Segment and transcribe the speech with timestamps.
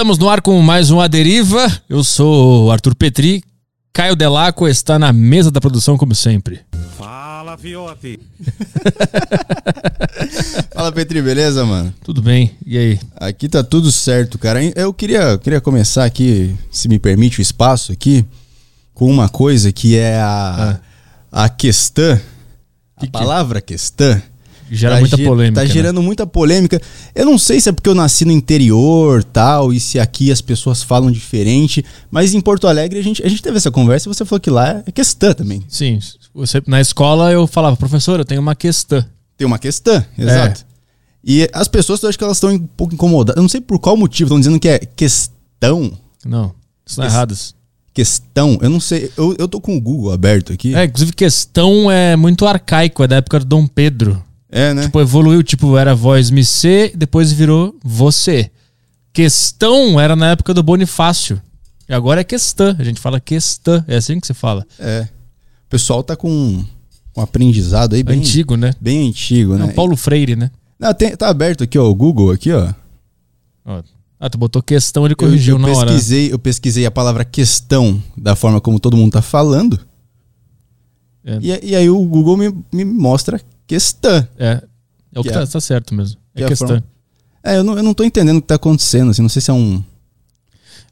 [0.00, 1.70] Estamos no ar com mais um A Deriva.
[1.86, 3.44] Eu sou o Arthur Petri.
[3.92, 6.62] Caio Delaco está na mesa da produção, como sempre.
[6.96, 8.18] Fala, Fiote.
[10.72, 11.92] Fala, Petri, beleza, mano?
[12.02, 12.56] Tudo bem?
[12.64, 12.98] E aí?
[13.14, 14.64] Aqui tá tudo certo, cara.
[14.74, 18.24] Eu queria, queria começar aqui, se me permite o espaço aqui,
[18.94, 20.80] com uma coisa que é a,
[21.30, 22.14] a questão.
[22.96, 24.22] A Que que- palavra questão.
[24.70, 25.60] Gera tá muita ge- polêmica.
[25.60, 25.72] Tá né?
[25.74, 26.80] gerando muita polêmica.
[27.14, 30.40] Eu não sei se é porque eu nasci no interior tal, e se aqui as
[30.40, 34.14] pessoas falam diferente, mas em Porto Alegre a gente, a gente teve essa conversa e
[34.14, 35.62] você falou que lá é questão também.
[35.68, 35.98] Sim.
[36.34, 39.04] Você, na escola eu falava, professor, eu tenho uma questão.
[39.36, 40.64] Tem uma questão, exato.
[41.24, 43.36] E as pessoas, eu acho que elas estão um pouco incomodadas.
[43.36, 45.92] Eu não sei por qual motivo, estão dizendo que é questão.
[46.24, 46.54] Não,
[46.86, 47.54] estão Esse- errados.
[47.92, 49.10] Questão, eu não sei.
[49.16, 50.74] Eu, eu tô com o Google aberto aqui.
[50.74, 54.22] É, inclusive questão é muito arcaico, é da época do Dom Pedro.
[54.50, 54.82] É, né?
[54.82, 58.50] Tipo, evoluiu, tipo, era voz me ser, depois virou você.
[59.12, 61.40] Questão era na época do Bonifácio.
[61.88, 62.74] E agora é questão.
[62.78, 63.84] A gente fala questão.
[63.88, 64.66] É assim que se fala.
[64.78, 65.08] É.
[65.66, 66.28] O pessoal tá com
[67.16, 68.72] um aprendizado aí bem Antigo, né?
[68.80, 69.64] Bem antigo, É né?
[69.66, 70.50] o Paulo Freire, né?
[70.78, 72.72] Não, tem- tá aberto aqui, ó, o Google aqui, ó.
[73.64, 73.82] Ó.
[74.18, 75.90] Ah, tu botou questão, ele Eu, corrigiu eu na hora.
[75.92, 79.78] pesquisei, eu pesquisei a palavra questão da forma como todo mundo tá falando.
[81.24, 81.38] É.
[81.40, 83.40] E, e aí o Google me, me mostra
[83.74, 84.26] questão.
[84.38, 84.62] É.
[85.12, 86.16] É o que, Que tá, é- tá certo mesmo.
[86.36, 86.84] que É é forma-
[87.42, 89.50] É, eu não, eu não tô entendendo o que tá acontecendo, assim, não sei se
[89.50, 89.82] é um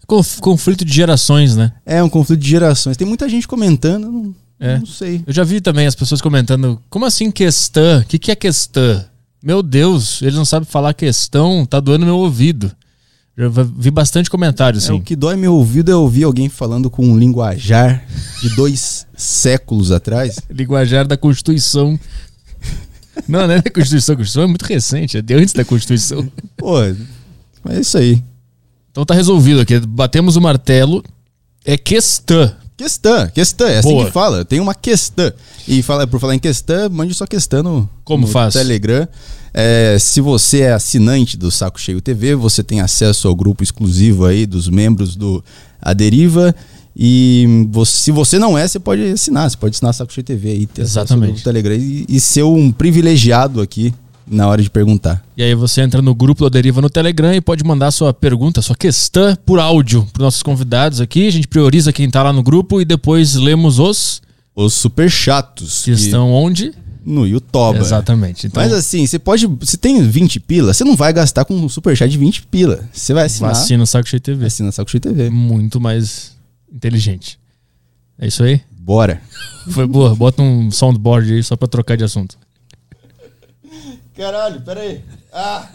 [0.07, 1.73] Conf- conflito de gerações, né?
[1.85, 2.97] é um conflito de gerações.
[2.97, 4.79] Tem muita gente comentando, eu não, É.
[4.79, 5.23] não sei.
[5.27, 8.01] Eu já vi também as pessoas comentando, como assim questão?
[8.01, 9.05] O que, que é questão?
[9.43, 12.73] Meu Deus, eles não sabem falar questão, tá doendo meu ouvido.
[13.37, 14.93] Já vi bastante comentário, É, assim.
[14.95, 18.05] o que dói meu ouvido é ouvir alguém falando com um linguajar
[18.43, 20.41] de dois séculos atrás.
[20.51, 22.01] Linguajar da Constituição.
[23.27, 24.15] Não, não é da Constituição.
[24.15, 26.31] A Constituição é muito recente, é de antes da Constituição.
[26.57, 26.95] Pô, é
[27.81, 28.23] isso aí.
[28.91, 29.79] Então tá resolvido aqui.
[29.81, 31.05] Batemos o martelo.
[31.65, 32.53] É questão.
[32.77, 34.07] Questão, questão, é assim Boa.
[34.07, 34.45] que fala.
[34.45, 35.33] Tem uma questão.
[35.67, 38.55] E fala, por falar em questão, mande sua questão no, Como no faz?
[38.55, 39.07] Telegram.
[39.53, 44.25] É, se você é assinante do Saco Cheio TV, você tem acesso ao grupo exclusivo
[44.25, 45.45] aí dos membros do
[45.83, 46.55] A Deriva.
[46.99, 49.49] E você- se você não é, você pode assinar.
[49.49, 51.29] Você pode assinar Saco Cheio TV aí, ter acesso Exatamente.
[51.33, 53.95] grupo Telegram e, e ser um privilegiado aqui
[54.27, 55.25] na hora de perguntar.
[55.37, 58.61] E aí você entra no grupo da Deriva no Telegram e pode mandar sua pergunta,
[58.61, 61.27] sua questão por áudio para nossos convidados aqui.
[61.29, 64.21] A gente prioriza quem tá lá no grupo e depois lemos os
[64.57, 66.73] Os super chatos que estão onde?
[67.07, 67.79] no YouTube.
[67.79, 68.49] Exatamente.
[68.49, 69.49] Então, Mas assim, você pode.
[69.63, 72.81] Se tem 20 pila, você não vai gastar com um superchat de 20 pila.
[72.93, 73.55] Você vai assinar.
[73.55, 74.45] vacina o Saco Cheio TV.
[74.45, 75.31] Assina Saco Cheio TV.
[75.31, 76.33] Muito mais
[76.73, 77.39] inteligente.
[78.19, 78.63] É isso aí?
[78.73, 79.21] Bora.
[79.73, 80.15] Foi boa.
[80.15, 82.39] Bota um soundboard aí só pra trocar de assunto.
[84.17, 85.05] Caralho, peraí.
[85.33, 85.69] Ah,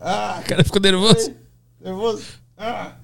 [0.00, 1.32] ah, O cara ficou nervoso.
[1.80, 2.22] nervoso.
[2.58, 2.94] Ah.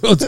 [0.00, 0.26] Pronto.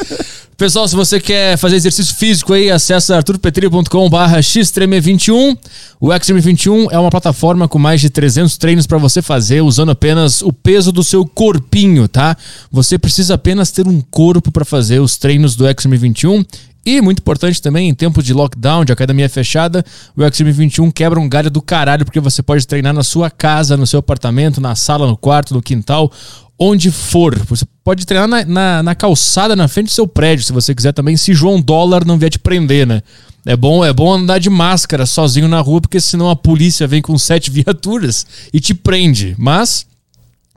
[0.59, 5.57] Pessoal, se você quer fazer exercício físico aí, acessa arturpetri.com.br xtreme21.
[6.01, 10.43] O Xtreme21 é uma plataforma com mais de 300 treinos para você fazer usando apenas
[10.43, 12.37] o peso do seu corpinho, tá?
[12.73, 16.45] Você precisa apenas ter um corpo para fazer os treinos do Xtreme21.
[16.85, 19.85] E, muito importante também, em tempos de lockdown, de academia fechada,
[20.17, 23.77] o Xtreme 21 quebra um galho do caralho, porque você pode treinar na sua casa,
[23.77, 26.11] no seu apartamento, na sala, no quarto, no quintal,
[26.59, 27.39] onde for.
[27.47, 30.93] Você pode treinar na, na, na calçada, na frente do seu prédio, se você quiser
[30.93, 33.03] também, se João Dólar não vier te prender, né?
[33.47, 37.01] É bom, é bom andar de máscara sozinho na rua, porque senão a polícia vem
[37.01, 39.35] com sete viaturas e te prende.
[39.39, 39.87] Mas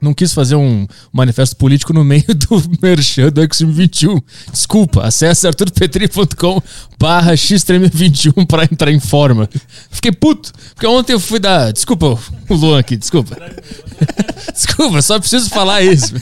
[0.02, 4.20] não quis fazer um manifesto político no meio do merchan do XM21.
[4.50, 6.60] Desculpa, acesse arturpetri.com
[6.98, 9.48] barra xtreme21 pra entrar em forma.
[9.90, 11.72] Fiquei puto, porque ontem eu fui dar...
[11.72, 12.18] Desculpa
[12.48, 13.36] o Luan aqui, desculpa.
[14.52, 16.14] Desculpa, só preciso falar isso.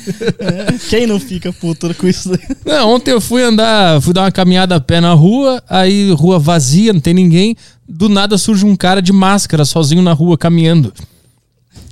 [0.88, 2.30] Quem não fica puto com isso?
[2.64, 6.38] Não, ontem eu fui andar, fui dar uma caminhada a pé na rua, aí rua
[6.38, 7.56] vazia, não tem ninguém.
[7.88, 10.92] Do nada surge um cara de máscara sozinho na rua caminhando.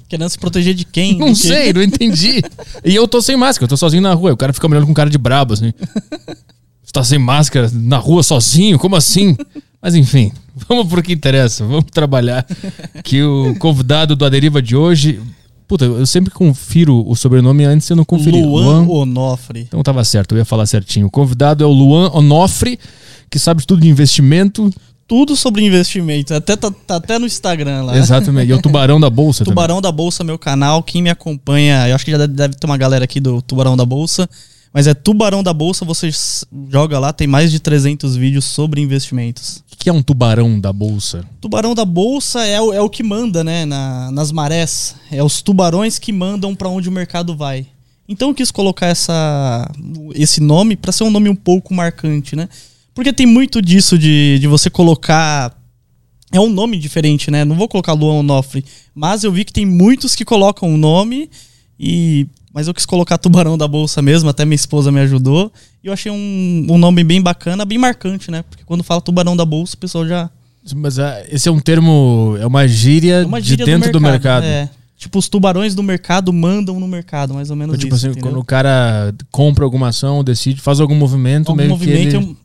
[0.08, 1.18] Querendo se proteger de quem?
[1.18, 2.42] Não sei, não entendi.
[2.84, 4.32] E eu tô sem máscara, eu tô sozinho na rua.
[4.32, 5.72] O cara fica me olhando com cara de brabo, assim.
[6.82, 8.78] Você tá sem máscara na rua sozinho?
[8.78, 9.36] Como assim?
[9.82, 10.32] Mas enfim,
[10.66, 12.46] vamos pro que interessa, vamos trabalhar.
[13.04, 15.20] Que o convidado do Aderiva de hoje.
[15.66, 18.40] Puta, eu sempre confiro o sobrenome antes eu não conferi.
[18.40, 19.66] Luan Onofre.
[19.68, 21.06] Então tava certo, eu ia falar certinho.
[21.06, 22.78] O convidado é o Luan Onofre,
[23.30, 24.72] que sabe tudo de investimento.
[25.08, 26.34] Tudo sobre investimento.
[26.34, 27.96] Até, tá, tá até no Instagram lá.
[27.96, 28.50] Exatamente.
[28.50, 29.54] E é o tubarão da bolsa também.
[29.54, 30.82] Tubarão da Bolsa, meu canal.
[30.82, 33.74] Quem me acompanha, eu acho que já deve, deve ter uma galera aqui do Tubarão
[33.74, 34.28] da Bolsa.
[34.70, 36.10] Mas é Tubarão da Bolsa, você
[36.70, 39.64] joga lá, tem mais de 300 vídeos sobre investimentos.
[39.72, 41.24] O que é um tubarão da bolsa?
[41.40, 44.94] Tubarão da Bolsa é o, é o que manda, né, na- nas marés.
[45.10, 47.66] É os tubarões que mandam pra onde o mercado vai.
[48.06, 49.70] Então eu quis colocar essa,
[50.14, 52.48] esse nome para ser um nome um pouco marcante, né?
[52.98, 55.56] Porque tem muito disso de, de você colocar.
[56.32, 57.44] É um nome diferente, né?
[57.44, 60.76] Não vou colocar Luan Onofre, mas eu vi que tem muitos que colocam o um
[60.76, 61.30] nome
[61.78, 62.26] e.
[62.52, 65.52] Mas eu quis colocar Tubarão da Bolsa mesmo, até minha esposa me ajudou.
[65.80, 68.42] E eu achei um, um nome bem bacana, bem marcante, né?
[68.50, 70.28] Porque quando fala Tubarão da Bolsa, o pessoal já.
[70.74, 74.00] Mas ah, esse é um termo, é uma gíria, É uma gíria de dentro do
[74.00, 74.42] mercado.
[74.42, 74.68] É.
[74.96, 78.06] Tipo, os tubarões do mercado mandam no mercado, mais ou menos tipo isso.
[78.06, 78.32] assim, entendeu?
[78.32, 82.36] quando o cara compra alguma ação, decide, faz algum movimento, Algum meio movimento, que ele,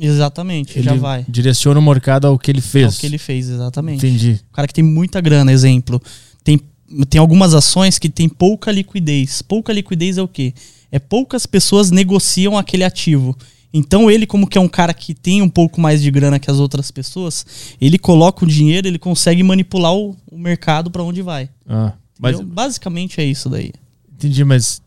[0.00, 1.24] exatamente, já ele vai.
[1.28, 2.96] direciona o mercado ao que ele fez.
[2.96, 4.06] o que ele fez, exatamente.
[4.06, 4.40] Entendi.
[4.50, 6.00] O cara que tem muita grana, exemplo.
[6.44, 6.60] Tem,
[7.08, 9.42] tem algumas ações que tem pouca liquidez.
[9.42, 10.54] Pouca liquidez é o quê?
[10.90, 13.36] É poucas pessoas negociam aquele ativo.
[13.72, 16.50] Então ele, como que é um cara que tem um pouco mais de grana que
[16.50, 17.44] as outras pessoas,
[17.80, 21.50] ele coloca o dinheiro, ele consegue manipular o, o mercado para onde vai.
[21.68, 22.40] Ah, mas?
[22.40, 23.72] Basicamente é isso daí.
[24.10, 24.80] entendi, mas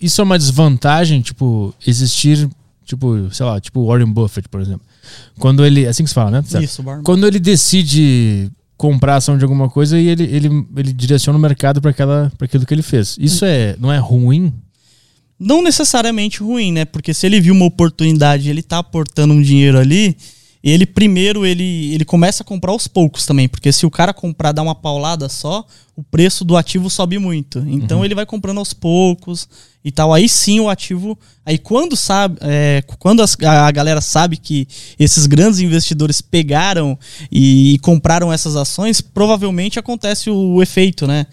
[0.00, 2.48] isso é uma desvantagem, tipo, existir,
[2.86, 4.82] tipo, sei lá, tipo Warren Buffett, por exemplo.
[5.38, 6.42] Quando ele, é assim que se fala, né?
[6.46, 6.64] Certo.
[6.64, 7.02] Isso, Barman.
[7.02, 11.80] Quando ele decide comprar ação de alguma coisa e ele, ele, ele direciona o mercado
[11.80, 13.16] para aquela para aquilo que ele fez.
[13.18, 14.52] Isso é não é ruim?
[15.38, 16.84] não necessariamente ruim, né?
[16.84, 20.16] Porque se ele viu uma oportunidade, ele tá aportando um dinheiro ali,
[20.68, 24.52] ele primeiro ele, ele começa a comprar aos poucos também, porque se o cara comprar
[24.52, 25.64] dar uma paulada só,
[25.94, 27.60] o preço do ativo sobe muito.
[27.68, 29.48] Então ele vai comprando aos poucos
[29.84, 30.12] e tal.
[30.12, 34.66] Aí sim o ativo, aí quando sabe, é, quando as- a, galera sabe que
[34.98, 36.98] esses grandes investidores pegaram
[37.30, 41.26] e, e compraram essas ações, provavelmente acontece o, o efeito, né?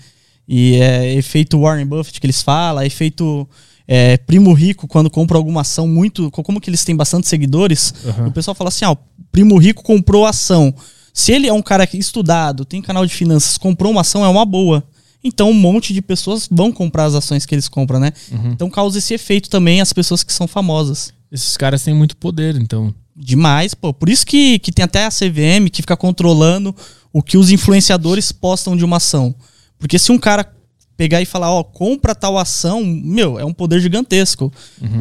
[0.47, 3.47] E é efeito Warren Buffett que eles falam, efeito
[3.87, 6.29] é, primo rico quando compra alguma ação muito.
[6.31, 8.27] co- Como que eles têm bastante seguidores, Aham.
[8.27, 8.97] o pessoal fala assim: ah, o
[9.31, 10.73] primo rico comprou a ação.
[11.13, 14.45] Se ele é um cara estudado, tem canal de finanças, comprou uma ação, é uma
[14.45, 14.83] boa.
[15.23, 18.11] Então um monte de pessoas vão comprar as ações que eles compram, né?
[18.51, 21.13] Então causa esse efeito também as pessoas que são famosas.
[21.31, 22.93] Esses caras têm muito poder, então.
[23.15, 23.93] Demais, pô.
[23.93, 26.75] Por isso que, que tem até a CVM que fica controlando
[27.13, 29.33] o que os influenciadores postam de uma ação.
[29.79, 30.51] Porque se um cara
[30.95, 34.51] pegar e falar, ó, compra tal ação, meu, é um poder gigantesco.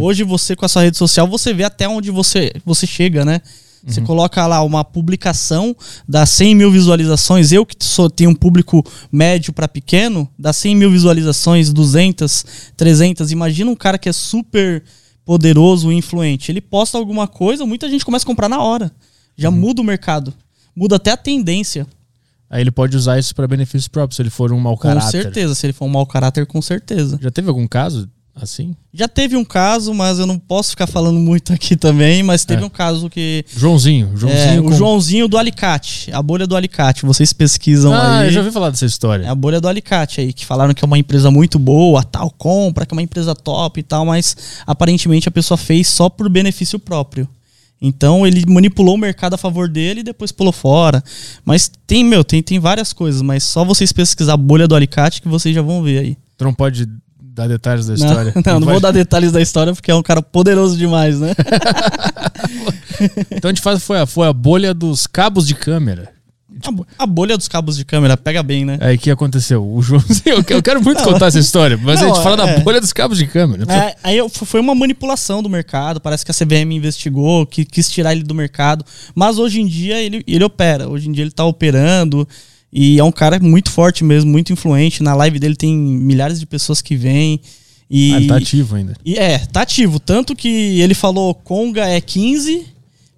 [0.01, 3.41] Hoje você com a sua rede social, você vê até onde você, você chega, né?
[3.85, 5.75] Você coloca lá uma publicação,
[6.09, 7.51] dá 100 mil visualizações.
[7.51, 12.45] Eu que sou, tenho um público médio para pequeno, dá 100 mil visualizações, 200,
[12.77, 13.33] 300.
[13.33, 14.85] Imagina um cara que é super
[15.25, 16.53] poderoso e influente.
[16.53, 18.93] Ele posta alguma coisa, muita gente começa a comprar na hora.
[19.37, 20.33] Já muda o mercado.
[20.77, 21.85] Muda até a tendência.
[22.53, 25.11] Aí ele pode usar isso para benefício próprio, se ele for um mau Com caráter.
[25.23, 25.55] certeza.
[25.55, 27.19] Se ele for um mau caráter, com certeza.
[27.21, 28.75] Já teve algum caso assim?
[28.95, 32.63] Já teve um caso, mas eu não posso ficar falando muito aqui também, mas teve
[32.63, 32.65] É.
[32.67, 33.45] um caso que.
[33.57, 34.11] Joãozinho.
[34.15, 37.05] É, Joãozinho o com- Joãozinho do Alicate, a bolha do Alicate.
[37.07, 38.27] Vocês pesquisam Ah, aí.
[38.29, 39.25] eu já ouvi falar dessa história.
[39.25, 42.31] É a bolha do Alicate aí, que falaram que é uma empresa muito boa, tal,
[42.31, 46.29] compra, que é uma empresa top e tal, mas aparentemente a pessoa fez só por
[46.29, 47.27] benefício próprio.
[47.83, 51.03] Então ele manipulou o mercado a favor dele e depois pulou fora.
[51.45, 55.21] Mas tem, meu, tem, tem várias coisas, mas só vocês pesquisar a bolha do Alicate
[55.21, 56.17] que vocês já vão ver aí.
[56.39, 56.87] Tu não pode
[57.21, 58.33] dar detalhes da Não, história.
[58.47, 61.35] não, não vou dar detalhes da história porque é um cara poderoso demais, né?
[63.33, 66.13] Então a gente faz, foi, a, foi a bolha dos cabos de câmera.
[66.99, 68.79] A, a bolha dos cabos de câmera pega bem, né?
[68.81, 69.65] Aí o que aconteceu?
[69.67, 72.37] O Joãozinho, eu que- eu quero muito contar essa história, mas a Não, gente fala
[72.37, 72.61] da é.
[72.61, 73.65] bolha dos cabos de câmera.
[73.73, 76.01] É, aí foi uma manipulação do mercado.
[76.01, 78.85] Parece que a CVM investigou, que quis tirar ele do mercado.
[79.15, 80.89] Mas hoje em dia ele, ele opera.
[80.89, 82.27] Hoje em dia ele tá operando.
[82.73, 85.03] E é um cara muito forte mesmo, muito influente.
[85.03, 87.41] Na live dele tem milhares de pessoas que vêm.
[87.91, 88.95] E, Ah, ele tá ativo ainda.
[89.05, 90.01] e é, tá ativo.
[90.01, 92.65] Tanto que ele falou Conga é 15,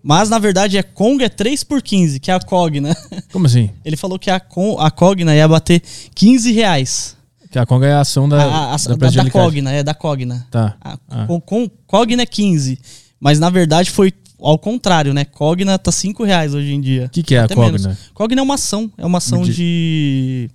[0.06, 2.94] mas na verdade é Conga é 3 por 15, que é a COG, né?
[3.32, 3.70] Como assim?
[3.84, 5.82] Ele falou que a, Con, a Cogna ia bater
[6.14, 7.16] 15 reais.
[7.50, 9.30] Que a Conga é a ação da, A- a- a- da, da, da.
[9.30, 10.46] Cogna, é da Cogna.
[10.50, 10.76] Tá.
[10.80, 11.26] A, Ah.
[11.26, 12.78] com, com, Cogna é 15.
[13.18, 15.24] Mas na verdade foi ao contrário, né?
[15.24, 17.06] Cogna tá 5 reais hoje em dia.
[17.06, 17.78] O que, que é a Até Cogna?
[17.78, 17.98] menos.
[18.12, 18.92] Cogna é uma ação.
[18.98, 20.50] É uma ação De- de.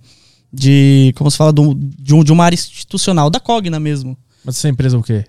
[0.52, 1.12] De.
[1.16, 1.52] Como se fala?
[1.52, 4.16] Do- de, um- de uma área institucional, da Cogna mesmo.
[4.44, 5.24] Mas essa empresa é o quê?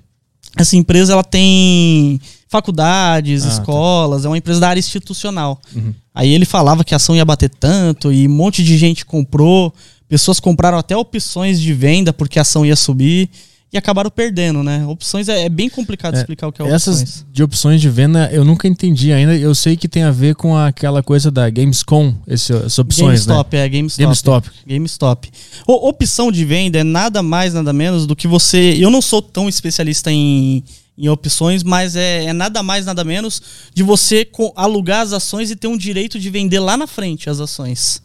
[0.57, 3.53] Essa empresa ela tem faculdades, Ah, tá.
[3.53, 5.59] escolas, é uma empresa da área institucional.
[5.73, 5.93] Uhum.
[6.13, 9.73] Aí ele falava que a ação ia bater tanto e um monte de gente comprou,
[10.09, 13.29] pessoas compraram até opções de venda porque a ação ia subir
[13.73, 14.85] e acabaram perdendo, né?
[14.85, 17.25] Opções é, é bem complicado É, explicar o que é Essas opções.
[17.31, 19.33] de opções de venda eu nunca entendi ainda.
[19.35, 23.55] Eu sei que tem a ver com aquela coisa da Gamescom, esse, essas opções, GameStop,
[23.55, 23.65] né?
[23.65, 24.03] é GameStop.
[24.03, 24.49] GameStop.
[24.67, 25.31] GameStop.
[25.65, 28.75] O- opção de venda é nada mais, nada menos do que você.
[28.77, 30.63] Eu não sou tão especialista em,
[30.97, 33.41] em opções, mas é, é nada mais, nada menos
[33.73, 37.39] de você alugar as ações e ter um direito de vender lá na frente as
[37.39, 38.01] ações.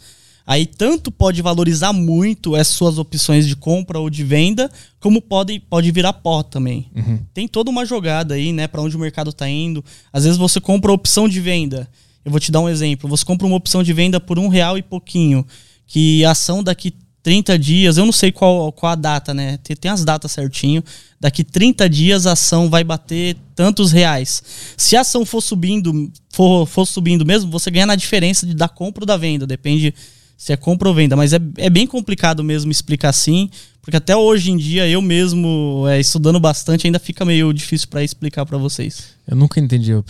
[0.47, 5.59] Aí tanto pode valorizar muito as suas opções de compra ou de venda, como pode,
[5.59, 6.89] pode virar pó também.
[7.35, 9.85] Tem toda uma jogada aí, né, para onde o mercado tá indo.
[10.13, 11.89] Às vezes você compra opção de venda.
[12.25, 13.11] Eu vou te dar um exemplo.
[13.11, 15.45] Você compra uma opção de venda por um real e pouquinho,
[15.85, 19.59] que a ação daqui 30 dias, eu não sei qual, qual a data, né?
[19.65, 20.81] Tem, tem as datas certinho.
[21.21, 24.41] Daqui 30 dias a ação vai bater tantos reais.
[24.77, 28.69] Se a ação for subindo, for, for subindo mesmo, você ganha na diferença de, da
[28.69, 29.45] compra ou da venda.
[29.45, 29.93] Depende
[30.37, 31.17] se é compra ou venda.
[31.17, 33.49] Mas é, é bem complicado mesmo explicar assim,
[33.83, 38.03] porque até hoje em dia eu mesmo, é, estudando bastante, ainda fica meio difícil para
[38.03, 39.09] explicar para vocês.
[39.27, 39.91] Eu nunca entendi.
[39.93, 40.05] Eu-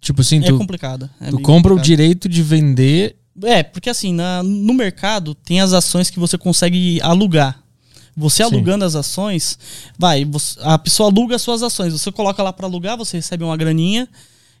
[0.00, 1.10] Tipo assim, É tu, complicado.
[1.20, 1.84] é tu compra o complicado.
[1.84, 3.16] direito de vender.
[3.42, 7.60] É, porque assim, na- no mercado tem as ações que você consegue alugar.
[8.16, 8.44] Você Sim.
[8.44, 9.58] alugando as ações,
[9.98, 11.92] vai, você- a pessoa aluga as suas ações.
[11.92, 14.08] Você coloca lá para alugar, você recebe uma graninha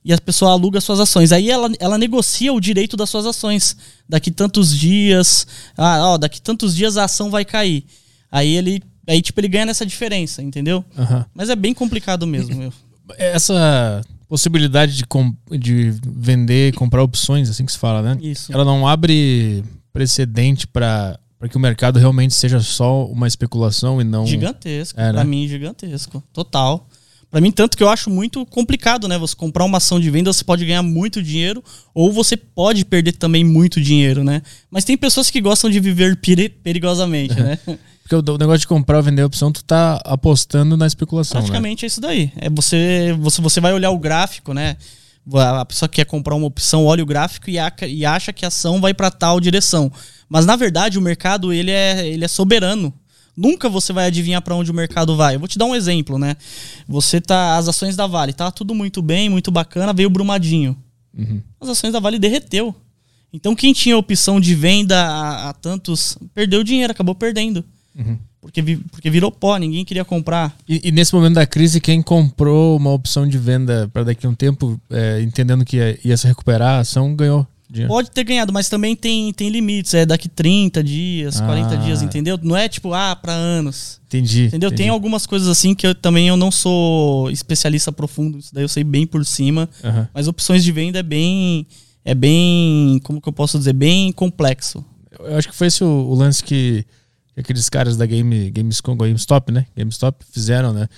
[0.04, 1.32] e a pessoa aluga as suas ações.
[1.32, 3.76] Aí ela, ela negocia o direito das suas ações.
[4.08, 7.84] Daqui tantos dias, ah, ó, daqui tantos dias a ação vai cair.
[8.30, 10.84] Aí ele, aí tipo ele ganha nessa diferença, entendeu?
[10.96, 11.26] Aham.
[11.34, 12.54] Mas é bem complicado mesmo.
[12.56, 12.72] meu.
[13.18, 18.18] Essa possibilidade de, com- de vender comprar opções, assim que se fala, né?
[18.20, 18.52] Isso.
[18.52, 21.18] Ela não abre precedente para
[21.50, 24.26] que o mercado realmente seja só uma especulação e não.
[24.26, 25.00] Gigantesco.
[25.00, 25.24] É, né?
[25.24, 26.22] mim, gigantesco.
[26.32, 26.86] Total.
[27.30, 29.18] Pra mim, tanto que eu acho muito complicado, né?
[29.18, 31.62] Você comprar uma ação de venda, você pode ganhar muito dinheiro,
[31.94, 34.40] ou você pode perder também muito dinheiro, né?
[34.70, 37.58] Mas tem pessoas que gostam de viver peri- perigosamente, né?
[38.08, 41.34] Porque o, negócio de comprar ou vender opção, tu tá apostando na especulação.
[41.34, 41.42] Né?
[41.42, 42.32] Praticamente é isso daí.
[42.36, 44.78] É você, você, você vai olhar o gráfico, né?
[45.34, 47.56] A pessoa que quer comprar uma opção, olha o gráfico e,
[47.88, 49.92] e acha que a ação vai para tal direção.
[50.26, 52.94] Mas na verdade, o mercado ele é, ele é soberano.
[53.38, 55.36] Nunca você vai adivinhar para onde o mercado vai.
[55.36, 56.36] Eu vou te dar um exemplo, né?
[56.88, 60.76] Você tá as ações da Vale, tá tudo muito bem, muito bacana, veio o Brumadinho.
[61.16, 61.40] Uhum.
[61.60, 62.74] As ações da Vale derreteu.
[63.32, 67.64] Então quem tinha a opção de venda a, a tantos perdeu dinheiro, acabou perdendo.
[67.96, 68.18] Uhum.
[68.40, 70.56] Porque, porque virou pó, ninguém queria comprar.
[70.68, 74.30] E, e nesse momento da crise, quem comprou uma opção de venda para daqui a
[74.30, 77.88] um tempo, é, entendendo que ia, ia se recuperar, a ação ganhou dinheiro.
[77.92, 79.94] Pode ter ganhado, mas também tem, tem limites.
[79.94, 81.76] É daqui 30 dias, 40 Ah.
[81.76, 82.38] dias, entendeu?
[82.42, 84.00] Não é tipo, ah, pra anos.
[84.06, 84.44] Entendi.
[84.46, 84.68] Entendeu?
[84.68, 84.82] entendi.
[84.82, 88.38] Tem algumas coisas assim que eu também eu não sou especialista profundo.
[88.38, 89.68] Isso daí eu sei bem por cima.
[90.14, 91.66] Mas opções de venda é bem.
[92.04, 93.00] É bem.
[93.04, 93.72] Como que eu posso dizer?
[93.74, 94.84] Bem complexo.
[95.20, 96.86] Eu acho que foi esse o, o lance que,
[97.34, 99.66] que aqueles caras da Game, GameScom, GameStop, né?
[99.76, 100.88] GameStop fizeram, né?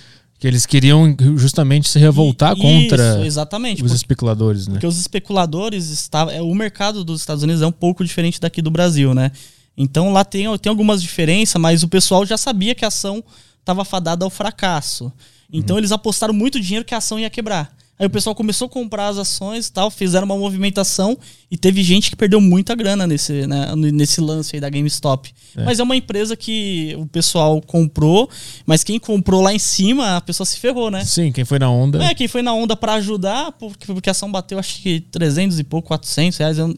[0.41, 3.83] Que eles queriam justamente se revoltar E- contra Isso, exatamente.
[3.83, 4.73] os especuladores, né?
[4.73, 6.33] Porque os especuladores estavam.
[6.49, 9.31] O mercado dos Estados Unidos é um pouco diferente daqui do Brasil, né?
[9.77, 13.23] Então lá tem, tem algumas diferenças, mas o pessoal já sabia que a ação
[13.59, 15.13] estava fadada ao fracasso.
[15.53, 17.71] Então eles apostaram muito dinheiro que a ação ia quebrar.
[18.01, 21.15] Aí o pessoal começou a comprar as ações e tal, fizeram uma movimentação
[21.51, 25.31] e teve gente que perdeu muita grana nesse, né, nesse lance aí da GameStop.
[25.55, 28.27] Mas é uma empresa que o pessoal comprou,
[28.65, 31.05] mas quem comprou lá em cima, a pessoa se ferrou, né?
[31.05, 32.03] Sim, quem foi na onda.
[32.03, 35.59] É, quem foi na onda pra ajudar, porque, porque a ação bateu acho que 300
[35.59, 36.57] e pouco, 400 reais.
[36.57, 36.75] eu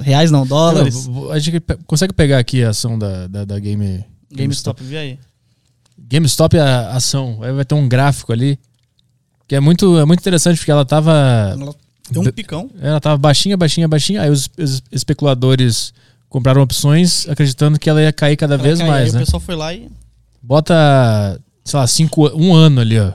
[0.00, 1.06] Reais não, dólares.
[1.06, 5.18] Não, a gente consegue pegar aqui a ação da, da, da Game, GameStop, vê aí.
[5.98, 7.40] GameStop é a ação.
[7.42, 8.58] Aí vai ter um gráfico ali.
[9.48, 11.12] Que é muito, é muito interessante porque ela tava.
[11.58, 11.74] Ela
[12.12, 12.70] Tem um picão.
[12.80, 14.22] Ela tava baixinha, baixinha, baixinha.
[14.22, 15.94] Aí os, os especuladores
[16.28, 19.20] compraram opções acreditando que ela ia cair cada vez Aí mais, o né?
[19.20, 19.88] pessoal foi lá e.
[20.42, 23.12] Bota, sei lá, cinco, um ano ali, ó.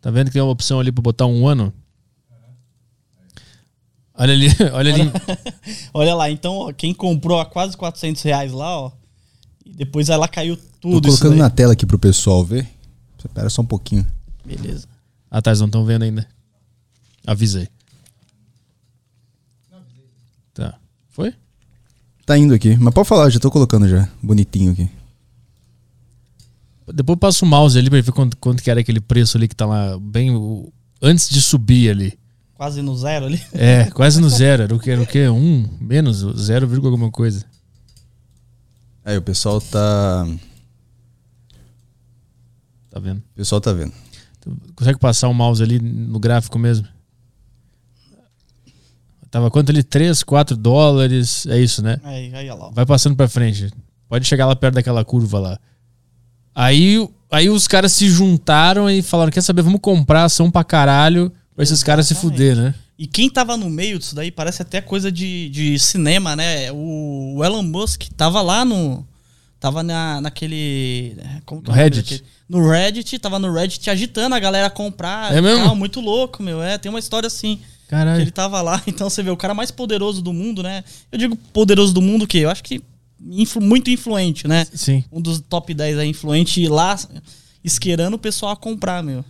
[0.00, 1.72] Tá vendo que tem uma opção ali pra botar um ano?
[4.14, 5.12] Olha ali, olha ali.
[5.94, 8.92] Olha lá, então, ó, quem comprou a quase 400 reais lá, ó.
[9.64, 12.68] E depois ela caiu Tô tudo isso colocando na tela aqui pro pessoal ver.
[13.18, 14.06] Espera só um pouquinho.
[14.56, 14.86] Beleza.
[15.30, 16.26] Ah, tá, eles não estão vendo ainda.
[17.26, 17.68] Avisei.
[20.54, 20.78] Tá.
[21.10, 21.34] Foi?
[22.26, 22.76] Tá indo aqui.
[22.76, 24.08] Mas pode falar, já tô colocando já.
[24.22, 24.90] Bonitinho aqui.
[26.92, 29.54] Depois passa o mouse ali pra ver quanto, quanto que era aquele preço ali que
[29.54, 32.18] tá lá bem o- antes de subir ali.
[32.54, 33.40] Quase no zero ali.
[33.54, 34.64] É, quase no zero.
[34.64, 34.90] Era o que?
[34.90, 35.28] Era o quê?
[35.28, 35.68] Um?
[35.80, 36.16] Menos?
[36.42, 37.44] Zero vírgula alguma coisa.
[39.04, 40.26] Aí o pessoal tá.
[42.90, 43.18] Tá vendo?
[43.18, 43.92] O pessoal tá vendo.
[44.40, 46.86] Tu consegue passar o mouse ali no gráfico mesmo?
[49.30, 49.82] Tava quanto ali?
[49.82, 51.46] 3, 4 dólares.
[51.46, 52.00] É isso, né?
[52.02, 52.70] Aí, aí, lá.
[52.70, 53.70] Vai passando pra frente.
[54.08, 55.58] Pode chegar lá perto daquela curva lá.
[56.52, 61.32] Aí, aí os caras se juntaram e falaram: quer saber, vamos comprar ação pra caralho
[61.54, 62.36] pra esses caras se Exatamente.
[62.38, 62.74] fuder, né?
[62.98, 66.70] E quem tava no meio disso daí parece até coisa de, de cinema, né?
[66.72, 69.06] O, o Elon Musk tava lá no.
[69.60, 71.16] Tava na, naquele.
[71.44, 72.24] Como que No é o nome Reddit?
[72.48, 75.34] No Reddit, tava no Reddit agitando a galera a comprar.
[75.36, 75.64] É mesmo?
[75.66, 76.62] tal, muito louco, meu.
[76.62, 77.60] É, tem uma história assim.
[77.86, 78.22] Caralho.
[78.22, 80.82] ele tava lá, então você vê o cara mais poderoso do mundo, né?
[81.10, 82.38] Eu digo poderoso do mundo o quê?
[82.38, 82.80] Eu acho que
[83.28, 84.64] influ- muito influente, né?
[84.72, 85.04] Sim.
[85.12, 86.96] Um dos top 10 aí influente lá
[87.62, 89.24] esquerando o pessoal a comprar, meu.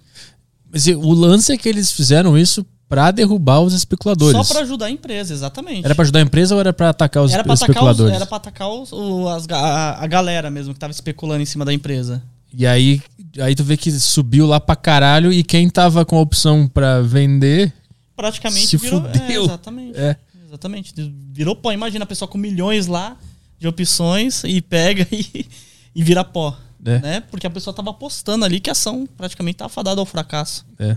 [0.71, 4.47] Mas o lance é que eles fizeram isso pra derrubar os especuladores.
[4.47, 5.85] Só pra ajudar a empresa, exatamente.
[5.85, 8.15] Era pra ajudar a empresa ou era pra atacar os Era pra atacar, os, especuladores?
[8.17, 11.65] era pra atacar os- o- as a, a galera mesmo que tava especulando em cima
[11.65, 12.21] da empresa.
[12.53, 13.01] E aí,
[13.39, 17.01] aí tu vê que subiu lá pra caralho e quem tava com a opção pra
[17.01, 17.73] vender.
[18.17, 19.07] Praticamente Se virou.
[19.07, 19.45] É, fudeu.
[19.45, 19.97] exatamente.
[19.99, 20.17] É.
[20.49, 20.93] Exatamente.
[21.33, 21.71] Virou pó.
[21.73, 23.17] Imagina a pessoa com milhões lá
[23.59, 25.47] de opções e pega e,
[25.95, 26.57] e vira pó.
[26.85, 26.99] É.
[26.99, 27.21] Né?
[27.31, 30.67] Porque a pessoa tava apostando ali que a ação praticamente tava fadada ao fracasso.
[30.79, 30.97] É.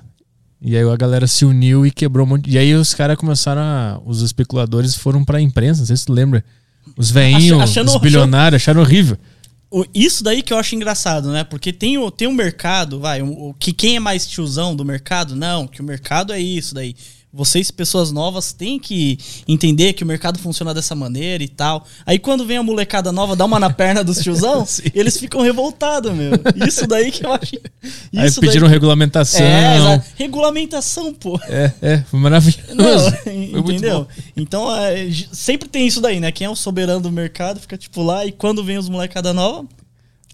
[0.66, 2.50] E aí a galera se uniu e quebrou um monte.
[2.50, 4.00] E aí os caras começaram a.
[4.06, 6.44] Os especuladores foram pra imprensa, não sei se tu lembra.
[6.98, 7.58] Os veinhos,
[7.96, 9.18] os bilionários, acharam horrível.
[9.70, 11.44] O- Isso daí que eu acho engraçado, né?
[11.44, 14.86] Porque tem o, tem um mercado, vai, o, o- que quem é mais tiozão do
[14.86, 15.36] mercado?
[15.36, 16.96] Não, que o mercado é isso daí.
[17.36, 21.84] Vocês, pessoas novas, têm que entender que o mercado funciona dessa maneira e tal.
[22.06, 24.64] Aí quando vem a molecada nova, dá uma na perna dos tiozão,
[24.94, 26.34] eles ficam revoltados, meu.
[26.68, 27.56] Isso daí que eu acho.
[28.16, 28.74] aí pediram daí...
[28.76, 29.42] regulamentação.
[29.44, 31.40] É, exa- regulamentação, pô.
[31.48, 32.76] É, é, foi maravilhoso.
[32.76, 34.08] Não, Foi entendeu?
[34.38, 36.32] Então, é, sempre tem isso daí, né?
[36.32, 39.68] Quem é o soberano do mercado fica tipo lá e quando vem os molecada nova,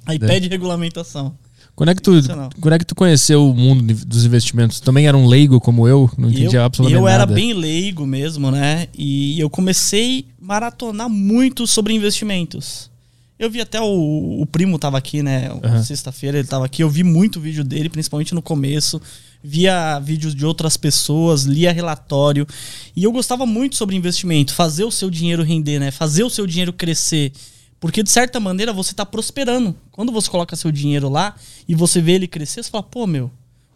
[0.05, 0.19] aí É.
[0.27, 1.33] pede regulamentação.
[1.79, 2.11] Quando é, que tu,
[2.59, 4.81] quando é que tu conheceu o mundo dos investimentos?
[4.81, 6.11] Também era um leigo como eu?
[6.17, 7.33] Não entendia eu, absolutamente eu era nada.
[7.33, 8.89] bem leigo mesmo, né?
[8.93, 12.91] E eu comecei a maratonar muito sobre investimentos.
[13.39, 15.49] Eu vi até o, o primo tava aqui, né?
[15.63, 15.81] Aham.
[15.81, 16.83] Sexta-feira ele tava aqui.
[16.83, 19.01] Eu vi muito vídeo dele, principalmente no começo.
[19.41, 22.45] Via vídeos de outras pessoas, lia relatório.
[22.93, 25.91] E eu gostava muito sobre investimento, fazer o seu dinheiro render, né?
[25.91, 27.31] Fazer o seu dinheiro crescer.
[27.79, 29.75] Porque, de certa maneira, você tá prosperando.
[29.91, 31.35] Quando você coloca seu dinheiro lá
[31.67, 33.31] e você vê ele crescer, você fala, pô, meu,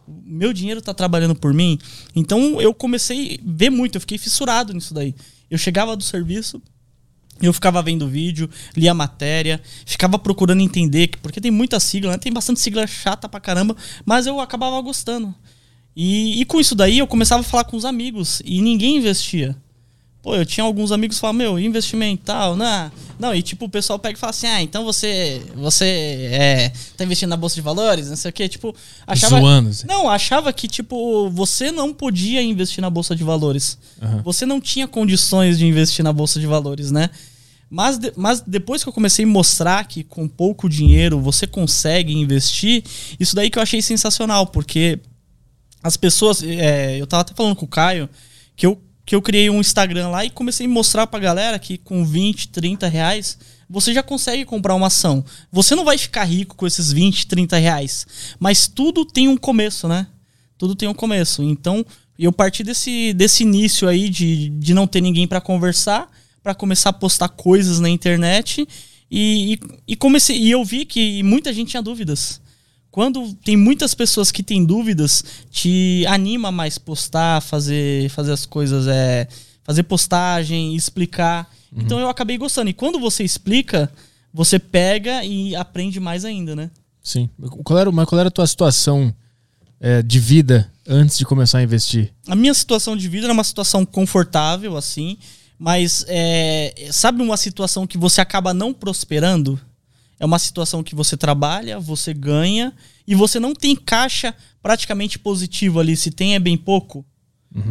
[0.06, 1.78] meu dinheiro tá trabalhando por mim.
[2.14, 5.14] Então eu comecei a ver muito, eu fiquei fissurado nisso daí.
[5.50, 6.60] Eu chegava do serviço,
[7.40, 12.18] eu ficava vendo vídeo, lia matéria, ficava procurando entender, que- porque tem muita sigla, né?
[12.18, 15.34] tem bastante sigla chata pra caramba, mas eu acabava gostando.
[15.96, 19.56] E, e com isso daí eu começava a falar com os amigos e ninguém investia.
[20.24, 23.68] Pô, eu tinha alguns amigos que falavam, meu, investimento tal, não, não, e tipo, o
[23.68, 25.84] pessoal pega e fala assim, ah, então você, você
[26.32, 28.74] é, tá investindo na Bolsa de Valores, não sei o quê, tipo,
[29.06, 29.38] achava...
[29.38, 29.86] Zoando, assim.
[29.86, 33.76] Não, achava que, tipo, você não podia investir na Bolsa de Valores.
[34.00, 34.22] Aham.
[34.24, 37.10] Você não tinha condições de investir na Bolsa de Valores, né?
[37.68, 42.14] Mas, de- mas depois que eu comecei a mostrar que com pouco dinheiro você consegue
[42.14, 42.82] investir,
[43.20, 44.98] isso daí que eu achei sensacional, porque
[45.82, 46.42] as pessoas.
[46.42, 48.08] é, eu tava até falando com o Caio
[48.56, 51.76] que eu, que eu criei um Instagram lá e comecei a mostrar pra galera que
[51.76, 53.38] com 20, 30 reais
[53.68, 55.24] você já consegue comprar uma ação.
[55.50, 58.06] Você não vai ficar rico com esses 20, 30 reais.
[58.38, 60.06] Mas tudo tem um começo, né?
[60.56, 61.42] Tudo tem um começo.
[61.42, 61.84] Então,
[62.18, 66.10] eu parti desse, desse início aí de, de não ter ninguém pra conversar,
[66.42, 68.66] pra começar a postar coisas na internet.
[69.10, 70.38] E, e, e comecei.
[70.38, 72.40] E eu vi que muita gente tinha dúvidas
[72.94, 78.86] quando tem muitas pessoas que têm dúvidas, te anima mais postar, fazer, fazer as coisas,
[78.86, 79.26] é,
[79.64, 81.52] fazer postagem, explicar.
[81.76, 82.70] Então eu acabei gostando.
[82.70, 83.92] E quando você explica,
[84.32, 86.70] você pega e aprende mais ainda, né?
[87.02, 87.28] Sim.
[87.64, 89.12] Qual era, mas qual era a tua situação
[89.80, 92.14] é, de vida antes de começar a investir?
[92.28, 95.18] A minha situação de vida era uma situação confortável, assim,
[95.58, 99.60] mas é, sabe uma situação que você acaba não prosperando?
[100.18, 102.72] É uma situação que você trabalha, você ganha
[103.06, 105.96] e você não tem caixa praticamente positivo ali.
[105.96, 107.04] Se tem, é bem pouco.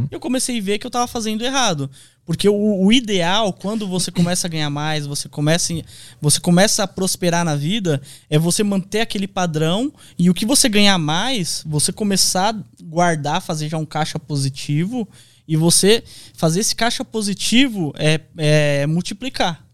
[0.09, 1.89] Eu comecei a ver que eu tava fazendo errado.
[2.25, 5.73] Porque o, o ideal, quando você começa a ganhar mais, você começa,
[6.21, 10.69] você começa a prosperar na vida, é você manter aquele padrão e o que você
[10.69, 15.07] ganhar mais, você começar a guardar, fazer já um caixa positivo
[15.45, 16.01] e você
[16.33, 19.65] fazer esse caixa positivo é, é multiplicar.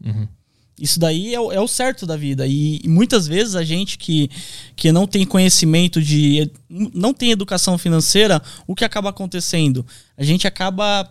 [0.79, 2.47] Isso daí é, o- é o certo da vida.
[2.47, 4.29] E, e muitas vezes a gente que,
[4.75, 6.49] que não tem conhecimento de.
[6.69, 9.85] não tem educação financeira, o que acaba acontecendo?
[10.17, 11.09] A gente acaba.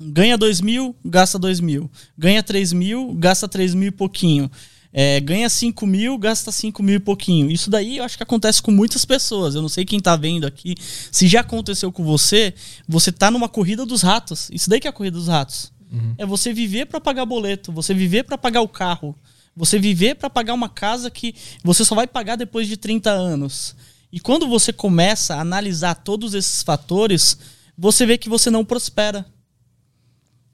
[0.00, 1.90] ganha dois mil, gasta dois mil.
[2.16, 4.50] Ganha três mil, gasta três mil e pouquinho.
[4.92, 7.48] É, ganha 5 mil, gasta 5 mil e pouquinho.
[7.48, 9.54] Isso daí eu acho que acontece com muitas pessoas.
[9.54, 10.74] Eu não sei quem tá vendo aqui.
[11.12, 12.52] Se já aconteceu com você,
[12.88, 14.48] você tá numa corrida dos ratos.
[14.52, 15.70] Isso daí que é a corrida dos ratos.
[16.18, 19.14] É você viver para pagar boleto, você viver para pagar o carro,
[19.56, 23.74] você viver para pagar uma casa que você só vai pagar depois de 30 anos.
[24.12, 27.36] E quando você começa a analisar todos esses fatores,
[27.76, 29.26] você vê que você não prospera.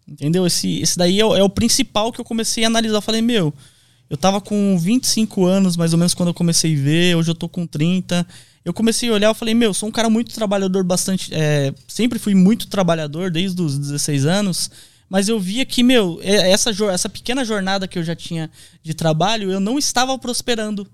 [0.08, 0.46] Entendeu?
[0.46, 2.96] Esse, esse daí é, o- é o principal que eu comecei a analisar.
[2.98, 3.52] Eu falei, meu,
[4.08, 7.16] Eu tava com 25 anos, mais ou menos, quando eu comecei a ver.
[7.16, 8.24] Hoje eu tô com 30.
[8.64, 11.34] Eu comecei a olhar, eu falei, meu, sou um cara muito trabalhador, bastante.
[11.34, 14.70] É, sempre fui muito trabalhador, desde os 16 anos.
[15.08, 18.50] Mas eu via que, meu, é, essa, essa pequena jornada que eu já tinha
[18.82, 20.86] de trabalho, eu não estava prosperando.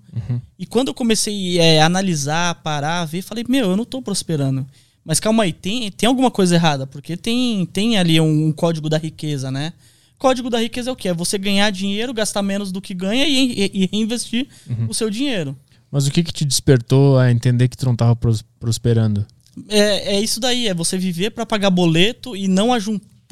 [0.59, 4.65] E quando eu comecei é, a analisar, parar, ver, falei, meu, eu não tô prosperando.
[5.03, 8.87] Mas calma aí, tem, tem alguma coisa errada, porque tem, tem ali um, um código
[8.87, 9.73] da riqueza, né?
[10.17, 11.09] Código da riqueza é o quê?
[11.09, 14.47] É você ganhar dinheiro, gastar menos do que ganha e, e- e reinvestir
[14.87, 15.57] o seu dinheiro.
[15.91, 19.25] Mas o que que te despertou a entender que tu não tava pros- prosperando?
[19.67, 22.71] É, é isso daí, é você viver para pagar boleto e não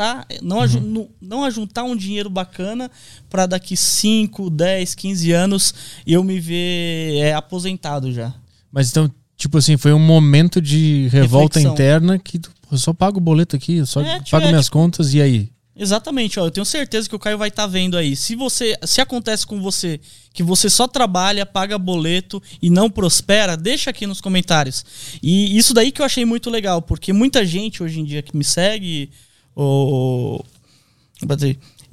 [0.01, 2.89] ajuntar, não, aju- nu- não ajuntar um dinheiro bacana
[3.29, 5.73] para daqui 5, 10, 15 anos
[6.05, 8.33] eu me ver é, aposentado já.
[8.71, 11.73] Mas então, tipo assim, foi um momento de revolta Reflexão.
[11.73, 14.47] interna que tu, eu só pago o boleto aqui, eu só É, pago tipo, é,
[14.47, 15.49] minhas contas e aí?
[15.73, 18.15] Exatamente, ó, eu tenho certeza que o Caio vai estar vendo aí.
[18.15, 19.99] Se você, se acontece com você
[20.33, 24.85] que você só trabalha, paga boleto e não prospera, deixa aqui nos comentários.
[25.23, 28.35] E isso daí que eu achei muito legal, porque muita gente hoje em dia que
[28.37, 29.09] me segue,
[29.55, 30.43] o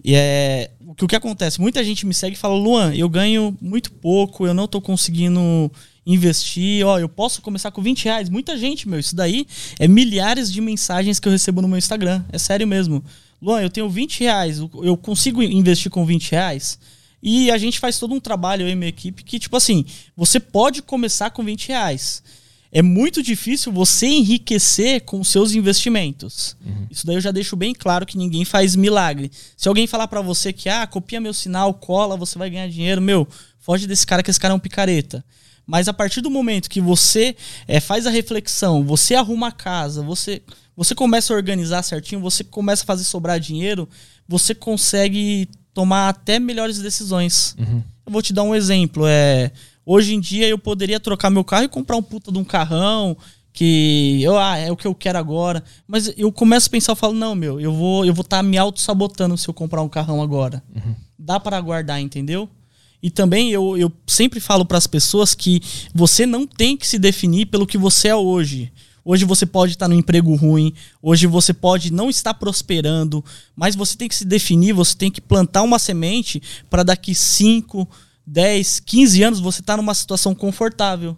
[0.04, 3.08] e é o que o que acontece, muita gente me segue e fala: "Luan, eu
[3.08, 5.70] ganho muito pouco, eu não tô conseguindo
[6.06, 8.30] investir, ó, eu posso começar com 20 reais.
[8.30, 9.46] Muita gente, meu, isso daí
[9.78, 12.24] é milhares de mensagens que eu recebo no meu Instagram.
[12.32, 13.04] É sério mesmo.
[13.42, 16.78] Luan, eu tenho 20 reais, eu consigo investir com 20 reais?
[17.22, 19.84] E a gente faz todo um trabalho, eu e minha equipe, que, tipo assim,
[20.16, 22.22] você pode começar com 20 reais.
[22.70, 26.56] É muito difícil você enriquecer com seus investimentos.
[26.90, 29.30] Isso daí eu já deixo bem claro que ninguém faz milagre.
[29.56, 33.00] Se alguém falar pra você que, ah, copia meu sinal, cola, você vai ganhar dinheiro,
[33.00, 33.26] meu,
[33.58, 35.24] foge desse cara que esse cara é um picareta.
[35.66, 40.02] Mas a partir do momento que você eh, faz a reflexão, você arruma a casa,
[40.02, 40.40] você,
[40.74, 43.86] você começa a organizar certinho, você começa a fazer sobrar dinheiro,
[44.26, 47.54] você consegue tomar até melhores decisões.
[48.06, 49.04] Eu vou te dar um exemplo.
[49.06, 49.52] É,
[49.88, 53.16] hoje em dia eu poderia trocar meu carro e comprar um puta de um carrão
[53.54, 55.64] que eu, ah, é o que eu quero agora.
[55.86, 58.58] Mas eu começo a pensar, eu falo, não, meu, eu vou eu vou estar me
[58.58, 60.62] auto-sabotando se eu comprar um carrão agora.
[61.18, 62.48] Dá para aguardar, entendeu?
[63.02, 65.62] E também eu, eu sempre falo para as pessoas que
[65.94, 68.70] você não tem que se definir pelo que você é hoje.
[69.04, 73.24] Hoje você pode estar no emprego ruim, hoje você pode não estar prosperando,
[73.56, 77.88] mas você tem que se definir, você tem que plantar uma semente para daqui 5,
[78.30, 81.16] 10, 15 anos você estar numa situação confortável.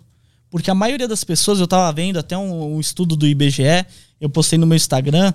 [0.48, 3.84] Porque a maioria das pessoas, eu estava vendo até um, um estudo do IBGE,
[4.20, 5.32] eu postei no meu Instagram,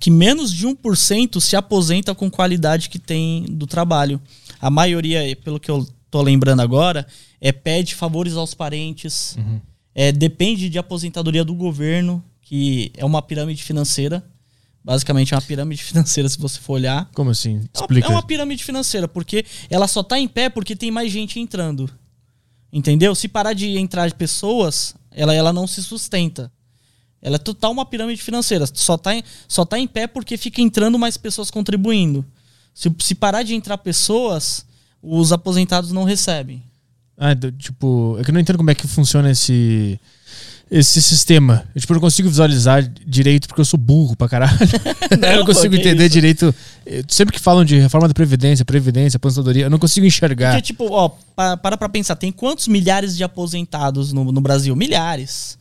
[0.00, 4.20] que menos de 1% se aposenta com qualidade que tem do trabalho.
[4.60, 7.06] A maioria, pelo que eu tô lembrando agora,
[7.40, 9.36] é pede favores aos parentes,
[9.94, 14.24] é, depende de aposentadoria do governo, que é uma pirâmide financeira.
[14.86, 17.10] Basicamente é uma pirâmide financeira, se você for olhar.
[17.12, 17.56] Como assim?
[17.74, 18.06] É Explica.
[18.06, 21.90] É uma pirâmide financeira, porque ela só tá em pé porque tem mais gente entrando.
[22.72, 23.12] Entendeu?
[23.12, 26.52] Se parar de entrar pessoas, ela, ela não se sustenta.
[27.20, 28.64] Ela é total uma pirâmide financeira.
[28.72, 32.24] Só tá, em, só tá em pé porque fica entrando mais pessoas contribuindo.
[32.72, 34.64] Se, se parar de entrar pessoas,
[35.02, 36.62] os aposentados não recebem.
[37.18, 39.98] Ah, tipo, é que eu não entendo como é que funciona esse
[40.70, 41.64] esse sistema.
[41.74, 44.58] Eu, tipo, não consigo visualizar direito porque eu sou burro pra caralho.
[45.10, 46.12] eu não Não, consigo entender isso.
[46.12, 46.54] direito.
[47.08, 50.50] Sempre que falam de reforma da Previdência, Previdência, aposentadoria, eu não consigo enxergar.
[50.52, 54.74] Porque, tipo, ó, pa- para pra pensar, tem quantos milhares de aposentados no, no Brasil?
[54.74, 55.58] Milhares.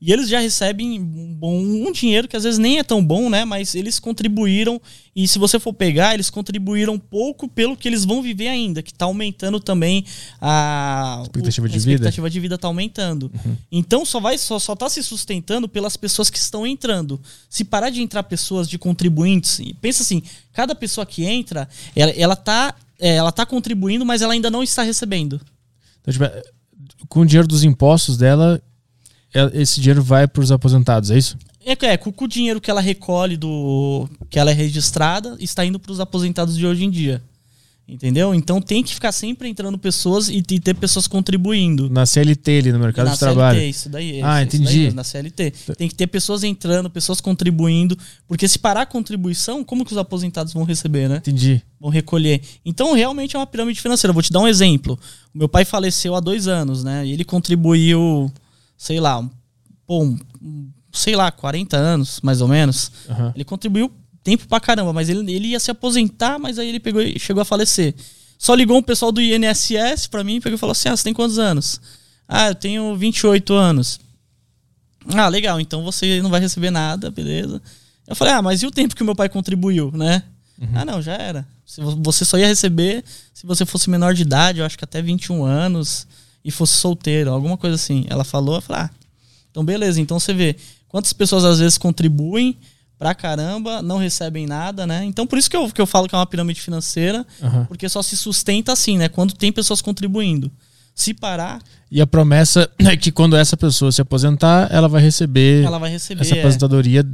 [0.00, 3.30] E eles já recebem um, bom, um dinheiro que às vezes nem é tão bom,
[3.30, 3.46] né?
[3.46, 4.78] Mas eles contribuíram.
[5.16, 8.92] E se você for pegar, eles contribuíram pouco pelo que eles vão viver ainda, que
[8.92, 10.04] tá aumentando também
[10.40, 11.92] a Expectativa o- de a vida.
[11.94, 13.32] expectativa de vida tá aumentando.
[13.72, 17.18] Então só vai só, só tá se sustentando pelas pessoas que estão entrando.
[17.48, 22.36] Se parar de entrar pessoas de contribuintes, pensa assim, cada pessoa que entra, ela, ela
[22.36, 25.38] tá é, ela tá contribuindo, mas ela ainda não está recebendo.
[26.00, 26.42] Então, tipo, é,
[27.06, 28.58] com o dinheiro dos impostos dela,
[29.34, 31.36] é- esse dinheiro vai pros aposentados, é isso?
[31.62, 34.08] É, é com, com o dinheiro que ela recolhe do.
[34.30, 37.22] que ela é registrada, está indo para os aposentados de hoje em dia.
[37.86, 38.34] Entendeu?
[38.34, 41.90] Então tem que ficar sempre entrando pessoas e, e ter pessoas contribuindo.
[41.90, 43.58] Na CLT ali, no mercado na de trabalho.
[43.58, 44.22] CLT, isso daí.
[44.22, 44.64] Ah, isso, isso entendi.
[44.64, 45.50] daí mesmo, na CLT.
[45.76, 47.96] Tem que ter pessoas entrando, pessoas contribuindo.
[48.26, 51.18] Porque se parar a contribuição, como que os aposentados vão receber, né?
[51.18, 51.62] Entendi.
[51.78, 52.40] vão recolher.
[52.64, 54.14] Então, realmente é uma pirâmide financeira.
[54.14, 54.98] Vou te dar um exemplo.
[55.34, 57.04] O meu pai faleceu há dois anos, né?
[57.04, 58.32] E ele contribuiu,
[58.78, 59.20] sei lá,
[59.86, 62.90] um, um, sei lá, 40 anos, mais ou menos.
[63.10, 63.32] Aham.
[63.34, 63.92] Ele contribuiu
[64.24, 67.42] tempo pra caramba, mas ele, ele ia se aposentar, mas aí ele pegou e chegou
[67.42, 67.94] a falecer.
[68.38, 71.04] Só ligou um pessoal do INSS pra mim e pegou e falou assim: Ah, você
[71.04, 71.80] tem quantos anos?
[72.26, 74.00] Ah, eu tenho 28 anos.
[75.14, 77.60] Ah, legal, então você não vai receber nada, beleza.
[78.06, 80.22] Eu falei, ah, mas e o tempo que o meu pai contribuiu, né?
[80.74, 81.46] Ah, não, já era.
[82.02, 85.44] Você só ia receber se você fosse menor de idade, eu acho que até 21
[85.44, 86.06] anos,
[86.44, 88.06] e fosse solteiro, alguma coisa assim.
[88.08, 88.90] Ela falou, eu falei, ah,
[89.50, 90.00] então beleza.
[90.00, 90.56] Então você vê
[90.88, 92.56] quantas pessoas às vezes contribuem
[92.98, 95.04] pra caramba, não recebem nada, né?
[95.04, 97.64] Então por isso que eu, que eu falo que é uma pirâmide financeira, Aham.
[97.66, 99.08] porque só se sustenta assim, né?
[99.08, 100.50] Quando tem pessoas contribuindo.
[100.94, 105.64] Se parar, E a promessa é que quando essa pessoa se aposentar, ela vai receber
[105.64, 106.22] ela vai receber.
[106.22, 107.04] essa é, aposentadoria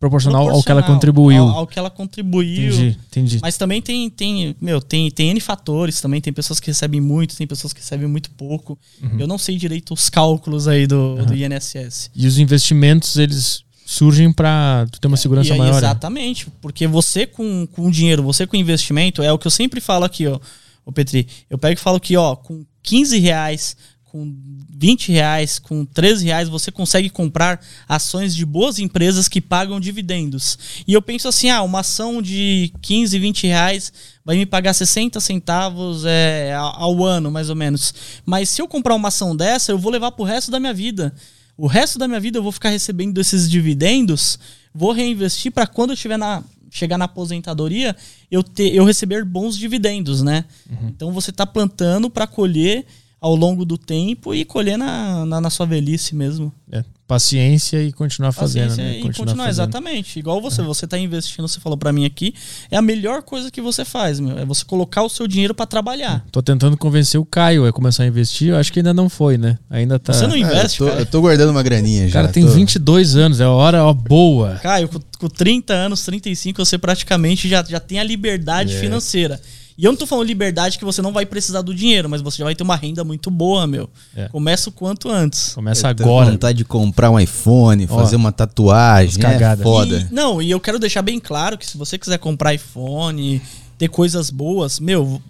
[0.00, 1.42] proporcional, ao que ela proporcional contribuiu.
[1.42, 2.72] Ao, ao que ela contribuiu.
[2.72, 3.38] Entendi, entendi.
[3.42, 6.22] Mas também tem, tem, meu, tem, tem N fatores também.
[6.22, 8.78] Tem pessoas que recebem muito, tem pessoas que recebem muito pouco.
[9.02, 9.20] Uhum.
[9.20, 12.10] Eu não sei direito os cálculos aí do, do INSS.
[12.16, 15.72] E os investimentos, eles surgem tu ter uma segurança E maior.
[15.72, 15.78] né?
[15.78, 16.46] Exatamente.
[16.62, 20.28] Porque você com, com dinheiro, você com investimento, é o que eu sempre falo aqui,
[20.28, 20.38] ó.
[20.86, 24.32] Ô Petri, eu pego e falo que, ó, com 15 reais, com
[24.78, 30.56] 20 reais, com 13 reais, você consegue comprar ações de boas empresas que pagam dividendos.
[30.86, 33.92] E eu penso assim, ah, uma ação de 15, 20 reais
[34.24, 37.92] vai me pagar 60 centavos é, ao ao ano, mais ou menos.
[38.24, 41.12] Mas se eu comprar uma ação dessa, eu vou levar pro resto da minha vida.
[41.60, 44.38] O resto da minha vida eu vou ficar recebendo esses dividendos,
[44.74, 47.94] vou reinvestir para quando eu estiver na chegar na aposentadoria,
[48.30, 50.46] eu ter eu receber bons dividendos, né?
[50.88, 52.86] Então você tá plantando para colher
[53.20, 56.50] ao longo do tempo e colher na, na, na sua velhice mesmo.
[56.72, 58.98] É, paciência e continuar fazendo, Paciência né?
[58.98, 59.48] e continuar, fazendo.
[59.50, 60.18] exatamente.
[60.18, 62.32] Igual você, você tá investindo, você falou para mim aqui,
[62.70, 65.66] é a melhor coisa que você faz, meu, é você colocar o seu dinheiro para
[65.66, 66.24] trabalhar.
[66.32, 69.36] Tô tentando convencer o Caio a começar a investir, eu acho que ainda não foi,
[69.36, 69.58] né?
[69.68, 70.12] Ainda tá.
[70.12, 71.02] Você não Ah, investe, eu, tô, cara?
[71.02, 72.20] eu tô guardando uma graninha O já.
[72.22, 74.54] cara tem tô- 22 anos, é a hora ó, boa.
[74.62, 78.80] Caio, com, com 30 anos, 35, você praticamente já, já tem a liberdade É.
[78.80, 79.38] financeira.
[79.80, 82.36] E eu não tô falando liberdade que você não vai precisar do dinheiro, mas você
[82.36, 83.88] já vai ter uma renda muito boa, meu.
[84.14, 84.28] É.
[84.28, 85.54] Começa o quanto antes.
[85.54, 86.30] Começa Eu tenho agora.
[86.32, 89.24] vontade de comprar um iPhone, Ó, fazer uma tatuagem.
[89.24, 90.06] É foda.
[90.10, 93.40] E- não, e eu quero deixar bem claro que se você quiser comprar iPhone,
[93.78, 95.22] ter coisas boas, meu,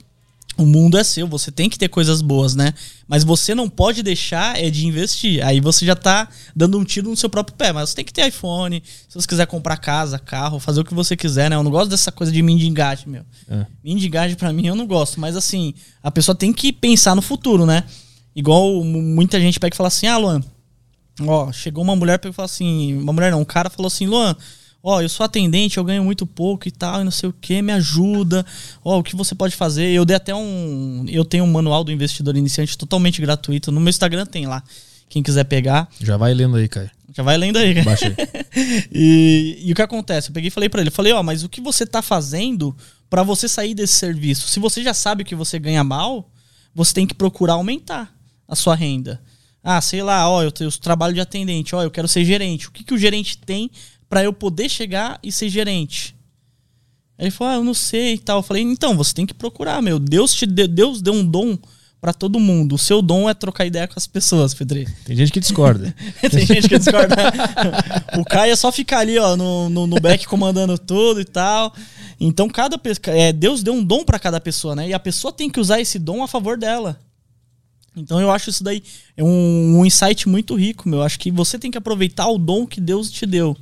[0.62, 2.74] o mundo é seu, você tem que ter coisas boas, né?
[3.08, 5.44] Mas você não pode deixar é de investir.
[5.44, 7.72] Aí você já tá dando um tiro no seu próprio pé.
[7.72, 10.94] Mas você tem que ter iPhone, se você quiser comprar casa, carro, fazer o que
[10.94, 11.56] você quiser, né?
[11.56, 13.22] Eu não gosto dessa coisa de mendigagem, meu.
[13.48, 13.66] É.
[13.82, 15.18] Mendigagem pra mim eu não gosto.
[15.18, 17.84] Mas assim, a pessoa tem que pensar no futuro, né?
[18.36, 20.40] Igual mu- muita gente pega e fala assim, ah, Luan,
[21.22, 24.34] Ó, chegou uma mulher e falou assim, uma mulher não, um cara falou assim, Luan,
[24.82, 27.60] ó, eu sou atendente, eu ganho muito pouco e tal, e não sei o que,
[27.62, 28.44] me ajuda.
[28.84, 29.90] Ó, o que você pode fazer?
[29.90, 33.90] Eu dei até um, eu tenho um manual do investidor iniciante totalmente gratuito, no meu
[33.90, 34.62] Instagram tem lá.
[35.08, 36.90] Quem quiser pegar, Já vai lendo aí, Caio.
[37.16, 37.74] já vai lendo aí.
[37.74, 37.84] cara.
[37.84, 38.14] Baixa aí.
[38.92, 40.30] e, e o que acontece?
[40.30, 42.76] Eu peguei e falei pra ele, falei, ó, mas o que você tá fazendo
[43.08, 44.46] pra você sair desse serviço?
[44.48, 46.30] Se você já sabe que você ganha mal,
[46.72, 48.14] você tem que procurar aumentar
[48.46, 49.20] a sua renda.
[49.62, 52.68] Ah, sei lá, ó, eu, tenho eu trabalho de atendente, ó, eu quero ser gerente.
[52.68, 53.68] O que, que o gerente tem
[54.10, 56.16] pra eu poder chegar e ser gerente?
[57.16, 58.40] Aí ele falou, ah, eu não sei e tal.
[58.40, 59.98] Eu falei, então, você tem que procurar, meu.
[59.98, 61.56] Deus te deu, Deus deu um dom
[62.00, 62.74] pra todo mundo.
[62.74, 64.84] O seu dom é trocar ideia com as pessoas, Pedro.
[65.04, 65.94] Tem gente que discorda.
[66.20, 67.14] Tem gente que discorda.
[68.18, 71.74] o Caio é só ficar ali, ó, no, no, no back comandando tudo e tal.
[72.18, 74.88] Então, cada é, Deus deu um dom pra cada pessoa, né?
[74.88, 76.98] E a pessoa tem que usar esse dom a favor dela.
[77.94, 78.82] Então, eu acho isso daí
[79.14, 81.02] é um, um insight muito rico, meu.
[81.02, 83.54] Acho que você tem que aproveitar o dom que Deus te deu.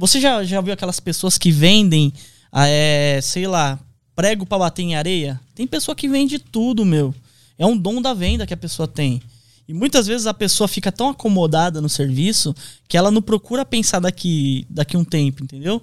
[0.00, 2.10] Você já, já viu aquelas pessoas que vendem,
[2.50, 3.78] ah, é, sei lá,
[4.16, 5.38] prego pra bater em areia?
[5.54, 7.14] Tem pessoa que vende tudo, meu.
[7.58, 9.20] É um dom da venda que a pessoa tem.
[9.68, 12.56] E muitas vezes a pessoa fica tão acomodada no serviço
[12.88, 15.82] que ela não procura pensar daqui, daqui um tempo, entendeu?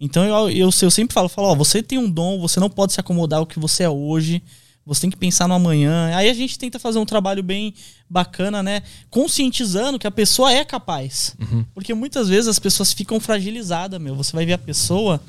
[0.00, 2.94] Então eu, eu, eu sempre falo, falo, ó, você tem um dom, você não pode
[2.94, 4.42] se acomodar ao que você é hoje.
[4.88, 6.16] Você tem que pensar no amanhã.
[6.16, 7.74] Aí a gente tenta fazer um trabalho bem
[8.08, 8.82] bacana, né?
[9.10, 11.36] Conscientizando que a pessoa é capaz.
[11.74, 14.14] Porque muitas vezes as pessoas ficam fragilizadas, meu.
[14.16, 15.20] Você vai ver a pessoa,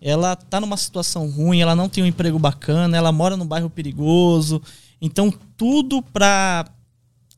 [0.00, 3.68] ela tá numa situação ruim, ela não tem um emprego bacana, ela mora num bairro
[3.68, 4.62] perigoso.
[5.02, 6.66] Então, tudo pra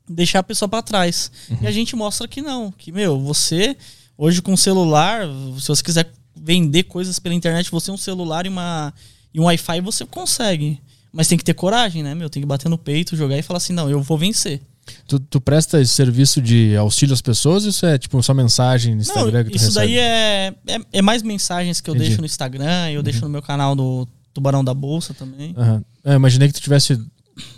[0.06, 1.32] deixar a pessoa pra trás.
[1.62, 3.78] E a gente mostra que não, que, meu, você,
[4.18, 5.26] hoje com celular,
[5.58, 8.92] se você quiser vender coisas pela internet, você um celular e, uma,
[9.32, 10.78] e um Wi-Fi, você consegue.
[11.12, 12.30] Mas tem que ter coragem, né, meu?
[12.30, 14.60] Tem que bater no peito, jogar e falar assim, não, eu vou vencer.
[15.06, 17.64] Tu, tu presta esse serviço de auxílio às pessoas?
[17.64, 19.86] Isso é tipo só mensagem no Não, Instagram que tu isso recebe?
[19.86, 22.08] daí é, é, é mais mensagens que eu Entendi.
[22.08, 25.54] deixo no Instagram, eu deixo no meu canal do Tubarão da Bolsa também.
[25.56, 25.84] Aham.
[26.04, 26.96] É, imaginei que tu tivesse.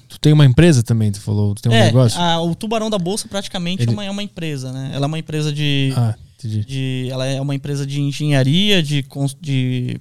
[0.08, 2.20] Tu tem uma empresa também, tu falou, tu tem um é, negócio?
[2.20, 4.90] a- o Tubarão da Bolsa praticamente Ele- é, uma, é uma empresa, né?
[4.92, 6.64] Ela é uma empresa de, Ah, entendi.
[6.64, 7.08] de.
[7.10, 9.04] Ela é uma empresa de engenharia, de,
[9.40, 10.00] de,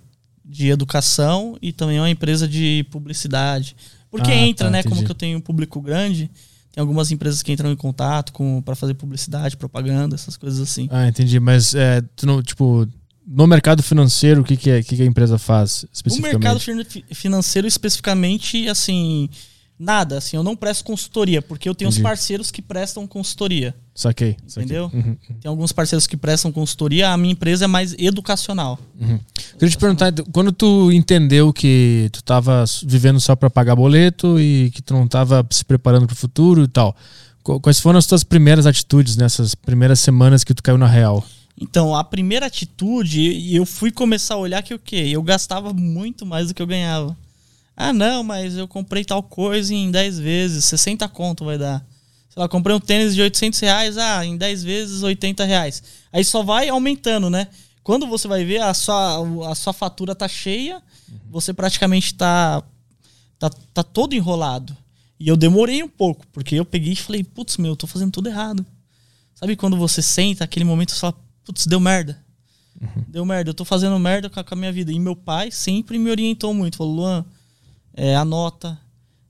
[0.54, 3.76] de educação e também é uma empresa de publicidade.
[4.12, 4.84] Porque Ah, entra, tá, né?
[4.84, 5.06] Como entendi.
[5.08, 6.30] que eu tenho um público grande,
[6.72, 10.88] tem algumas empresas que entram em contato com para fazer publicidade, propaganda, essas coisas assim.
[10.92, 11.40] Ah, entendi.
[11.40, 12.88] Mas é, tu não, tipo,
[13.26, 16.34] no mercado financeiro, o que, que, é, que, que a empresa faz No especificamente?
[16.34, 19.30] mercado fin- financeiro, especificamente, assim,
[19.84, 20.18] nada.
[20.18, 22.04] Assim, eu não presto consultoria, porque eu tenho os Entendi.
[22.04, 23.76] parceiros que prestam consultoria.
[23.94, 24.38] Saquei.
[24.48, 24.64] saquei.
[24.64, 24.90] Entendeu?
[24.94, 25.16] Uhum.
[25.42, 28.80] Tem alguns parceiros que prestam consultoria, a minha empresa é mais educacional.
[29.60, 34.40] Queria te perguntar, então, quando tu entendeu que tu tava vivendo só para pagar boleto
[34.40, 36.96] e que tu não tava se preparando para o futuro e tal,
[37.44, 41.24] qu- quais foram as tuas primeiras atitudes nessas primeiras semanas que tu caiu na real?
[41.62, 45.10] Então, a primeira atitude, eu fui começar a olhar que o quê?
[45.12, 47.16] Eu gastava muito mais do que eu ganhava.
[47.76, 51.86] Ah, não, mas eu comprei tal coisa em 10 vezes, 60 conto vai dar.
[52.30, 55.84] Sei lá, comprei um tênis de 800 reais, ah, em 10 vezes 80 reais.
[56.12, 57.48] Aí só vai aumentando, né?
[57.84, 60.82] Quando você vai ver, a sua, a sua fatura tá cheia,
[61.30, 62.64] você praticamente tá,
[63.38, 64.76] tá, tá todo enrolado.
[65.20, 68.12] E eu demorei um pouco, porque eu peguei e falei, putz, meu, eu tô fazendo
[68.12, 68.66] tudo errado.
[69.36, 72.24] Sabe quando você senta, aquele momento você fala, putz, deu merda.
[73.08, 74.92] Deu merda, eu tô fazendo merda com a, com a minha vida.
[74.92, 76.78] E meu pai sempre me orientou muito.
[76.78, 77.26] Falou, Luan,
[77.96, 78.78] é, anota,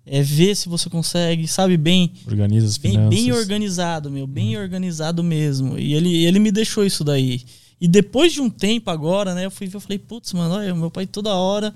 [0.06, 3.20] é, vê se você consegue, sabe, bem, Organiza as bem, finanças.
[3.20, 5.78] bem organizado, meu, bem organizado mesmo.
[5.78, 7.42] E ele, ele me deixou isso daí.
[7.80, 10.74] E depois de um tempo agora, né, eu fui ver, eu falei, putz, mano, olha,
[10.76, 11.74] meu pai toda hora.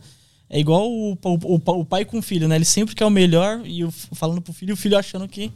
[0.49, 2.55] É igual o, o, o, pai com o filho, né?
[2.55, 5.51] Ele sempre quer o melhor e eu falando pro filho, o filho achando que,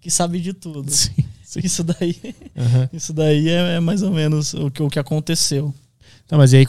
[0.00, 0.84] que sabe de tudo.
[0.92, 1.60] Sim, sim.
[1.64, 2.16] Isso daí,
[2.54, 2.90] Aham.
[2.92, 5.74] isso daí é, é mais ou menos o que, o que aconteceu.
[6.26, 6.66] Tá, mas e aí,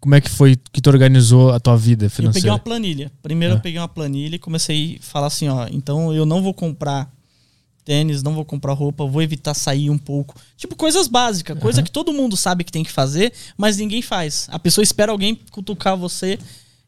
[0.00, 2.52] como é que foi que tu organizou a tua vida Eu peguei financeira?
[2.52, 3.12] uma planilha.
[3.22, 3.56] Primeiro Ah.
[3.56, 7.10] eu peguei uma planilha e comecei a falar assim, ó, então eu não vou comprar
[7.84, 10.34] tênis, não vou comprar roupa, vou evitar sair um pouco.
[10.56, 14.46] Tipo, coisas básicas, coisa que todo mundo sabe que tem que fazer, mas ninguém faz.
[14.50, 16.38] A pessoa espera alguém cutucar você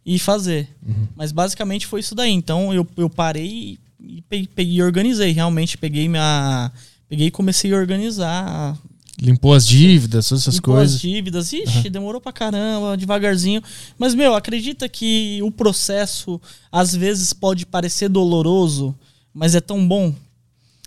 [0.04, 0.68] e fazer.
[0.86, 1.06] Uhum.
[1.16, 2.30] Mas basicamente foi isso daí.
[2.32, 5.32] Então eu, eu parei e peguei, peguei e organizei.
[5.32, 6.70] Realmente peguei minha.
[7.08, 8.78] Peguei e comecei a organizar
[9.20, 10.94] Limpou as dívidas, todas essas Limpou coisas.
[10.94, 11.52] as dívidas.
[11.52, 13.62] Ixi, demorou pra caramba, devagarzinho.
[13.98, 16.40] Mas, meu, acredita que o processo
[16.72, 18.94] às vezes pode parecer doloroso,
[19.34, 20.14] mas é tão bom.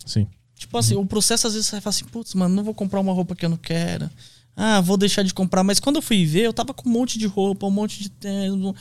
[0.06, 0.28] Sim.
[0.58, 3.13] Tipo assim, o processo às vezes você fala assim, putz, mano, não vou comprar uma
[3.13, 4.10] roupa que eu não quero.
[4.56, 5.63] Ah, vou deixar de comprar.
[5.63, 8.10] Mas quando eu fui ver, eu tava com um monte de roupa, um monte de
[8.10, 8.74] tênis.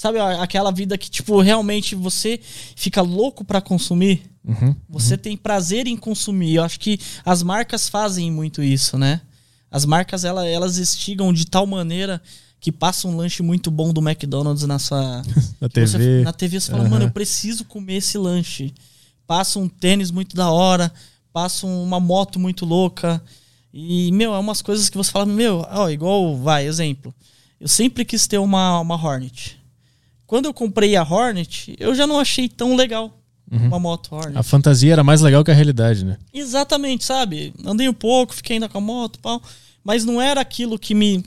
[0.00, 2.40] Sabe aquela vida que, tipo, realmente você
[2.74, 4.22] fica louco pra consumir?
[4.42, 4.74] Uhum.
[4.88, 6.54] Você tem prazer em consumir.
[6.54, 9.20] Eu acho que as marcas fazem muito isso, né?
[9.70, 12.18] As marcas ela- elas instigam de tal maneira
[12.58, 15.20] que passa um lanche muito bom do McDonald's na sua
[15.60, 16.22] Na que você- TV.
[16.24, 16.90] na TV você fala, Aham.
[16.92, 18.72] mano, eu preciso comer esse lanche.
[19.26, 20.90] Passa um tênis muito da hora,
[21.30, 23.22] passa uma moto muito louca.
[23.70, 27.14] E, meu, é umas coisas que você fala, meu, ó, igual, vai, exemplo.
[27.60, 29.59] Eu sempre quis ter uma, uma Hornet.
[30.30, 33.16] Quando eu comprei a Hornet, eu já não achei tão legal
[33.50, 33.66] Uhum.
[33.66, 34.38] uma moto Hornet.
[34.38, 36.18] A fantasia era mais legal que a realidade, né?
[36.32, 37.52] Exatamente, sabe?
[37.66, 39.42] Andei um pouco, fiquei ainda com a moto, pau,
[39.82, 41.24] mas não era aquilo que me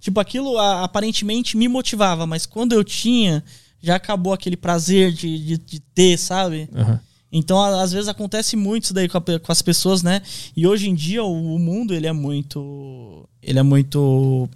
[0.00, 3.44] tipo aquilo a- aparentemente me motivava, mas quando eu tinha
[3.80, 6.68] já acabou aquele prazer de, de, de ter, sabe?
[6.74, 6.98] Aham.
[7.30, 10.20] Então, às vezes acontece muito isso daí com, a com as pessoas, né?
[10.56, 14.48] E hoje em dia o, o mundo ele é muito ele é muito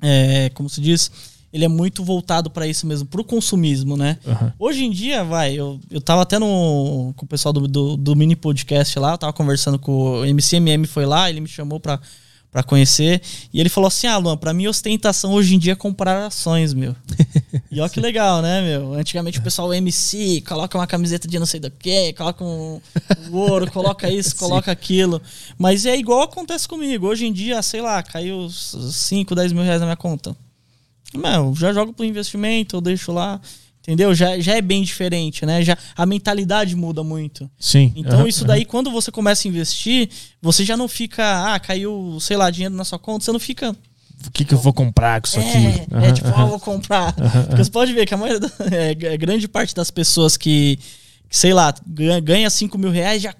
[0.00, 1.10] é, como se diz,
[1.52, 4.18] ele é muito voltado para isso mesmo, pro consumismo, né?
[4.26, 4.52] Aham.
[4.58, 8.16] Hoje em dia, vai, eu, eu tava até no, com o pessoal do, do, do
[8.16, 12.00] mini podcast lá, eu tava conversando com o MCMM, foi lá, ele me chamou pra,
[12.50, 13.20] pra conhecer,
[13.52, 16.72] e ele falou assim, ah, Luan, pra mim ostentação hoje em dia é comprar ações,
[16.72, 16.96] meu.
[17.70, 18.94] e ó que legal, né, meu?
[18.94, 22.80] Antigamente o pessoal MC, coloca uma camiseta de não sei do que, coloca um,
[23.30, 25.20] um ouro, coloca isso, coloca aquilo.
[25.58, 29.80] Mas é igual acontece comigo, hoje em dia, sei lá, caiu 5, 10 mil reais
[29.80, 30.34] na minha conta.
[31.14, 33.40] Não, já jogo pro investimento, eu deixo lá.
[33.80, 34.14] Entendeu?
[34.14, 35.60] Já, já é bem diferente, né?
[35.64, 37.50] Já, a mentalidade muda muito.
[37.58, 37.92] Sim.
[37.96, 40.08] Então, Aham, isso daí, quando você começa a investir,
[40.40, 43.76] você já não fica, ah, caiu, sei lá, dinheiro na sua conta, você não fica.
[44.24, 45.48] O que, que eu vou comprar com isso aqui?
[45.66, 47.12] É, Aham, é tipo, ah, vou comprar.
[47.48, 50.78] Porque você pode ver que a maioria, da- é, é, grande parte das pessoas que,
[51.28, 53.34] que, sei lá, ganha, ganha 5 mil reais, já,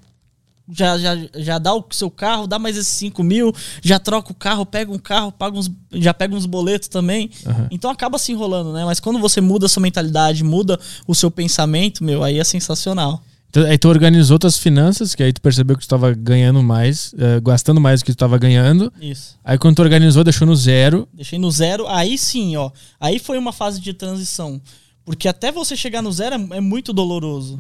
[0.73, 4.35] já, já, já dá o seu carro, dá mais esses 5 mil, já troca o
[4.35, 7.31] carro, pega um carro, paga uns, já pega uns boletos também.
[7.47, 7.69] Aham.
[7.71, 8.85] Então acaba se enrolando, né?
[8.85, 13.23] Mas quando você muda a sua mentalidade, muda o seu pensamento, meu, aí é sensacional.
[13.53, 17.15] Então, aí tu organizou tuas finanças, que aí tu percebeu que tu tava ganhando mais,
[17.19, 18.91] eh, gastando mais do que tu tava ganhando.
[18.99, 19.39] Isso.
[19.45, 21.07] Aí quando tu organizou, deixou no zero.
[21.13, 22.71] Deixei no zero, aí sim, ó.
[22.99, 24.59] Aí foi uma fase de transição.
[25.05, 27.59] Porque até você chegar no zero é, é muito doloroso.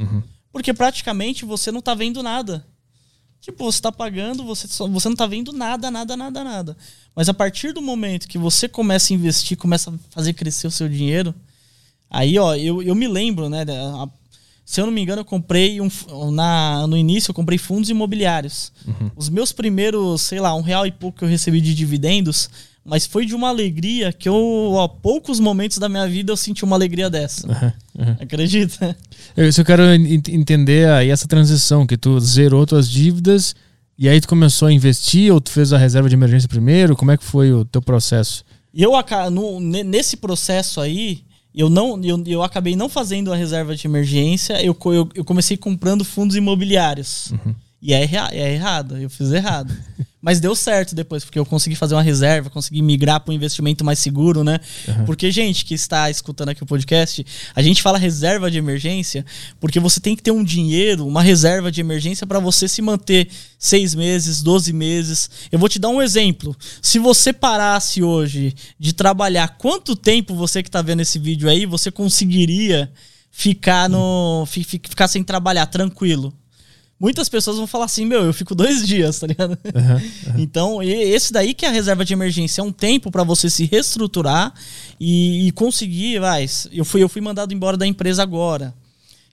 [0.50, 2.64] Porque praticamente você não tá vendo nada.
[3.42, 6.76] Tipo, você tá pagando, você, só- você não tá vendo nada, nada, nada, nada.
[7.14, 10.70] Mas a partir do momento que você começa a investir, começa a fazer crescer o
[10.70, 11.34] seu dinheiro,
[12.08, 13.64] aí, ó, eu, eu me lembro, né?
[13.68, 14.08] a-
[14.64, 15.90] se eu não me engano, eu comprei um,
[16.30, 18.72] na, no início, eu comprei fundos imobiliários.
[19.16, 22.48] Os meus primeiros, sei lá, um real e pouco que eu recebi de dividendos,
[22.84, 26.64] Mas foi de uma alegria que eu, há poucos momentos da minha vida, eu senti
[26.64, 27.46] uma alegria dessa.
[28.20, 28.96] Acredita?
[29.36, 33.54] Eu, isso eu quero en- entender aí essa transição, que tu zerou tuas dívidas
[33.96, 36.96] e aí tu começou a investir ou tu fez a reserva de emergência primeiro?
[36.96, 38.44] Como é que foi o teu processo?
[38.74, 38.92] Eu,
[39.30, 41.22] no- ne- nesse processo aí,
[41.54, 45.56] eu não eu, eu acabei não fazendo a reserva de emergência, eu, eu, eu comecei
[45.56, 47.32] comprando fundos imobiliários.
[47.80, 49.72] E é, é errado, eu fiz errado.
[50.24, 53.84] Mas deu certo depois, porque eu consegui fazer uma reserva, consegui migrar para um investimento
[53.84, 54.60] mais seguro, né?
[55.04, 59.26] Porque, gente, que está escutando aqui o podcast, a gente fala reserva de emergência
[59.58, 63.28] porque você tem que ter um dinheiro, uma reserva de emergência para você se manter
[63.58, 65.28] seis meses, 12 meses.
[65.50, 66.56] Eu vou te dar um exemplo.
[66.80, 71.66] Se você parasse hoje de trabalhar, quanto tempo você que está vendo esse vídeo aí,
[71.66, 72.88] você conseguiria
[73.28, 76.32] ficar no fi- fi- ficar sem trabalhar tranquilo?
[77.02, 79.58] Muitas pessoas vão falar assim, meu, eu fico dois dias, tá ligado?
[80.38, 83.50] Então, e- esse daí que é a reserva de emergência, é um tempo para você
[83.50, 84.54] se reestruturar
[85.00, 88.72] e, e conseguir, vai, eu fui, eu fui mandado embora da empresa agora.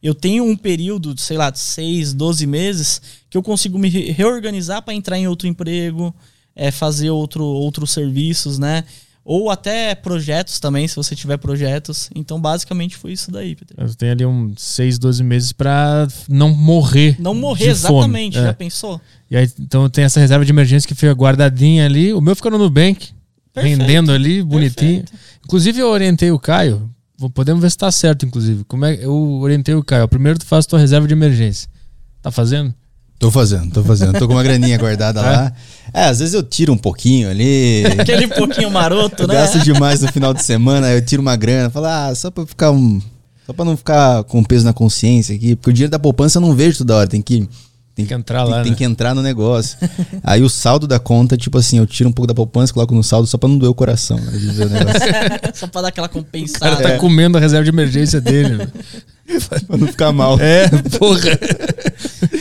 [0.01, 4.11] Eu tenho um período, sei lá, de 6, 12 meses que eu consigo me re-
[4.11, 6.15] reorganizar para entrar em outro emprego,
[6.55, 8.84] é, fazer outro, outros serviços, né?
[9.32, 12.09] Ou até projetos também, se você tiver projetos.
[12.15, 13.88] Então, basicamente, foi isso daí, Pedro.
[13.88, 17.15] Tu tem ali uns 6, 12 meses pra não morrer.
[17.19, 17.97] Não morrer, de fome.
[17.97, 18.39] exatamente.
[18.39, 18.41] É.
[18.41, 18.99] Já pensou?
[19.30, 22.11] E aí, então tem essa reserva de emergência que fica guardadinha ali.
[22.11, 23.09] O meu fica no Nubank,
[23.53, 23.80] Perfeito.
[23.80, 25.01] rendendo ali, bonitinho.
[25.01, 25.13] Perfeito.
[25.45, 26.89] Inclusive, eu orientei o Caio.
[27.32, 28.63] Podemos ver se tá certo, inclusive.
[28.63, 30.07] Como é, eu orientei o Caio.
[30.07, 31.69] Primeiro tu faz tua reserva de emergência.
[32.19, 32.73] Tá fazendo?
[33.20, 34.17] Tô fazendo, tô fazendo.
[34.17, 35.53] Tô com uma graninha guardada lá.
[35.93, 37.84] É, às vezes eu tiro um pouquinho ali.
[37.99, 39.34] Aquele pouquinho maroto, né?
[39.34, 42.72] gasto demais no final de semana, eu tiro uma grana, falo, ah, só pra ficar
[42.72, 43.01] um.
[43.45, 46.41] Só pra não ficar com peso na consciência aqui, porque o dinheiro da poupança eu
[46.41, 47.47] não vejo toda hora, tem que.
[48.00, 48.78] Tem, Tem que entrar tem, lá, tem né?
[48.78, 49.78] que entrar no negócio.
[50.24, 53.04] Aí o saldo da conta, tipo assim, eu tiro um pouco da poupança, coloco no
[53.04, 54.18] saldo só pra não doer o coração.
[54.18, 55.00] né, de ver o negócio.
[55.54, 56.78] Só pra dar aquela O cara compensada.
[56.82, 58.56] tá comendo a reserva de emergência dele.
[58.58, 58.68] né?
[59.68, 60.39] pra não ficar mal.
[60.39, 61.38] É, porra.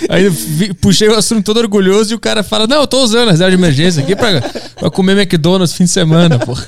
[0.09, 3.29] Aí vi- puxei o assunto todo orgulhoso e o cara fala: Não, eu tô usando
[3.29, 4.41] a reserva de emergência aqui pra,
[4.79, 6.67] pra comer McDonald's fim de semana, porra.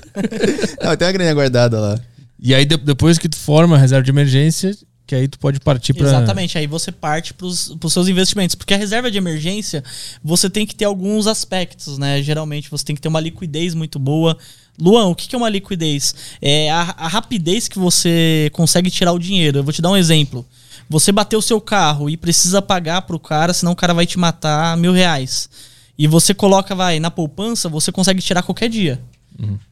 [0.83, 1.99] Não, tem uma graninha guardada lá.
[2.43, 4.77] E aí de- depois que tu forma a reserva de emergência,
[5.11, 6.07] que aí tu pode partir pra.
[6.07, 8.55] Exatamente, aí você parte para os seus investimentos.
[8.55, 9.83] Porque a reserva de emergência,
[10.23, 12.23] você tem que ter alguns aspectos, né?
[12.23, 14.39] Geralmente você tem que ter uma liquidez muito boa.
[14.81, 16.15] Luan, o que é uma liquidez?
[16.41, 19.59] É a, a rapidez que você consegue tirar o dinheiro.
[19.59, 20.47] Eu vou te dar um exemplo.
[20.89, 24.17] Você bateu o seu carro e precisa pagar pro cara, senão o cara vai te
[24.17, 25.51] matar mil reais.
[25.99, 29.01] E você coloca, vai, na poupança, você consegue tirar qualquer dia.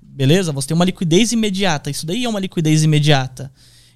[0.03, 0.51] Beleza?
[0.51, 1.91] Você tem uma liquidez imediata.
[1.91, 3.53] Isso daí é uma liquidez imediata.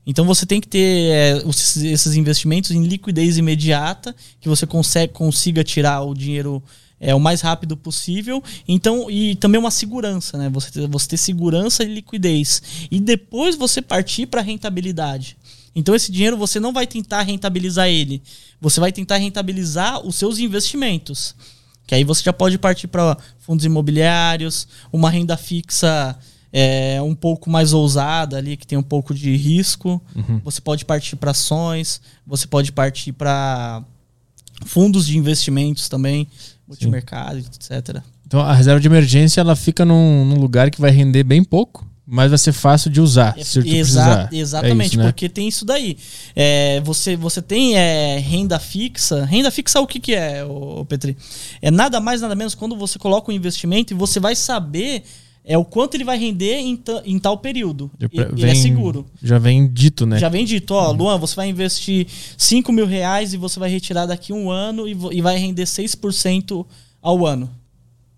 [0.06, 5.62] Então você tem que ter é, esses investimentos em liquidez imediata, que você consegue, consiga
[5.62, 6.62] tirar o dinheiro
[7.02, 8.42] é, o mais rápido possível.
[8.66, 10.48] Então, e também uma segurança, né?
[10.50, 12.62] Você ter, você ter segurança e liquidez.
[12.90, 15.36] E depois você partir para rentabilidade.
[15.74, 18.22] Então esse dinheiro você não vai tentar rentabilizar ele.
[18.60, 21.34] Você vai tentar rentabilizar os seus investimentos.
[21.86, 26.16] Que aí você já pode partir para fundos imobiliários, uma renda fixa
[26.52, 30.02] é, um pouco mais ousada ali, que tem um pouco de risco.
[30.44, 33.82] Você pode partir para ações, você pode partir para
[34.66, 36.28] fundos de investimentos também,
[36.68, 38.02] multimercado, etc.
[38.26, 41.86] Então a reserva de emergência ela fica num, num lugar que vai render bem pouco,
[42.06, 43.34] mas vai ser fácil de usar.
[43.42, 44.28] se tu Exa- precisar.
[44.32, 45.04] É exatamente, isso, né?
[45.04, 45.96] porque tem isso daí.
[46.34, 49.24] É, você, você tem é, renda fixa.
[49.24, 51.16] Renda fixa o que, que é, ô, Petri?
[51.60, 55.04] É nada mais, nada menos quando você coloca um investimento e você vai saber
[55.44, 57.90] é, o quanto ele vai render em, em tal período.
[58.00, 59.04] E- pre- ele é vem- seguro.
[59.22, 60.18] Já vem dito, né?
[60.18, 62.06] Já vem dito, ó, Luan, você vai investir
[62.38, 66.64] 5 mil reais e você vai retirar daqui um ano e, e vai render 6%
[67.00, 67.50] ao ano.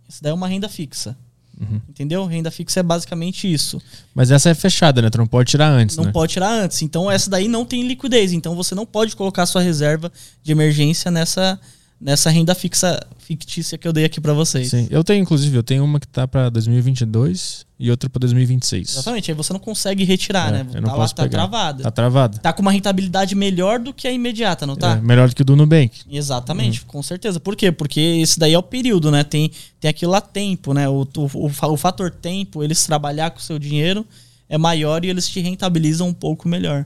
[0.08, 1.16] Isso daí é uma renda fixa.
[1.58, 1.80] Uhum.
[1.88, 2.26] Entendeu?
[2.26, 3.80] Renda fixa é basicamente isso.
[4.14, 5.08] Mas essa é fechada, né?
[5.08, 6.12] Tu não pode tirar antes, Não né?
[6.12, 6.82] pode tirar antes.
[6.82, 8.32] Então essa daí não tem liquidez.
[8.32, 10.12] Então você não pode colocar sua reserva
[10.42, 11.58] de emergência nessa,
[12.04, 14.68] nessa renda fixa fictícia que eu dei aqui pra vocês.
[14.68, 14.86] Sim.
[14.90, 18.90] Eu tenho, inclusive, eu tenho uma que tá pra 2022 e outra pra 2026.
[18.92, 19.30] Exatamente.
[19.30, 20.66] Aí você não consegue retirar, É, né?
[20.74, 21.38] eu não Tá lá, posso tá pegar.
[21.38, 21.82] travada.
[21.82, 22.38] Tá travada.
[22.38, 24.92] Tá com uma rentabilidade melhor do que a imediata, não tá?
[24.96, 26.02] É, melhor do que o do Nubank.
[26.10, 26.86] Exatamente, Uhum.
[26.88, 27.40] com certeza.
[27.40, 27.72] Por quê?
[27.72, 29.24] Porque esse daí é o período, né?
[29.24, 29.50] Tem,
[29.80, 30.88] tem aquilo lá tempo, né?
[30.88, 34.06] O, o, o, fa- o fator tempo, eles trabalhar com o seu dinheiro
[34.48, 36.84] é maior e eles te rentabilizam um pouco melhor.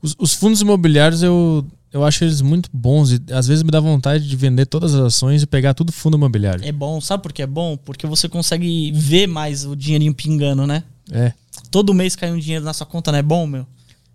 [0.00, 3.80] Os, os fundos imobiliários eu, eu acho eles muito bons e às vezes me dá
[3.80, 6.64] vontade de vender todas as ações e pegar tudo fundo imobiliário.
[6.64, 7.76] É bom, sabe por que é bom?
[7.76, 10.82] Porque você consegue ver mais o dinheirinho pingando, né?
[11.10, 11.32] É.
[11.70, 13.66] Todo mês cai um dinheiro na sua conta, não é bom, meu?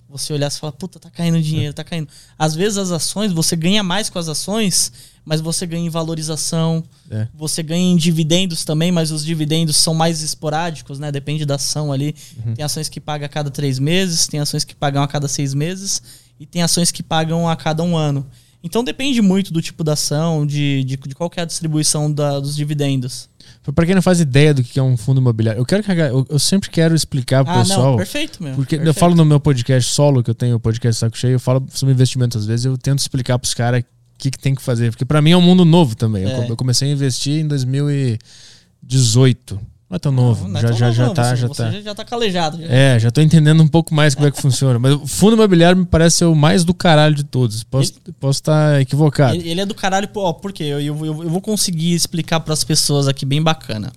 [0.09, 2.09] Você olhar e falar, puta, tá caindo dinheiro, tá caindo.
[2.38, 4.91] Às vezes as ações, você ganha mais com as ações,
[5.24, 7.28] mas você ganha em valorização, É.
[7.34, 11.11] você ganha em dividendos também, mas os dividendos são mais esporádicos, né?
[11.13, 12.13] Depende da ação ali.
[12.55, 15.53] Tem ações que pagam a cada três meses, tem ações que pagam a cada seis
[15.53, 16.01] meses
[16.42, 18.26] e tem ações que pagam a cada um ano.
[18.64, 22.39] Então depende muito do tipo da ação, de, de, de qual é a distribuição da-
[22.39, 23.30] dos dividendos.
[23.76, 26.26] Pra quem não faz ideia do que é um fundo imobiliário, eu quero que eu,
[26.30, 27.92] eu sempre quero explicar pro Ah, pessoal.
[27.92, 28.56] não, perfeito, meu.
[28.56, 29.00] Porque eu perfeito.
[29.00, 31.94] falo no meu podcast solo, que eu tenho o podcast Saco Cheio, eu falo sobre
[31.94, 33.86] investimentos às vezes, eu tento explicar pros caras o
[34.18, 34.92] que, que tem que fazer.
[34.92, 36.24] Porque pra mim é um mundo novo também.
[36.24, 36.50] Eu É.
[36.50, 39.60] Eu, comecei a investir em 2018.
[39.92, 40.48] Não é tão novo.
[40.48, 41.72] Não é já, tão já, novo, já não, tá, você, já você tá.
[41.72, 42.58] já, já tá calejado.
[42.62, 42.66] já.
[42.66, 44.80] É, já tô entendendo um pouco mais como é que funciona.
[44.80, 47.62] Mas o fundo imobiliário me parece ser o mais do caralho de todos.
[47.66, 49.36] Posso posso estar equivocado.
[49.36, 50.64] Ele, ele é do caralho, ó, por quê?
[50.64, 53.92] Eu, eu, eu vou conseguir explicar para as pessoas aqui bem bacana.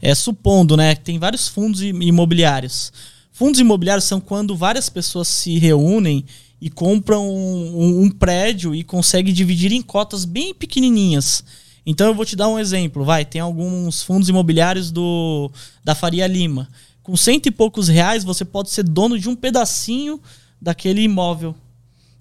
[0.00, 2.92] É, supondo, né, que tem vários fundos imobiliários.
[3.32, 6.24] Fundos imobiliários são quando várias pessoas se reúnem
[6.60, 11.42] e compram um, um- um prédio e conseguem dividir em cotas bem pequenininhas.
[11.86, 15.50] Então eu vou te dar um exemplo, vai, tem alguns fundos imobiliários do
[15.82, 16.68] da Faria Lima.
[17.02, 20.18] Com cento e poucos reais você pode ser dono de um pedacinho
[20.60, 21.54] daquele imóvel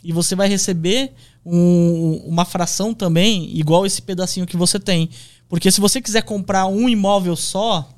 [0.03, 1.13] e você vai receber
[1.45, 5.09] um- uma fração também igual esse pedacinho que você tem.
[5.47, 7.89] Porque se você quiser comprar um imóvel só,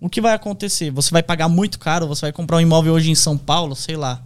[0.00, 0.90] o que vai acontecer?
[0.90, 3.96] Você vai pagar muito caro, você vai comprar um imóvel hoje em São Paulo, sei
[3.96, 4.22] lá.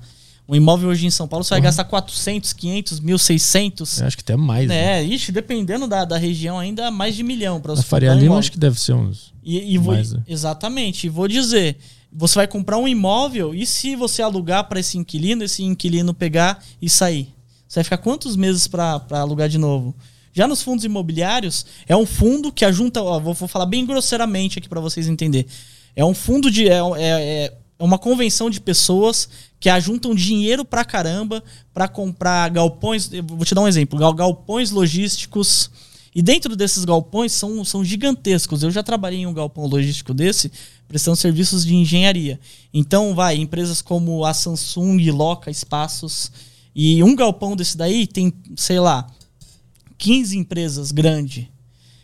[0.46, 4.00] Um imóvel hoje em São Paulo, você vai gastar 400, 500, 1.600.
[4.00, 4.68] Eu acho que até mais.
[4.68, 5.00] né?
[5.00, 8.52] É, ixi, dependendo da, da região, ainda mais de milhão para A Faria Lima acho
[8.52, 9.32] que deve ser uns.
[9.42, 10.22] e, e vou, Mais, né?
[10.28, 11.06] Exatamente.
[11.06, 11.78] E vou dizer,
[12.12, 16.62] você vai comprar um imóvel e se você alugar para esse inquilino, esse inquilino pegar
[16.80, 17.32] e sair?
[17.66, 19.94] Você vai ficar quantos meses para alugar de novo?
[20.32, 23.00] Já nos fundos imobiliários, é um fundo que ajunta.
[23.02, 25.46] Ó, vou, vou falar bem grosseiramente aqui para vocês entenderem.
[25.96, 26.68] É um fundo de.
[26.68, 29.28] É, é, é uma convenção de pessoas
[29.64, 31.42] que ajuntam dinheiro pra caramba
[31.72, 33.08] para comprar galpões.
[33.26, 35.70] Vou te dar um exemplo: gal- galpões logísticos.
[36.14, 38.62] E dentro desses galpões são, são gigantescos.
[38.62, 40.52] Eu já trabalhei em um galpão logístico desse,
[40.86, 42.38] prestando serviços de engenharia.
[42.74, 46.30] Então, vai, empresas como a Samsung, Loca, Espaços.
[46.74, 49.06] E um galpão desse daí tem, sei lá,
[49.96, 51.46] 15 empresas grandes.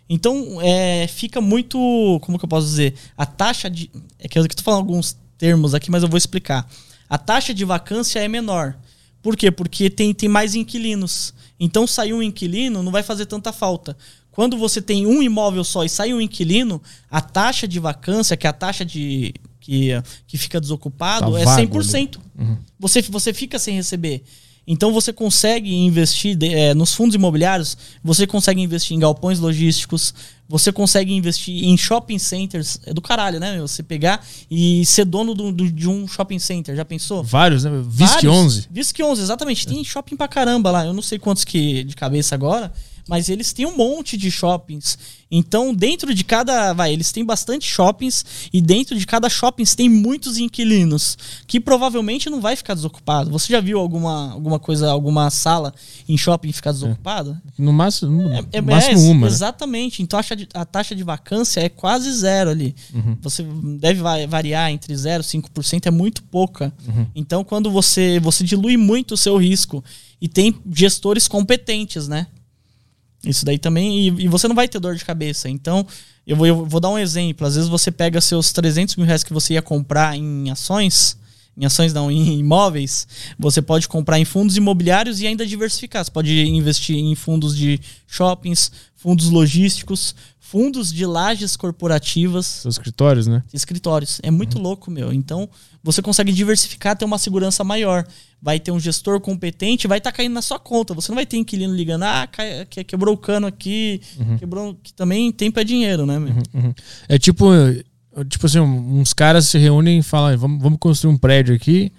[0.08, 1.76] Então, é, fica muito.
[2.22, 2.94] Como que eu posso dizer?
[3.18, 3.90] A taxa de.
[4.18, 6.66] É que eu tô falando alguns termos aqui, mas eu vou explicar.
[7.10, 8.76] A taxa de vacância é menor.
[9.20, 9.50] Por quê?
[9.50, 11.34] Porque tem, tem mais inquilinos.
[11.58, 13.96] Então, sair um inquilino não vai fazer tanta falta.
[14.30, 16.80] Quando você tem um imóvel só e sai um inquilino,
[17.10, 19.34] a taxa de vacância, que é a taxa de.
[19.60, 19.90] que,
[20.26, 22.18] que fica desocupado, Tá é vago 100%.
[22.78, 24.22] Você, você fica sem receber.
[24.72, 30.14] Então você consegue investir eh, nos fundos imobiliários, você consegue investir em galpões logísticos,
[30.48, 32.80] você consegue investir em shopping centers.
[32.86, 33.54] É do caralho, né?
[33.54, 33.66] meu?
[33.68, 36.74] Você pegar e ser dono do- do- de um shopping center.
[36.76, 37.22] Já pensou?
[37.22, 37.70] Vários, né?
[37.84, 38.32] Vários.
[38.32, 38.66] 11.
[38.70, 39.66] Visc 11, exatamente.
[39.66, 40.86] Tem shopping pra caramba lá.
[40.86, 42.72] Eu não sei quantos que de cabeça agora,
[43.10, 44.96] mas eles têm um monte de shoppings.
[45.32, 46.72] Então, dentro de cada.
[46.72, 52.30] Vai, eles têm bastante shoppings e dentro de cada shopping tem muitos inquilinos que provavelmente
[52.30, 53.30] não vai ficar desocupado.
[53.30, 55.72] Você já viu alguma, alguma coisa, alguma sala
[56.08, 57.40] em shopping ficar desocupada?
[57.58, 59.26] No máximo, no É, no máximo é, uma.
[59.26, 59.32] né?
[59.32, 60.02] Exatamente.
[60.02, 62.74] Então a taxa, de, a taxa de vacância é quase zero ali.
[62.94, 63.16] Uhum.
[63.22, 63.42] Você
[63.78, 66.72] deve va- variar entre 0 e 5%, é muito pouca.
[66.88, 67.06] Uhum.
[67.14, 69.82] Então, quando você, você dilui muito o seu risco
[70.20, 72.26] e tem gestores competentes, né?
[73.24, 74.00] Isso daí também.
[74.00, 75.48] E, e você não vai ter dor de cabeça.
[75.48, 75.86] Então,
[76.26, 77.46] eu vou, eu vou dar um exemplo.
[77.46, 81.18] Às vezes você pega seus 300 mil reais que você ia comprar em ações.
[81.56, 83.06] Em ações não, em imóveis,
[83.38, 86.04] você pode comprar em fundos imobiliários e ainda diversificar.
[86.04, 90.14] Você pode investir em fundos de shoppings, fundos logísticos,
[90.50, 93.42] fundos de lajes corporativas, Seus escritórios, né?
[93.54, 94.20] escritórios.
[94.22, 95.12] É muito louco, meu.
[95.12, 95.48] Então,
[95.82, 98.04] você consegue diversificar, ter uma segurança maior.
[98.42, 100.92] Vai ter um gestor competente, vai estar caindo na sua conta.
[100.94, 102.28] Você não vai ter inquilino ligando, ah,
[102.68, 104.00] que- quebrou o cano aqui,
[104.38, 104.74] quebrou.
[104.82, 106.34] Que também tempo é dinheiro, né, meu?
[106.54, 106.74] Uhum.
[107.08, 107.84] É tipo, eh,
[108.28, 111.92] tipo assim, uns caras se reúnem e falam, "Ah, vamos, vamos construir um prédio aqui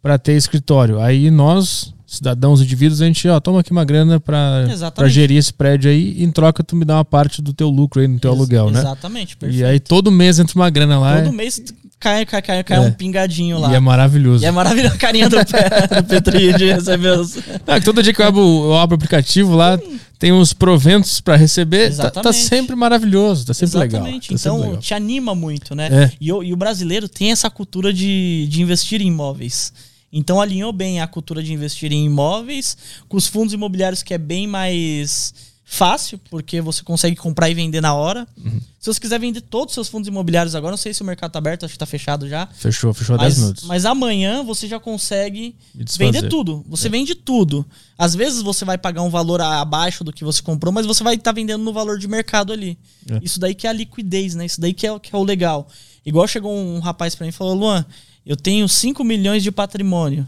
[0.00, 1.00] para ter escritório.
[1.00, 5.12] Aí nós, cidadãos indivíduos, a gente, ó, toma aqui uma grana para Exatamente.
[5.14, 8.00] gerir esse prédio aí e em troca tu me dá uma parte do teu lucro
[8.00, 8.80] aí no teu Ex- aluguel, né?
[8.80, 9.60] Exatamente, perfeito.
[9.62, 11.62] E aí todo mês entra uma grana lá Todo mês
[12.00, 12.80] cai, cai, cai, cai É.
[12.80, 13.70] um pingadinho lá.
[13.70, 14.42] e é maravilhoso.
[14.42, 17.38] E é maravilhoso a carinha do, do Petri de receber os.
[17.64, 19.78] Ah, que todo dia que eu abro, eu abro o aplicativo lá,
[20.18, 22.42] tem uns proventos para receber, tá, tá Exatamente.
[22.44, 24.00] sempre maravilhoso, tá sempre legal.
[24.00, 24.30] Exatamente.
[24.32, 24.82] tá sempre então, legal.
[24.82, 25.88] te anima muito, né?
[25.92, 26.12] É.
[26.20, 29.72] E, o, e o brasileiro tem essa cultura de, de investir em imóveis.
[30.12, 32.76] Então, alinhou bem a cultura de investir em imóveis
[33.08, 35.32] com os fundos imobiliários, que é bem mais
[35.64, 38.26] fácil, porque você consegue comprar e vender na hora.
[38.36, 38.60] Uhum.
[38.80, 41.30] Se você quiser vender todos os seus fundos imobiliários agora, não sei se o mercado
[41.30, 42.48] tá aberto, acho que tá fechado já.
[42.48, 43.64] Fechou, fechou há 10 Mas, minutos.
[43.66, 45.54] mas amanhã você já consegue
[45.96, 46.64] vender tudo.
[46.68, 47.64] Você vende tudo.
[47.96, 51.14] Às vezes você vai pagar um valor abaixo do que você comprou, mas você vai
[51.14, 52.76] estar vendendo no valor de mercado ali.
[53.08, 53.20] É.
[53.22, 54.46] Isso daí que é a liquidez, né?
[54.46, 55.68] Isso daí que é, o- que é o legal.
[56.04, 57.86] Igual chegou um rapaz pra mim e falou: Luan,
[58.24, 60.26] eu tenho 5 milhões de patrimônio.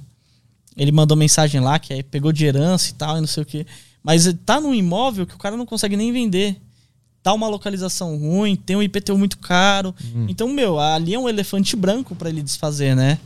[0.76, 3.46] Ele mandou mensagem lá que aí pegou de herança e tal, e não sei o
[3.46, 3.66] quê.
[4.02, 6.56] Mas tá num imóvel que o cara não consegue nem vender.
[7.22, 9.94] Tá uma localização ruim, tem um IPTU muito caro.
[10.28, 13.18] Então, meu, ali é um elefante branco pra ele desfazer, né?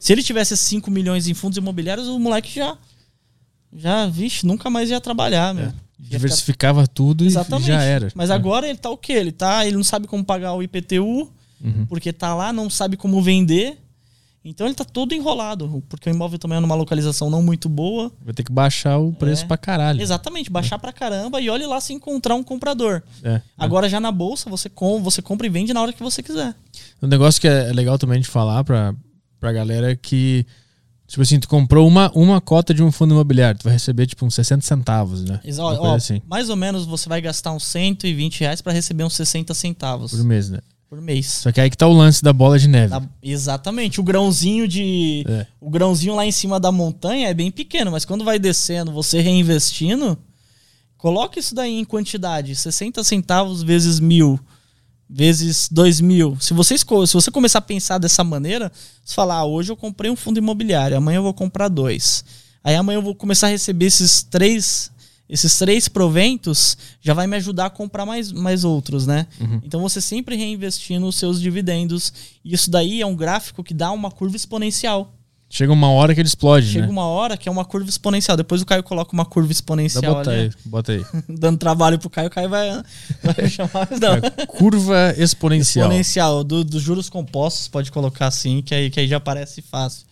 [0.00, 2.76] Se ele tivesse 5 milhões em fundos imobiliários, o moleque já.
[3.72, 5.66] Já, vixe, nunca mais ia trabalhar, meu.
[5.66, 7.66] Ficar- Diversificava tudo e Exatamente.
[7.68, 8.08] já era.
[8.14, 9.12] Mas agora ele tá o quê?
[9.12, 9.64] Ele tá.
[9.66, 11.30] Ele não sabe como pagar o IPTU,
[11.62, 11.86] Uhum.
[11.88, 13.78] porque tá lá, não sabe como vender.
[14.44, 15.82] Então ele tá todo enrolado.
[15.88, 18.12] Porque o imóvel também é numa localização não muito boa.
[18.22, 19.46] Vai ter que baixar o preço É.
[19.46, 20.02] pra caralho.
[20.02, 23.02] Exatamente, baixar pra caramba e olhe lá se encontrar um comprador.
[23.22, 23.40] É.
[23.56, 26.54] Agora já na bolsa, você, com, você compra e vende na hora que você quiser.
[27.02, 28.94] Um negócio que é legal também de falar pra,
[29.40, 30.44] pra galera é que,
[31.06, 34.26] tipo assim, tu comprou uma, uma cota de um fundo imobiliário, tu vai receber tipo
[34.26, 35.40] uns 60 centavos, né?
[35.42, 39.04] Exa- Uma ó, assim, Mais ou menos você vai gastar uns 120 reais pra receber
[39.04, 40.58] uns 60 centavos por mês, né?
[40.94, 41.26] Por mês.
[41.26, 42.90] Só que aí que tá o lance da bola de neve.
[42.90, 44.00] Tá- exatamente.
[44.00, 45.24] O grãozinho de.
[45.28, 45.46] É.
[45.60, 49.20] O grãozinho lá em cima da montanha é bem pequeno, mas quando vai descendo, você
[49.20, 50.16] reinvestindo,
[50.96, 52.54] coloca isso daí em quantidade.
[52.54, 54.38] 60 centavos vezes mil,
[55.10, 56.36] vezes dois mil.
[56.40, 58.70] Se você, esco- se você começar a pensar dessa maneira,
[59.04, 62.24] você falar, ah, hoje eu comprei um fundo imobiliário, amanhã eu vou comprar dois.
[62.62, 64.90] Aí amanhã eu vou começar a receber esses três.
[65.28, 69.26] Esses três proventos já vai me ajudar a comprar mais, mais outros, né?
[69.64, 72.12] Então você sempre reinvestindo os seus dividendos.
[72.44, 75.14] E isso daí é um gráfico que dá uma curva exponencial.
[75.48, 76.92] Chega uma hora que ele explode, Chega né?
[76.92, 78.36] uma hora que é uma curva exponencial.
[78.36, 81.04] Depois o Caio coloca uma curva Dá exponencial bota ali, aí, bota aí.
[81.28, 82.26] dando trabalho pro Caio.
[82.26, 82.82] O Caio vai,
[83.22, 83.88] vai chamar.
[84.00, 84.14] Não.
[84.16, 85.86] É, Curva exponencial.
[85.86, 86.44] Exponencial.
[86.44, 90.04] Do- dos juros compostos, pode colocar assim, que aí, que aí já parece fácil.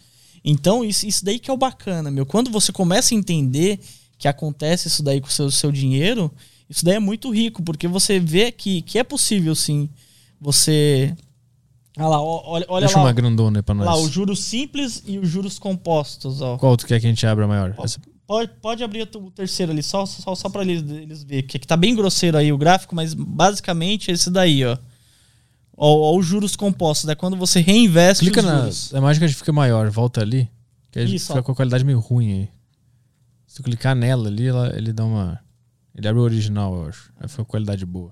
[0.45, 2.25] Então, isso, isso daí que é o bacana, meu.
[2.25, 3.81] Quando você começa a entender
[4.23, 6.33] que acontece isso daí com o seu, seu dinheiro,
[6.71, 9.89] isso daí é muito rico, porque você vê que, que é possível, sim,
[10.41, 11.13] você...
[11.99, 13.85] Olha lá, olha, olha Deixa lá, uma grandona aí pra nós.
[13.85, 16.57] lá, os juros simples e os juros compostos, ó.
[16.57, 17.75] Qual tu quer que a gente abra maior?
[17.83, 21.47] Essa- Pode, pode abrir o terceiro ali, só, só, só pra eles, eles verem.
[21.47, 24.79] Que, que tá bem grosseiro aí o gráfico, mas basicamente é esse daí, ó.
[25.77, 28.59] Ó, ó os juros compostos, é quando você reinveste Clica os na.
[28.61, 28.95] juros.
[28.95, 30.49] A que a gente fica maior, volta ali.
[30.93, 31.43] Que Isso, fica ó.
[31.43, 32.49] com a qualidade meio ruim aí.
[33.53, 35.39] Se tu clicar nela ali, ela- ele dá uma.
[35.95, 37.13] Ele abre o original, eu acho.
[37.21, 38.11] Aí com qualidade boa.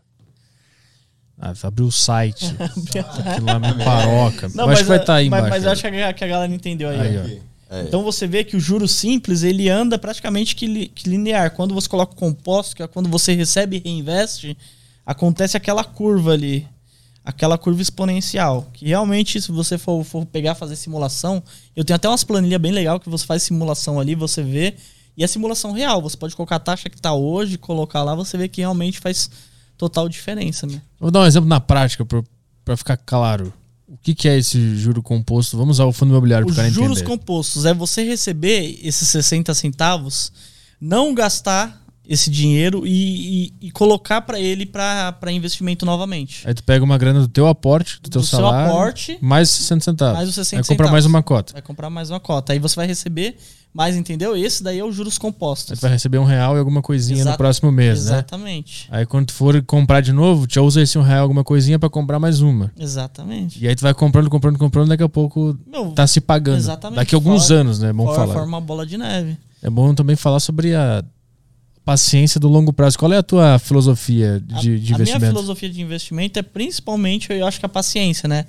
[1.39, 2.45] Ah, abriu o site.
[3.25, 4.51] Aquilo lá me paroca.
[4.55, 5.55] eu acho que vai estar aí mas, embaixo.
[5.57, 7.01] mas eu acho que a, que a galera entendeu aí.
[7.01, 7.43] Aí.
[7.71, 7.81] É.
[7.85, 11.53] Então você vê que o juro simples ele anda praticamente que, li- que linear.
[11.53, 14.55] Quando você coloca o composto, que é quando você recebe e reinveste,
[15.07, 16.69] acontece aquela curva ali.
[17.25, 18.69] Aquela curva exponencial.
[18.75, 21.43] Que realmente, se você for, for pegar fazer simulação,
[21.75, 24.75] eu tenho até umas planilhas bem legal que você faz simulação ali, você vê.
[25.17, 26.01] E é simulação real.
[26.03, 29.31] Você pode colocar a taxa que tá hoje, colocar lá, você vê que realmente faz
[29.77, 30.67] total diferença.
[30.67, 30.81] Né?
[30.99, 32.05] Vou dar um exemplo na prática
[32.65, 33.53] pra ficar claro.
[33.89, 35.57] O que, que é esse juro composto?
[35.59, 37.17] Vamos usar o fundo imobiliário Os cara juros entender.
[37.19, 40.33] compostos é você receber esses 60 centavos,
[40.81, 46.47] não gastar esse dinheiro e, e- e colocar para ele para investimento novamente.
[46.47, 49.49] Aí tu pega uma grana do teu aporte, do teu Do seu salário, aporte, mais
[49.51, 50.17] 60 centavos.
[50.17, 50.93] mais os 60 Aí compra centavos.
[50.93, 51.53] mais uma cota.
[51.53, 52.53] Vai comprar mais uma cota.
[52.53, 53.37] Aí você vai receber
[53.73, 54.37] mais, entendeu?
[54.37, 55.79] Esse daí é os juros compostos.
[55.79, 58.13] tu vai receber um real e alguma coisinha no Exata- próximo mês, né?
[58.13, 58.89] Exatamente.
[58.91, 61.89] Aí quando tu for comprar de novo, já usa esse um real alguma coisinha pra
[61.89, 62.73] comprar mais uma.
[62.79, 63.63] Exatamente.
[63.65, 66.59] E aí tu vai comprando, comprando, comprando, daqui a pouco Meu, tá se pagando.
[66.59, 66.97] Exatamente.
[66.97, 67.91] Daqui a alguns Fora- anos, né?
[67.91, 68.33] É bom for- falar.
[68.35, 69.37] forma uma bola de neve.
[69.63, 71.05] É bom também falar sobre a
[71.85, 72.99] paciência do longo prazo.
[72.99, 75.27] Qual é a tua filosofia A- de, de a minha investimento?
[75.27, 78.47] filosofia de investimento é principalmente, eu acho que a paciência, né?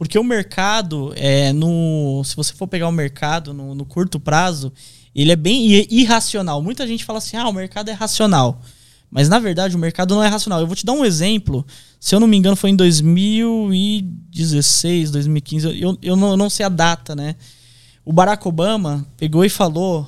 [0.00, 4.72] Porque o mercado, é, no, se você for pegar o mercado no, no curto prazo,
[5.14, 6.62] ele é bem irracional.
[6.62, 8.62] Muita gente fala assim, ah, o mercado é racional.
[9.10, 10.58] Mas na verdade o mercado não é racional.
[10.58, 11.66] Eu vou te dar um exemplo.
[12.00, 15.78] Se eu não me engano, foi em 2016, 2015.
[15.78, 17.36] Eu, eu, não, eu não sei a data, né?
[18.02, 20.06] O Barack Obama pegou e falou.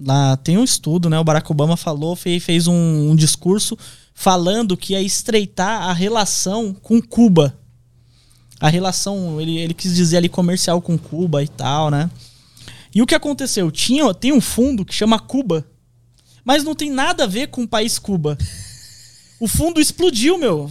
[0.00, 1.18] Lá tem um estudo, né?
[1.18, 3.76] O Barack Obama falou, fez, fez um, um discurso
[4.14, 7.54] falando que ia estreitar a relação com Cuba.
[8.60, 12.08] A relação, ele, ele quis dizer ali comercial com Cuba e tal, né?
[12.94, 13.70] E o que aconteceu?
[13.70, 15.66] Tinha, tem um fundo que chama Cuba,
[16.44, 18.38] mas não tem nada a ver com o país Cuba.
[19.40, 20.70] O fundo explodiu, meu.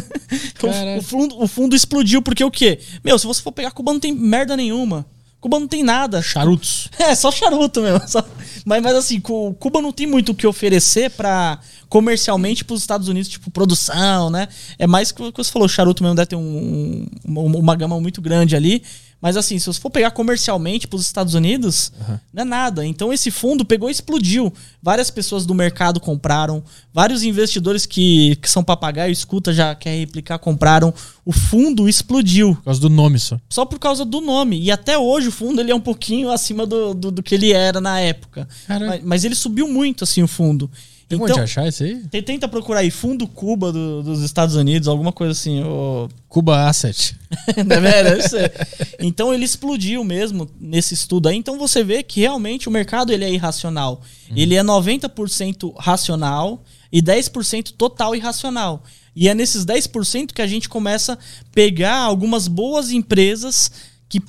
[0.54, 0.98] Caralho.
[1.00, 2.78] o, fundo, o fundo explodiu porque o quê?
[3.02, 5.06] Meu, se você for pegar Cuba não tem merda nenhuma.
[5.40, 6.22] Cuba não tem nada.
[6.22, 6.88] Charutos.
[6.98, 8.00] É, só charuto mesmo.
[8.08, 8.24] só-
[8.64, 11.58] Mas, mas assim, Cu- Cuba não tem muito o que oferecer pra
[11.94, 14.48] comercialmente para os Estados Unidos, tipo produção, né?
[14.80, 18.20] É mais que você falou, o charuto mesmo deve ter um, um, uma gama muito
[18.20, 18.82] grande ali.
[19.22, 22.18] Mas assim, se você for pegar comercialmente para os Estados Unidos, uhum.
[22.32, 22.84] não é nada.
[22.84, 24.52] Então esse fundo pegou e explodiu.
[24.82, 30.40] Várias pessoas do mercado compraram, vários investidores que, que são papagaio, escuta, já quer replicar,
[30.40, 30.92] compraram.
[31.24, 32.56] O fundo explodiu.
[32.56, 33.38] Por causa do nome só.
[33.48, 34.60] Só por causa do nome.
[34.60, 37.52] E até hoje o fundo ele é um pouquinho acima do, do, do que ele
[37.52, 38.48] era na época.
[38.68, 40.68] Mas, mas, ele subiu muito, assim, o fundo.
[41.08, 42.02] Tem então, onde achar isso aí?
[42.22, 45.62] Tenta procurar aí Fundo Cuba do, dos Estados Unidos, alguma coisa assim.
[45.62, 46.08] O...
[46.28, 47.16] Cuba Asset.
[48.28, 48.52] Ser.
[48.98, 51.36] Então ele explodiu mesmo nesse estudo aí.
[51.36, 54.02] Então você vê que realmente o mercado ele é irracional.
[54.30, 54.34] Hum.
[54.36, 58.82] Ele é 90% racional e 10% total irracional.
[59.14, 61.18] E é nesses 10% que a gente começa a
[61.52, 63.70] pegar algumas boas empresas
[64.08, 64.20] que,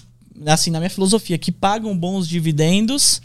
[0.45, 3.21] assim, na minha filosofia, que pagam bons dividendos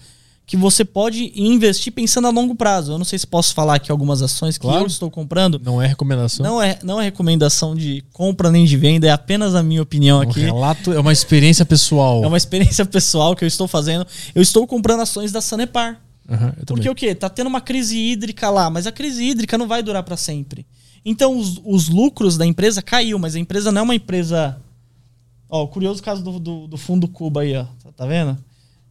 [0.50, 2.90] que você pode investir pensando a longo prazo.
[2.90, 4.82] Eu não sei se posso falar aqui algumas ações que claro.
[4.82, 5.60] eu estou comprando.
[5.64, 6.44] Não é recomendação.
[6.44, 10.20] Não é, não é recomendação de compra nem de venda, é apenas a minha opinião
[10.20, 10.40] aqui.
[10.40, 12.24] Um relato é uma experiência pessoal.
[12.24, 14.04] É uma experiência pessoal que eu estou fazendo.
[14.34, 16.00] Eu estou comprando ações da Sanepar.
[16.28, 17.14] Uhum, Porque o quê?
[17.14, 20.66] Tá tendo uma crise hídrica lá, mas a crise hídrica não vai durar para sempre.
[21.04, 24.60] Então os, os, lucros da empresa caiu, mas a empresa não é uma empresa.
[25.48, 27.66] Ó, o curioso caso do, do, do fundo Cuba aí, ó.
[27.84, 28.36] Tá, tá vendo?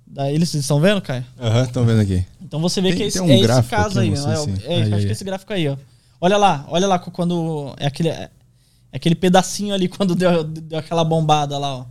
[0.09, 1.23] Daí eles estão vendo, Caio?
[1.39, 2.25] Aham, estão vendo aqui.
[2.41, 4.09] Então você vê tem, que é esse, um é esse caso aí.
[4.09, 4.17] Né?
[4.65, 5.77] É, é, acho que esse gráfico aí, ó.
[6.19, 7.75] Olha lá, olha lá quando.
[7.77, 8.29] É aquele, é
[8.91, 11.85] aquele pedacinho ali quando deu, deu aquela bombada lá, ó.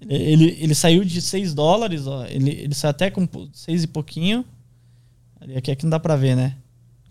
[0.00, 2.24] Ele, ele saiu de 6 dólares, ó.
[2.26, 4.44] Ele, ele saiu até com 6 e pouquinho.
[5.56, 6.54] Aqui, aqui não dá pra ver, né?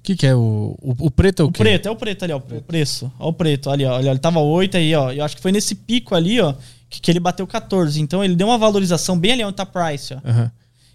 [0.08, 1.42] O que, que é o, o, o preto?
[1.42, 2.38] É o, o preto, é o preto ali, ó.
[2.38, 3.12] O preço.
[3.20, 3.96] Ó, o preto, ali, ó.
[3.96, 5.12] Olha, ele tava 8 aí, ó.
[5.12, 6.54] Eu acho que foi nesse pico ali, ó
[6.90, 8.00] que, que, ele bateu 14.
[8.02, 10.18] Então ele deu uma valorização bem ali onde tá price, ó.
[10.18, 10.50] Uhum.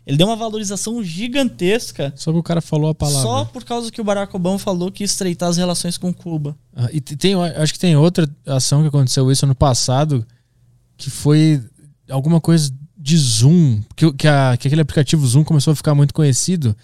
[0.04, 2.12] Ele deu uma valorização gigantesca.
[2.16, 3.22] Só que o cara falou a palavra.
[3.22, 6.56] Só por causa que o Barack Obama falou que ia estreitar as relações com Cuba.
[6.74, 10.26] Ah, e tem, acho que tem outra ação que aconteceu isso ano passado,
[10.96, 11.62] que foi
[12.10, 16.12] alguma coisa de Zoom, que, que, a, que aquele aplicativo Zoom começou a ficar muito
[16.12, 16.76] conhecido.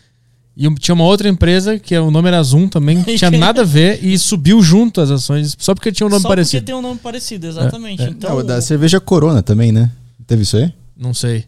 [0.61, 3.65] E tinha uma outra empresa, que é o nome era Zoom também, tinha nada a
[3.65, 6.51] ver e subiu junto as ações, só porque tinha um nome só parecido.
[6.51, 8.03] Só porque tem um nome parecido, exatamente.
[8.03, 8.09] É, é.
[8.11, 9.89] Então, Não, da cerveja Corona também, né?
[10.27, 10.73] Teve isso aí?
[10.97, 11.45] Não sei.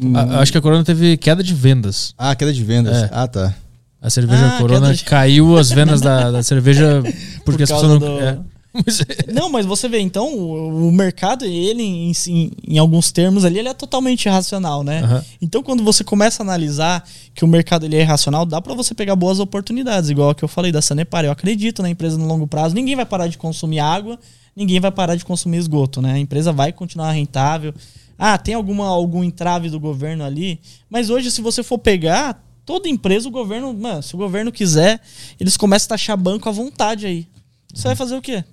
[0.00, 2.14] Não sei a, acho que a Corona teve queda de vendas.
[2.16, 3.02] Ah, queda de vendas.
[3.02, 3.10] É.
[3.12, 3.54] Ah, tá.
[4.00, 5.04] A cerveja ah, Corona de...
[5.04, 7.02] caiu as vendas da, da cerveja
[7.44, 7.98] porque Por as pessoas não.
[7.98, 8.44] Do...
[9.32, 13.58] Não, mas você vê, então, o, o mercado, ele, em, em, em, alguns termos ali,
[13.58, 15.02] ele é totalmente irracional, né?
[15.02, 15.22] Uhum.
[15.40, 18.94] Então, quando você começa a analisar que o mercado ele é irracional, dá para você
[18.94, 21.24] pegar boas oportunidades, igual a que eu falei da Sanepar.
[21.24, 24.18] Eu acredito na empresa no longo prazo, ninguém vai parar de consumir água,
[24.56, 26.14] ninguém vai parar de consumir esgoto, né?
[26.14, 27.72] A empresa vai continuar rentável.
[28.18, 32.88] Ah, tem alguma, algum entrave do governo ali, mas hoje, se você for pegar, toda
[32.88, 35.00] empresa, o governo, mano, se o governo quiser,
[35.38, 37.26] eles começam a taxar banco à vontade aí.
[37.74, 38.44] Você vai fazer o quê?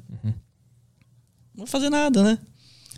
[1.55, 2.37] Não vai fazer nada, né?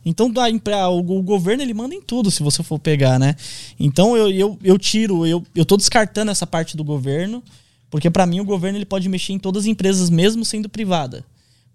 [0.05, 3.35] Então o, o, governo ele manda em tudo, se você for pegar, né?
[3.79, 7.41] Então eu, eu, eu tiro, eu, eu tô descartando essa parte do governo,
[7.89, 11.23] porque para mim o governo ele pode mexer em todas as empresas, mesmo sendo privada.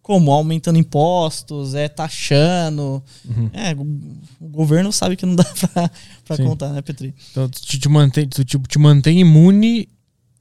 [0.03, 3.03] Como aumentando impostos, é taxando.
[3.27, 3.51] Uhum.
[3.53, 5.91] É, o, o, governo sabe que não dá pra,
[6.25, 7.15] pra contar, né, Petri?
[7.31, 9.89] Então tu te mantém, tu te, te mantém imune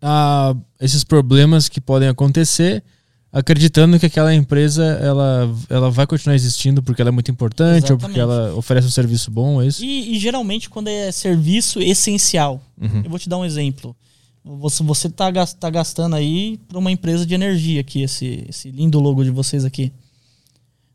[0.02, 2.84] a esses problemas que podem acontecer
[3.32, 7.92] acreditando que aquela empresa ela, ela vai continuar existindo porque ela é muito importante Exatamente.
[7.92, 9.84] ou porque ela oferece um serviço bom, é isso?
[9.84, 13.02] E, e geralmente quando é serviço essencial, uhum.
[13.04, 13.96] eu vou te dar um exemplo.
[14.44, 19.00] Você, você tá, tá gastando aí para uma empresa de energia aqui, esse, esse lindo
[19.00, 19.92] logo de vocês aqui.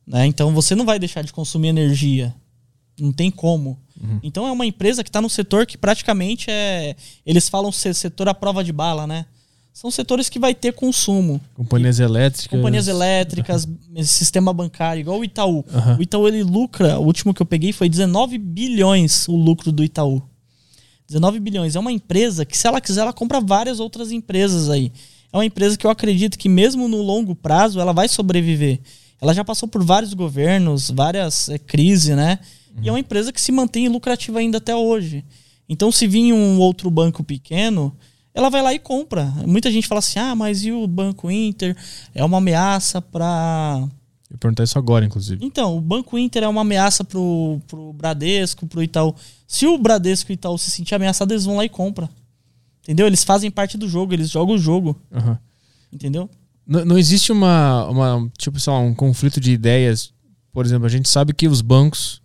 [0.06, 0.26] Né?
[0.26, 2.34] Então você não vai deixar de consumir energia.
[2.98, 3.78] Não tem como.
[4.00, 4.20] Uhum.
[4.22, 6.96] Então é uma empresa que está no setor que praticamente é.
[7.24, 9.26] Eles falam ser setor à prova de bala, né?
[9.72, 11.40] São setores que vai ter consumo.
[11.54, 12.46] Companhias elétricas.
[12.46, 13.66] Companhias elétricas,
[14.04, 15.64] sistema bancário, igual o Itaú.
[15.72, 15.96] Uhum.
[15.98, 19.82] O Itaú ele lucra, o último que eu peguei foi 19 bilhões o lucro do
[19.82, 20.22] Itaú.
[21.08, 21.74] 19 bilhões.
[21.74, 24.92] É uma empresa que, se ela quiser, ela compra várias outras empresas aí.
[25.32, 28.80] É uma empresa que eu acredito que, mesmo no longo prazo, ela vai sobreviver.
[29.20, 32.38] Ela já passou por vários governos, várias é, crises, né?
[32.76, 32.82] Uhum.
[32.84, 35.24] E é uma empresa que se mantém lucrativa ainda até hoje.
[35.68, 37.96] Então, se vir um outro banco pequeno,
[38.34, 39.24] ela vai lá e compra.
[39.46, 41.76] Muita gente fala assim: ah, mas e o Banco Inter?
[42.14, 43.86] É uma ameaça para.
[44.30, 45.44] Eu perguntar isso agora, inclusive.
[45.44, 49.14] Então, o Banco Inter é uma ameaça pro, pro Bradesco, pro Itaú.
[49.46, 52.08] Se o Bradesco e o Itaú se sentir ameaçado, eles vão lá e compram.
[52.82, 53.06] Entendeu?
[53.06, 54.98] Eles fazem parte do jogo, eles jogam o jogo.
[55.10, 55.36] Uhum.
[55.92, 56.30] Entendeu?
[56.66, 60.14] Não, não existe uma, uma, tipo, sei lá, um conflito de ideias.
[60.50, 62.22] Por exemplo, a gente sabe que os bancos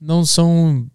[0.00, 0.90] não são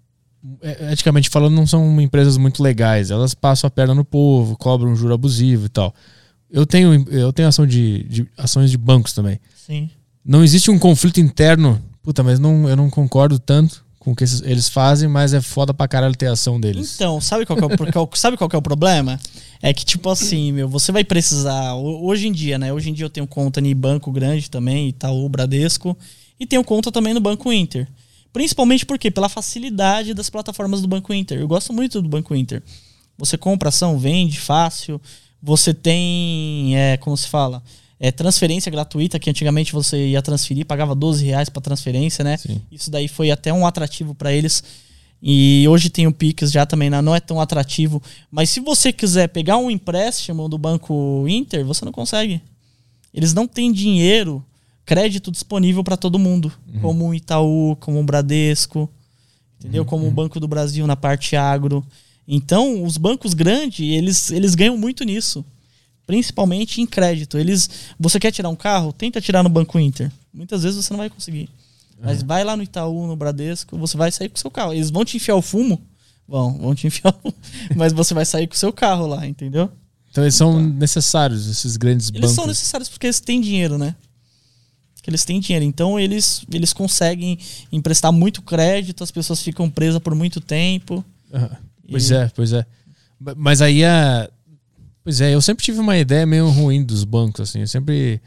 [0.92, 3.12] eticamente falando, não são empresas muito legais.
[3.12, 5.94] Elas passam a perna no povo, cobram um juro abusivo e tal.
[6.50, 9.40] eu tenho, eu tenho ação de, de ações de bancos também.
[9.56, 9.90] Sim.
[10.26, 11.82] Não existe um conflito interno.
[12.02, 15.74] Puta, mas não, eu não concordo tanto com o que eles fazem, mas é foda
[15.74, 16.96] pra caralho ter a ação deles.
[16.96, 19.20] Então, sabe qual, que é o, qual- sabe qual que é o problema?
[19.62, 21.74] É que, tipo assim, meu, você vai precisar.
[21.74, 22.72] ho- Hoje em dia, né?
[22.72, 25.98] Hoje em dia eu tenho conta em banco grande também, Itaú, Bradesco,
[26.40, 27.86] e tenho conta também no Banco Inter.
[28.38, 31.40] Principalmente porque pela facilidade das plataformas do Banco Inter.
[31.40, 32.62] Eu gosto muito do Banco Inter.
[33.18, 35.02] Você compra ação, vende fácil.
[35.42, 37.64] Você tem, é, como se fala,
[38.00, 42.38] é, transferência gratuita, que antigamente você ia transferir, pagava 12 reais para transferência, né?
[42.38, 42.62] Sim.
[42.72, 44.64] Isso daí foi até um atrativo para eles.
[45.20, 47.02] E hoje tem o Pix já também, né?
[47.02, 48.00] não é tão atrativo.
[48.30, 52.40] Mas se você quiser pegar um empréstimo do Banco Inter, você não consegue.
[53.12, 54.46] Eles não têm dinheiro,
[54.88, 58.90] crédito disponível para todo mundo, como o Itaú, como o Bradesco,
[59.60, 59.84] entendeu?
[59.84, 61.86] Como o Banco do Brasil na parte agro.
[62.26, 65.46] Então, os bancos grandes, eles, eles ganham muito nisso.
[66.06, 67.38] Principalmente em crédito.
[67.38, 67.70] Eles,
[68.00, 68.94] você quer tirar um carro?
[68.94, 70.10] Tenta tirar no Banco Inter.
[70.34, 71.50] Muitas vezes você não vai conseguir.
[72.02, 74.72] Mas vai lá no Itaú, no Bradesco, você vai sair com o seu carro.
[74.72, 75.82] Eles vão te enfiar o fumo?
[76.26, 77.34] Vão, vão te enfiar o
[77.76, 79.70] Mas você vai sair com o seu carro lá, entendeu?
[80.10, 82.36] Então eles são necessários, esses grandes Eles bancos.
[82.36, 83.94] são necessários porque eles têm dinheiro, né?
[85.08, 85.64] Porque eles têm dinheiro.
[85.64, 87.40] Então eles, eles conseguem
[87.72, 91.04] emprestar muito crédito, as pessoas ficam presas por muito tempo.
[91.90, 92.66] Pois E- é, pois é.
[93.18, 94.30] Ma- Mas aí a.
[95.06, 97.62] Pois é, eu sempre tive uma ideia meio ruim dos bancos, assim.
[97.62, 98.20] Eu sempre.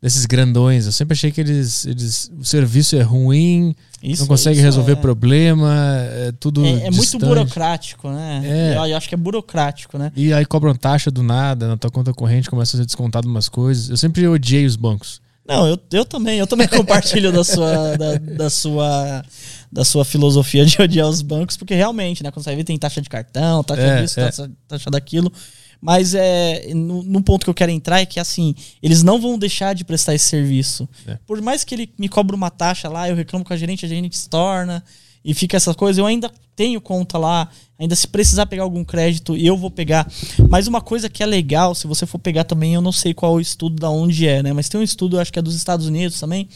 [0.00, 1.84] Desses grandões, eu sempre achei que eles.
[1.84, 5.74] eles o serviço é ruim, Isso, não consegue resolver é, problema,
[6.10, 6.64] é tudo.
[6.64, 8.42] É, é muito burocrático, né?
[8.44, 8.76] É.
[8.78, 10.10] Eu, eu acho que é burocrático, né?
[10.16, 13.48] E aí cobram taxa do nada, na tua conta corrente começa a ser descontado umas
[13.48, 13.90] coisas.
[13.90, 15.22] Eu sempre odiei os bancos.
[15.46, 19.22] Não, eu, eu também, eu também compartilho da sua, da, da sua
[19.70, 23.02] da sua filosofia de odiar os bancos, porque realmente, né, quando você ver tem taxa
[23.02, 24.24] de cartão, taxa É, disso, é.
[24.26, 25.32] taxa, taxa daquilo.
[25.80, 29.36] Mas é no, no ponto que eu quero entrar é que assim, eles não vão
[29.36, 30.88] deixar de prestar esse serviço.
[31.06, 31.18] É.
[31.26, 33.88] Por mais que ele me cobre uma taxa lá, eu reclamo com a gerente, a
[33.88, 34.82] gerente se torna
[35.24, 37.48] e fica essa coisa, eu ainda tenho conta lá,
[37.78, 40.06] ainda se precisar pegar algum crédito, eu vou pegar.
[40.50, 43.34] Mas uma coisa que é legal, se você for pegar também, eu não sei qual
[43.34, 44.52] o estudo da onde é, né?
[44.52, 46.48] Mas tem um estudo, acho que é dos Estados Unidos também,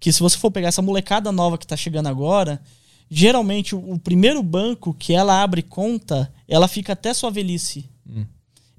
[0.00, 2.60] que se você for pegar essa molecada nova que tá chegando agora,
[3.08, 7.88] geralmente o, o primeiro banco que ela abre conta, ela fica até sua velhice.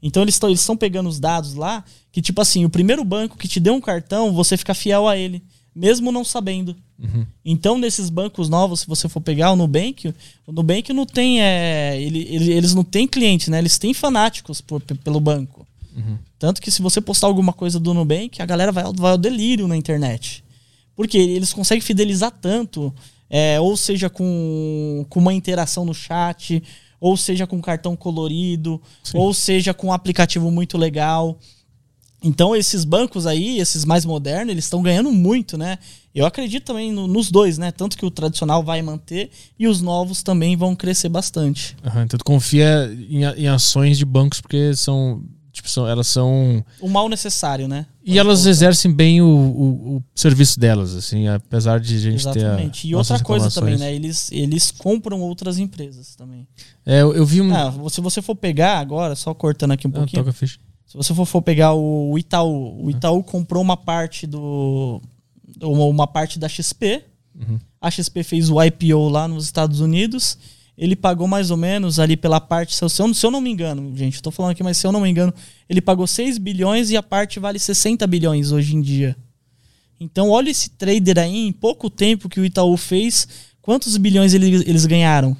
[0.01, 3.47] Então eles estão eles pegando os dados lá, que tipo assim, o primeiro banco que
[3.47, 5.41] te deu um cartão, você fica fiel a ele,
[5.75, 6.75] mesmo não sabendo.
[7.43, 10.13] Então, nesses bancos novos, se você for pegar o Nubank,
[10.47, 11.41] o Nubank não tem.
[11.41, 13.57] É, ele, ele- eles não têm clientes, né?
[13.59, 15.67] Eles têm fanáticos por- pe- pelo banco.
[16.39, 19.17] Tanto que se você postar alguma coisa do Nubank, a galera vai, ao- vai ao
[19.17, 20.43] delírio na internet.
[20.95, 22.93] Porque eles conseguem fidelizar tanto,
[23.29, 26.63] é, ou seja, com, com uma interação no chat,
[26.99, 28.81] ou seja, com cartão colorido,
[29.19, 31.37] ou seja, com um aplicativo muito legal.
[32.25, 35.77] Então, esses bancos aí, esses mais modernos, eles estão ganhando muito, né?
[36.13, 37.71] Eu acredito também no- nos dois, né?
[37.71, 41.75] Tanto que o tradicional vai manter e os novos também vão crescer bastante.
[41.85, 45.21] Aham, então tu confia em, em ações de bancos porque são.
[45.51, 46.65] Tipo, são, elas são.
[46.81, 47.85] O mal necessário, né?
[48.03, 52.29] E elas exercem bem o, o, o serviço delas, assim, apesar de a gente ter.
[52.29, 52.87] a- Exatamente.
[52.87, 53.93] E outra coisa também, né?
[53.95, 56.45] Eles, eles compram outras empresas também.
[56.85, 57.53] É, eu, eu vi um.
[57.55, 60.23] Ah, se você for pegar agora, só cortando aqui um Ah, pouquinho.
[60.23, 60.59] toca a ficha.
[60.87, 65.01] Se você for, for pegar o, Itaú, o Itaú comprou uma parte do.
[65.61, 67.03] Uma, parte da XP.
[67.81, 70.37] A XP fez o IPO lá nos Estados Unidos.
[70.77, 72.75] Ele pagou mais ou menos ali pela parte.
[72.75, 74.99] Se eu, se eu, não me engano, gente, tô falando aqui, mas se eu não
[75.01, 75.33] me engano,
[75.69, 79.15] ele pagou 6 bilhões e a parte vale 60 bilhões hoje em dia.
[79.99, 83.25] Então, olha esse trader aí, em pouco tempo que o Itaú fez,
[83.61, 85.35] quantos bilhões ele- eles ganharam?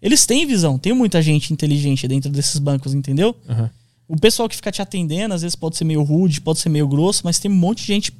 [0.00, 3.36] Eles têm visão, tem muita gente inteligente dentro desses bancos, entendeu?
[3.46, 3.70] Aham.
[4.10, 6.88] O pessoal que fica te atendendo, às vezes pode ser meio rude, pode ser meio
[6.88, 8.12] grosso, mas tem um monte de gente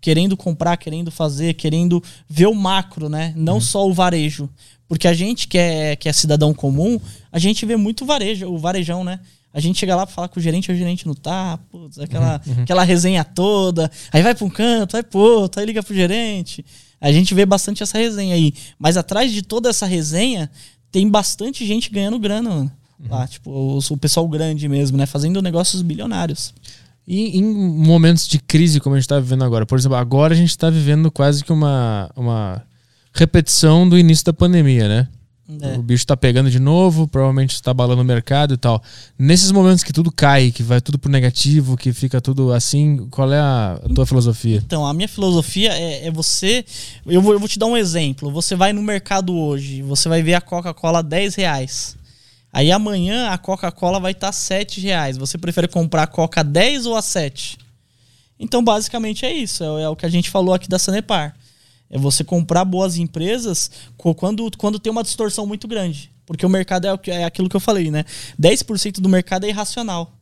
[0.00, 3.34] querendo comprar, querendo fazer, querendo ver o macro, né?
[3.36, 4.48] Não só o varejo.
[4.88, 6.98] Porque a gente que é, que é cidadão comum,
[7.30, 9.20] a gente vê muito varejo, o varejão, né?
[9.52, 12.40] A gente chega lá pra falar com o gerente, o gerente não tá, putz, aquela,
[12.62, 13.90] aquela resenha toda.
[14.10, 16.64] Aí vai pra um canto, vai pro outro, aí liga pro gerente.
[16.98, 18.54] A gente vê bastante essa resenha aí.
[18.78, 20.50] Mas atrás de toda essa resenha,
[20.90, 22.72] tem bastante gente ganhando grana, mano.
[23.08, 25.06] Lá, tipo, os- o pessoal grande mesmo, né?
[25.06, 26.54] Fazendo negócios bilionários.
[27.06, 30.36] E em momentos de crise como a gente está vivendo agora, por exemplo, agora a
[30.36, 32.62] gente está vivendo quase que uma, uma
[33.12, 35.08] repetição do início da pandemia, né?
[35.60, 35.76] É.
[35.76, 38.82] O bicho tá pegando de novo, provavelmente está abalando o mercado e tal.
[39.18, 43.30] Nesses momentos que tudo cai, que vai tudo pro negativo, que fica tudo assim, qual
[43.30, 44.62] é a, a tua filosofia?
[44.64, 46.64] Então, a minha filosofia é, é você.
[47.06, 48.30] Eu vou, eu vou te dar um exemplo.
[48.30, 51.94] Você vai no mercado hoje, você vai ver a Coca-Cola 10 reais.
[52.54, 55.16] Aí amanhã a Coca-Cola vai estar tá 7 reais.
[55.16, 57.58] Você prefere comprar a Coca a 10 ou a 7?
[58.38, 59.64] Então, basicamente é isso.
[59.64, 61.34] É, é o que a gente falou aqui da Sanepar.
[61.90, 66.12] É você comprar boas empresas quando, quando tem uma distorção muito grande.
[66.24, 68.04] Porque o mercado é, é aquilo que eu falei, né?
[68.40, 70.12] 10% do mercado é irracional.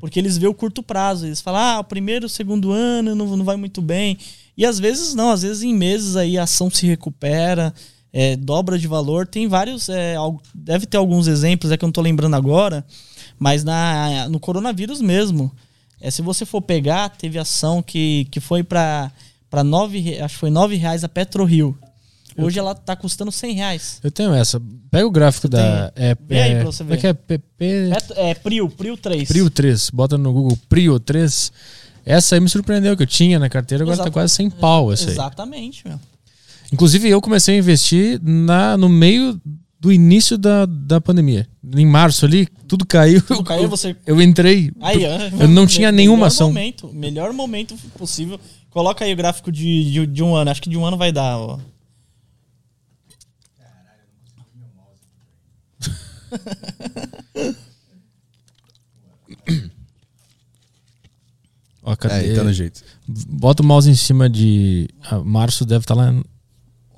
[0.00, 1.26] Porque eles vê o curto prazo.
[1.26, 4.18] Eles falam, ah, o primeiro, o segundo ano não, não vai muito bem.
[4.56, 7.72] E às vezes não, às vezes em meses aí a ação se recupera
[8.12, 9.26] é, dobra de valor.
[9.26, 10.16] Tem vários, é,
[10.54, 12.84] deve ter alguns exemplos, é que eu não estou lembrando agora,
[13.38, 15.52] mas na, no coronavírus mesmo.
[16.00, 19.10] É, se você for pegar, teve ação que, que foi para
[19.50, 21.76] para nove, acho que foi nove reais a PetroRio.
[22.36, 24.00] Hoje ela tá custando 100 reais.
[24.02, 24.62] Eu tenho essa.
[24.90, 25.92] Pega o gráfico da.
[25.96, 26.94] É, Vê aí pra você ver.
[26.94, 27.90] É que é PP.
[28.14, 29.28] É, é Prio, Prio 3.
[29.28, 29.90] Prio 3.
[29.90, 31.52] Bota no Google Prio 3.
[32.06, 34.08] Essa aí me surpreendeu, que eu tinha na carteira, agora Exato.
[34.08, 35.12] tá quase 100 pau essa aí.
[35.12, 35.98] Exatamente, meu.
[36.72, 39.40] Inclusive, eu comecei a investir na, no meio
[39.80, 41.48] do início da, da pandemia.
[41.76, 43.22] Em março ali, tudo caiu.
[43.22, 43.96] Tudo caiu, você.
[44.06, 44.72] Eu entrei.
[44.80, 45.02] Aí,
[45.38, 46.48] eu não tinha nenhuma ação.
[46.48, 48.38] Momento, melhor momento possível.
[48.70, 50.50] Coloca aí o gráfico de, de, de um ano.
[50.50, 51.58] Acho que de um ano vai dar, ó.
[61.82, 62.32] Ó, cadê?
[62.32, 62.82] É, tá no jeito.
[63.06, 64.90] Bota o mouse em cima de.
[65.02, 66.22] Ah, março deve estar tá lá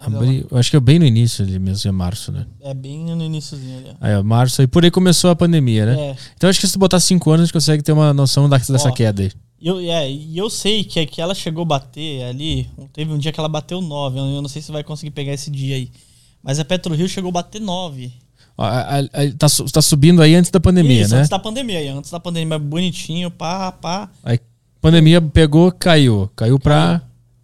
[0.01, 2.47] Abril, acho que é bem no início ali mesmo, é março, né?
[2.61, 3.97] É bem no iníciozinho ali.
[4.01, 6.01] Aí, ó, março, e por aí começou a pandemia, né?
[6.01, 6.17] É.
[6.37, 8.57] Então acho que se tu botar cinco anos, a gente consegue ter uma noção da,
[8.57, 9.31] dessa ó, queda aí.
[9.61, 13.31] Eu, é, e eu sei que, que ela chegou a bater ali, teve um dia
[13.31, 15.91] que ela bateu nove eu não sei se vai conseguir pegar esse dia aí.
[16.43, 18.13] Mas a PetroRio chegou a bater nove
[18.61, 19.05] Ó, a, a,
[19.39, 21.21] tá, tá subindo aí antes da pandemia, Isso, né?
[21.21, 24.11] antes da pandemia aí, antes da pandemia, bonitinho, pá, pá.
[24.23, 24.39] Aí
[24.83, 27.03] pandemia pegou, caiu, caiu pra...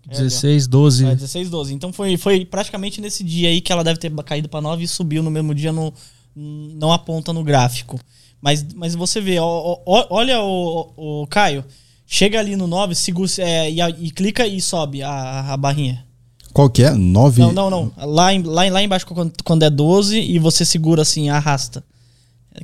[0.09, 1.07] 16, 12.
[1.07, 1.75] É, 16, 12.
[1.75, 4.89] Então foi, foi praticamente nesse dia aí que ela deve ter caído para 9 e
[4.89, 5.93] subiu no mesmo dia, no,
[6.35, 7.99] não aponta no gráfico.
[8.41, 10.93] Mas, mas você vê, ó, ó, olha o,
[11.23, 11.65] o, Caio,
[12.07, 16.05] chega ali no 9 segura, é, e, e, clica e sobe a, a barrinha.
[16.53, 16.93] Qual que é?
[16.93, 17.43] 9?
[17.43, 17.93] Não, não, não.
[17.97, 21.85] Lá, em, lá, lá embaixo, quando, quando é 12 e você segura assim, arrasta.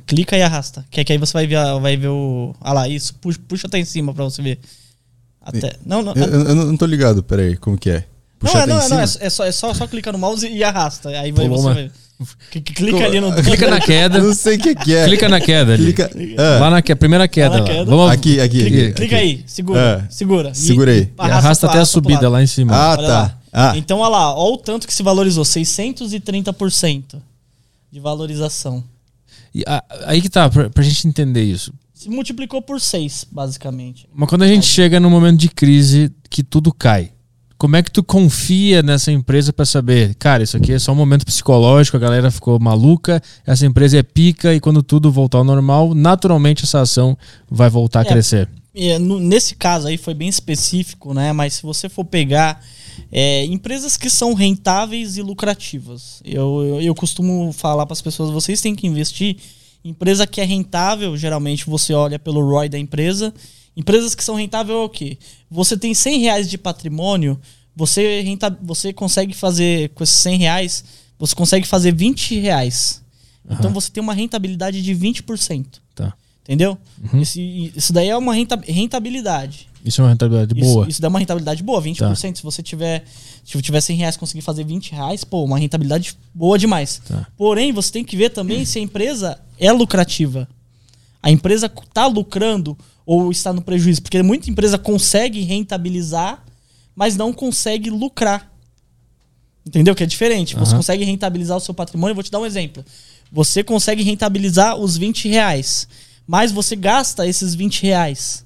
[0.07, 0.85] Clica e arrasta.
[0.89, 2.55] Que, que aí você vai ver, vai ver o.
[2.59, 3.13] Ah lá, isso.
[3.15, 4.59] Puxa, puxa até em cima pra você ver.
[5.43, 8.05] Até, não, não, eu, eu, não tô ligado, peraí, como que é?
[8.39, 10.63] Puxa não, é, não, não, é, é, só, é só, só clicar no mouse e
[10.63, 11.09] arrasta.
[11.09, 11.91] Aí vai Pô, você
[12.49, 13.33] Clica ali no.
[13.33, 14.19] Clica na queda.
[14.21, 15.05] Não sei o que, que, é.
[15.05, 15.93] Clica na queda ali.
[15.93, 16.59] Clica, ah.
[16.59, 17.59] Lá na que, primeira queda.
[17.59, 17.63] Lá.
[17.63, 17.85] Queda.
[17.85, 18.59] Vamos, aqui, aqui.
[18.59, 20.03] Clica, aqui, clica aí, segura.
[20.03, 20.11] Ah.
[20.11, 20.53] Segura.
[20.53, 20.99] Segurei.
[20.99, 22.75] E, arrasta, e arrasta até a subida lá em cima.
[22.75, 23.37] Ah, olha tá.
[23.51, 23.73] Ah.
[23.75, 27.21] Então, olha lá, olha o tanto que se valorizou: 630%
[27.91, 28.83] de valorização.
[29.53, 31.73] E, a, aí que tá, pra, pra gente entender isso
[32.03, 34.07] se multiplicou por seis, basicamente.
[34.13, 37.11] Mas quando a gente chega num momento de crise que tudo cai,
[37.57, 40.95] como é que tu confia nessa empresa para saber, cara, isso aqui é só um
[40.95, 45.43] momento psicológico, a galera ficou maluca, essa empresa é pica e quando tudo voltar ao
[45.45, 47.17] normal, naturalmente essa ação
[47.49, 48.49] vai voltar a é, crescer.
[48.75, 51.31] É, no, nesse caso aí foi bem específico, né?
[51.31, 52.61] Mas se você for pegar
[53.09, 58.29] é, empresas que são rentáveis e lucrativas, eu, eu, eu costumo falar para as pessoas,
[58.29, 59.37] vocês têm que investir
[59.83, 63.33] Empresa que é rentável, geralmente você olha pelo ROI da empresa.
[63.75, 65.17] Empresas que são rentáveis é o quê?
[65.49, 67.39] Você tem 100 reais de patrimônio,
[67.75, 70.83] você, renta, você consegue fazer, com esses 100 reais,
[71.17, 73.01] você consegue fazer 20 reais.
[73.43, 73.55] Uhum.
[73.57, 75.65] Então você tem uma rentabilidade de 20%.
[75.95, 76.13] Tá.
[76.43, 76.77] Entendeu?
[77.01, 77.21] Uhum.
[77.21, 79.67] Esse, isso daí é uma rentabilidade.
[79.83, 80.87] Isso é uma rentabilidade isso, boa.
[80.87, 81.97] Isso dá uma rentabilidade boa, 20%.
[81.97, 82.15] Tá.
[82.15, 83.03] Se você tiver,
[83.43, 87.01] se tiver 100 reais conseguir fazer 20 reais, pô, uma rentabilidade boa demais.
[87.07, 87.27] Tá.
[87.37, 90.47] Porém, você tem que ver também se a empresa é lucrativa.
[91.21, 94.01] A empresa está lucrando ou está no prejuízo.
[94.01, 96.43] Porque muita empresa consegue rentabilizar,
[96.95, 98.51] mas não consegue lucrar.
[99.65, 99.95] Entendeu?
[99.95, 100.55] Que é diferente.
[100.55, 100.77] Você uhum.
[100.77, 102.15] consegue rentabilizar o seu patrimônio.
[102.15, 102.83] Vou te dar um exemplo.
[103.31, 105.87] Você consegue rentabilizar os 20 reais,
[106.27, 108.45] mas você gasta esses 20 reais.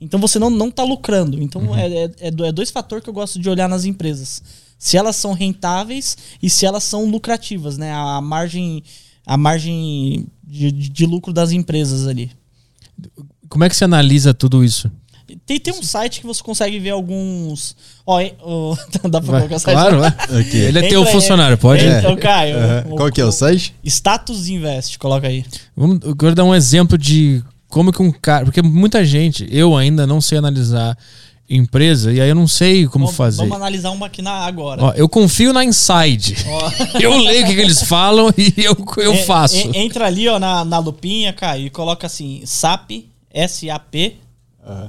[0.00, 1.42] Então você não, não tá lucrando.
[1.42, 1.76] Então uhum.
[1.76, 4.42] é, é, é, dois fatores que eu gosto de olhar nas empresas.
[4.78, 7.92] Se elas são rentáveis e se elas são lucrativas, né?
[7.92, 8.82] A margem,
[9.24, 12.30] a margem de, de lucro das empresas ali.
[13.48, 14.90] Como é que você analisa tudo isso?
[15.44, 17.74] Tem, tem um site que você consegue ver alguns.
[18.06, 18.76] Ó, oh,
[19.08, 19.74] dá pra colocar o site?
[19.74, 20.40] Claro, é.
[20.40, 20.60] okay.
[20.60, 21.84] Ele é teu funcionário, pode?
[21.84, 22.56] Então, Caio.
[22.56, 22.96] Uhum.
[22.96, 23.74] Qual que é o site?
[23.84, 25.44] Status Invest, coloca aí.
[25.76, 28.44] Vamos, eu quero dar um exemplo de como que um cara.
[28.44, 30.96] Porque muita gente, eu ainda não sei analisar
[31.48, 33.38] empresa e aí eu não sei como vamos, fazer.
[33.38, 34.82] Vamos analisar uma aqui na agora.
[34.82, 36.36] Ó, eu confio na Inside.
[37.00, 39.56] eu leio o que, que, eles falam e eu, eu é, faço.
[39.56, 44.16] É, entra ali ó, na, na lupinha, Caio, e coloca assim: SAP, S-A-P,
[44.66, 44.88] uhum.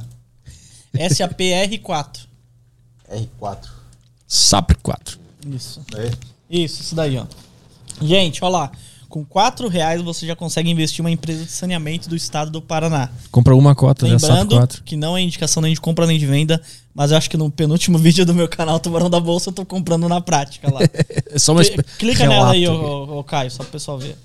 [0.94, 2.28] S-A-P-R4.
[3.12, 3.58] R4.
[4.28, 5.20] SAP 4.
[5.48, 5.82] Isso.
[5.96, 6.12] É.
[6.50, 7.26] Isso, isso daí, ó.
[8.02, 8.72] Gente, olha lá.
[9.10, 13.10] Com 4 reais você já consegue investir uma empresa de saneamento do estado do Paraná.
[13.32, 14.84] Compra uma cota Lembrando 4.
[14.84, 16.62] que não é indicação nem de compra nem de venda,
[16.94, 19.66] mas eu acho que no penúltimo vídeo do meu canal Tubarão da Bolsa eu tô
[19.66, 20.82] comprando na prática lá.
[21.32, 22.82] É só uma espe- Clica nela aí, relato.
[22.84, 24.18] ô, ô, ô, Caio, só pro pessoal ver.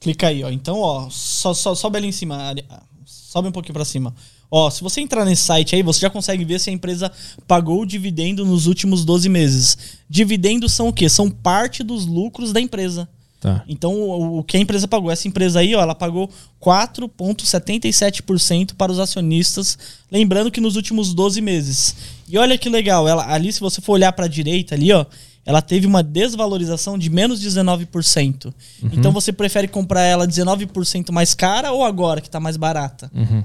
[0.00, 0.50] Clica aí, ó.
[0.50, 2.48] Então, ó, sobe ali em cima.
[2.50, 4.14] ali- ah, sobe um pouquinho pra cima.
[4.54, 7.10] Ó, se você entrar nesse site aí, você já consegue ver se a empresa
[7.48, 9.78] pagou o dividendo nos últimos 12 meses.
[10.10, 11.08] Dividendos são o quê?
[11.08, 13.08] São parte dos lucros da empresa.
[13.40, 13.64] Tá.
[13.66, 15.10] Então, o, o que a empresa pagou?
[15.10, 16.28] Essa empresa aí, ó, ela pagou
[16.60, 19.78] 4,77% para os acionistas.
[20.10, 21.96] Lembrando que nos últimos 12 meses.
[22.28, 25.06] E olha que legal, ela, ali, se você for olhar para a direita ali, ó,
[25.46, 28.52] ela teve uma desvalorização de menos 19%.
[28.92, 33.10] Então, você prefere comprar ela 19% mais cara ou agora que tá mais barata?
[33.14, 33.42] Uhum.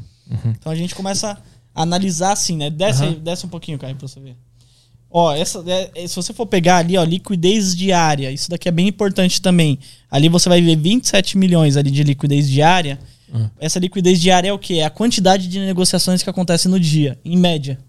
[0.60, 1.38] Então, a gente começa
[1.74, 2.70] a analisar assim, né?
[2.70, 4.36] Desce, aí- desce um pouquinho, Caio, pra você ver.
[5.10, 8.72] Ó, essa, é- é- se você for pegar ali, ó, liquidez diária, isso daqui é
[8.72, 9.80] bem importante também.
[10.12, 13.00] Ali você vai ver 27 milhões ali de liquidez diária.
[13.34, 13.50] Uhum.
[13.60, 14.76] Essa liquidez diária é o quê?
[14.76, 17.80] É a quantidade de negociações que acontecem no dia, em média.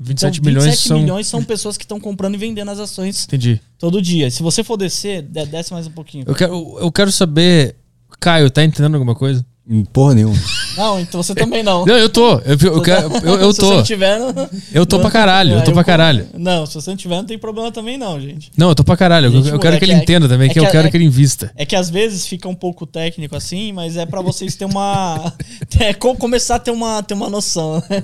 [0.00, 0.98] 27 então, milhões 27 são.
[1.00, 3.60] milhões são pessoas que estão comprando e vendendo as ações Entendi.
[3.78, 4.30] todo dia.
[4.30, 6.24] Se você for descer, de- desce mais um pouquinho.
[6.26, 7.76] Eu quero, eu quero saber.
[8.20, 9.44] Caio, tá entendendo alguma coisa?
[9.68, 10.34] Hum, Porra nenhuma.
[10.76, 11.84] Não, então você também não.
[11.84, 12.32] Não, eu tô.
[12.40, 12.82] Eu, eu,
[13.24, 13.74] eu, eu Se você tô.
[13.74, 14.32] não tiver, não-
[14.72, 16.26] Eu tô pra caralho, eu tô É, pra caralho.
[16.34, 18.50] Não, se você não tiver, não tem problema também não, gente.
[18.56, 19.26] Não, eu tô pra caralho.
[19.26, 20.90] Eu, Gente, eu quero é que ele entenda também, é que eu que- quero é-
[20.90, 21.52] que ele invista.
[21.56, 25.32] É que às vezes fica um pouco técnico assim, mas é pra vocês terem uma.
[25.78, 27.82] é, co- começar a ter uma, ter uma noção.
[27.90, 28.02] né?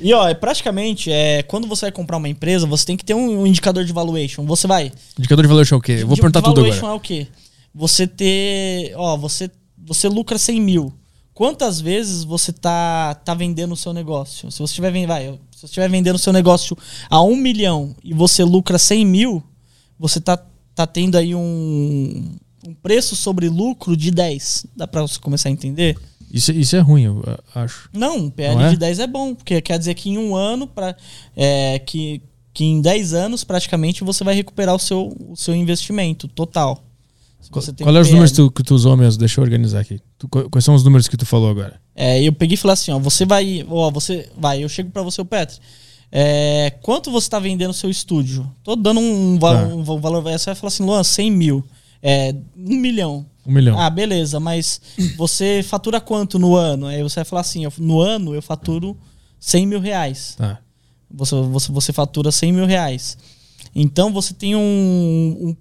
[0.00, 3.14] E ó, é praticamente, é, quando você vai comprar uma empresa, você tem que ter
[3.14, 4.44] um, um indicador de valuation.
[4.46, 4.92] Você vai.
[5.18, 5.98] Indicador de valuation é o quê?
[6.00, 6.92] Eu vou perguntar de tudo valuation agora.
[6.94, 7.26] é o quê?
[7.74, 8.92] Você ter.
[8.96, 9.50] Ó, você,
[9.84, 10.92] você lucra 100 mil.
[11.42, 14.48] Quantas vezes você tá, tá vendendo o seu negócio?
[14.52, 16.78] Se você estiver vendendo, vai, se você estiver vendendo o seu negócio
[17.10, 19.42] a 1 milhão e você lucra 100 mil,
[19.98, 20.40] você tá,
[20.72, 24.66] tá tendo aí um, um preço sobre lucro de 10.
[24.76, 25.98] Dá pra você começar a entender?
[26.32, 27.24] Isso, isso é ruim, eu
[27.56, 27.90] acho.
[27.92, 28.70] Não, um PL Não é?
[28.70, 30.94] de 10 é bom, porque quer dizer que em um ano, pra,
[31.36, 32.22] é, que,
[32.54, 36.84] que em 10 anos, praticamente, você vai recuperar o seu, o seu investimento total.
[37.50, 39.18] Você qual um é os números que tu, que tu usou mesmo?
[39.18, 40.00] Deixa eu organizar aqui.
[40.18, 41.80] Tu- qu- quais são os números que tu falou agora?
[41.94, 45.02] É, eu peguei e falei assim, ó, você vai, ó, você vai, eu chego pra
[45.02, 45.58] você, o Petri.
[46.10, 48.50] É, quanto você tá vendendo o seu estúdio?
[48.62, 49.62] Tô dando um, Tá.
[49.64, 51.64] um va- valor, você vai falar assim, Luan, 100 mil,
[52.02, 53.26] é, um milhão.
[53.46, 53.78] Um milhão.
[53.80, 54.80] Ah, beleza, mas
[55.16, 56.86] você fatura quanto no ano?
[56.86, 58.96] Aí você vai falar assim, eu- no ano eu faturo
[59.40, 60.34] 100 mil reais.
[60.36, 60.58] Tá.
[61.10, 63.18] Você, você, você fatura 100 mil reais.
[63.74, 64.60] Então você tem um,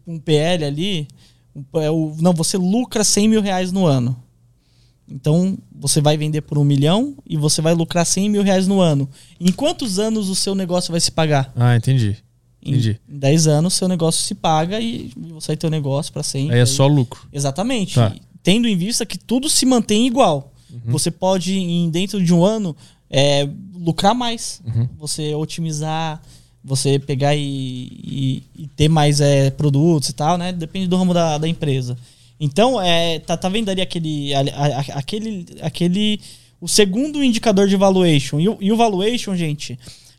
[0.07, 1.07] um, um PL ali.
[1.55, 4.15] Um- é o- não, você lucra 100 mil reais no ano.
[5.09, 8.79] Então você vai vender por um milhão e você vai lucrar 100 mil reais no
[8.79, 9.09] ano.
[9.39, 11.51] Em quantos anos o seu negócio vai se pagar?
[11.55, 12.17] Ah, entendi.
[12.63, 12.99] Em, Entendi.
[13.09, 16.53] em 10 anos seu negócio se paga e você vai ter o negócio para sempre.
[16.55, 17.27] Aí é só lucro.
[17.33, 17.95] Exatamente.
[17.95, 18.13] Tá.
[18.43, 20.53] Tendo em vista que tudo se mantém igual.
[20.71, 20.79] Uhum.
[20.91, 22.75] Você pode, em dentro de um ano,
[23.09, 24.61] é, lucrar mais.
[24.65, 24.87] Uhum.
[24.99, 26.21] Você otimizar,
[26.63, 30.51] você pegar e, e- e ter mais é, produtos e tal, né?
[30.51, 31.97] Depende do ramo da, da empresa.
[32.39, 36.19] Então, é, tá, tá vendo ali aquele, a- a- aquele, aquele.
[36.59, 38.39] O segundo indicador de valuation.
[38.39, 39.77] E o, e o valuation, gente,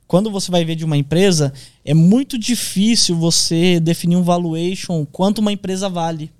[0.09, 1.53] quando você vai ver de uma empresa,
[1.85, 6.31] é muito difícil você definir um valuation quanto uma empresa vale.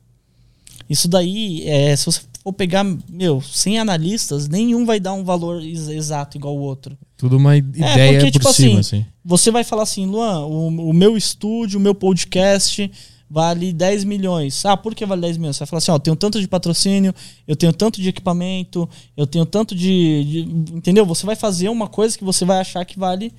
[0.91, 5.63] Isso daí, é, se você for pegar, meu, sem analistas, nenhum vai dar um valor
[5.63, 6.97] ex- exato igual o outro.
[7.17, 9.07] Tudo uma ideia porque, por tipo cima, assim, assim.
[9.25, 12.91] Você vai falar assim, Luan, o, o meu estúdio, o meu podcast
[13.31, 14.65] vale 10 milhões.
[14.67, 15.57] Ah, por que vale 10 milhões?
[15.57, 17.15] Você vai falar assim, ó, eu tenho tanto de patrocínio,
[17.47, 21.07] eu tenho tanto de equipamento, eu tenho tanto de, de- Entendeu?
[21.07, 23.33] Você vai fazer uma coisa que você vai achar que vale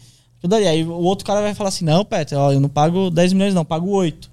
[0.45, 0.65] dali.
[0.67, 3.53] Aí o outro cara vai falar assim, não, Peter, ó, eu não pago 10 milhões,
[3.53, 4.31] não, pago 8.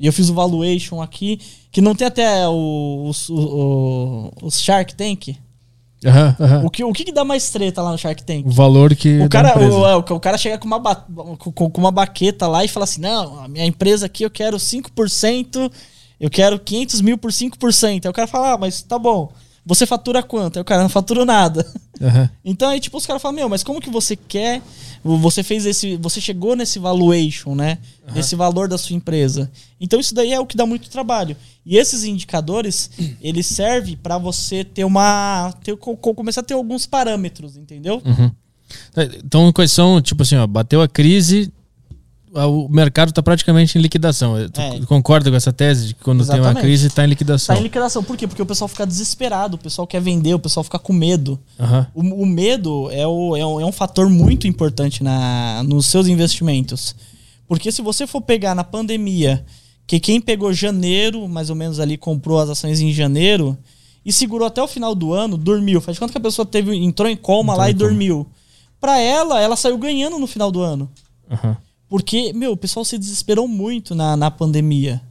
[0.00, 1.38] E eu fiz o valuation aqui,
[1.70, 3.28] que não tem até o- os
[4.42, 5.36] os Shark Tank.
[6.04, 6.64] Aham, aham.
[6.64, 8.46] O que, o que, que dá mais treta lá no Shark Tank?
[8.46, 9.20] O valor que.
[9.20, 11.04] O cara, o, é, o cara chega com uma, ba-
[11.38, 14.56] com, com uma baqueta lá e fala assim: não, a minha empresa aqui eu quero
[14.56, 15.70] 5%,
[16.18, 18.06] eu quero 500 mil por 5%.
[18.06, 19.30] Aí o cara fala: ah, mas tá bom,
[19.74, 20.56] você fatura quanto?
[20.56, 21.66] Aí o cara não fatura nada.
[22.00, 22.28] Aham.
[22.44, 24.60] Então aí, tipo, os caras falam: meu, mas como que você quer.
[25.02, 25.96] Você fez esse.
[25.96, 27.78] Você chegou nesse valuation, né?
[28.14, 29.50] Nesse valor da sua empresa.
[29.80, 31.36] Então isso daí é o que dá muito trabalho.
[31.64, 32.90] E esses indicadores,
[33.22, 35.54] eles servem para você ter uma.
[35.64, 38.02] Ter, co- co- começar a ter alguns parâmetros, entendeu?
[39.24, 41.52] Então, quais são, tipo assim, ó, bateu a crise,
[42.32, 44.34] o mercado tá praticamente em liquidação.
[44.52, 44.80] Tu É.
[44.86, 46.62] concorda com essa tese de que quando tem uma Exatamente.
[46.62, 47.54] crise tá em liquidação?
[47.54, 48.02] Tá em liquidação.
[48.04, 48.26] Por quê?
[48.26, 51.38] Porque o pessoal fica desesperado, o pessoal quer vender, o pessoal fica com medo.
[51.58, 51.86] Aham.
[51.94, 56.06] O, o medo é, o- é um, é um fator muito importante na, nos seus
[56.06, 56.94] investimentos.
[57.48, 59.44] Porque se você for pegar na pandemia,
[59.86, 63.58] Que quem pegou janeiro, mais ou menos ali, comprou as ações em janeiro
[64.06, 65.80] e segurou até o final do ano, dormiu.
[65.80, 67.88] Faz de conta que a pessoa teve, entrou em coma Entrou lá em e coma.
[67.88, 68.26] dormiu.
[68.80, 70.88] Pra ela, ela saiu ganhando no final do ano.
[71.28, 71.56] Aham.
[71.90, 75.02] Porque, meu, o pessoal se desesperou muito na, na pandemia.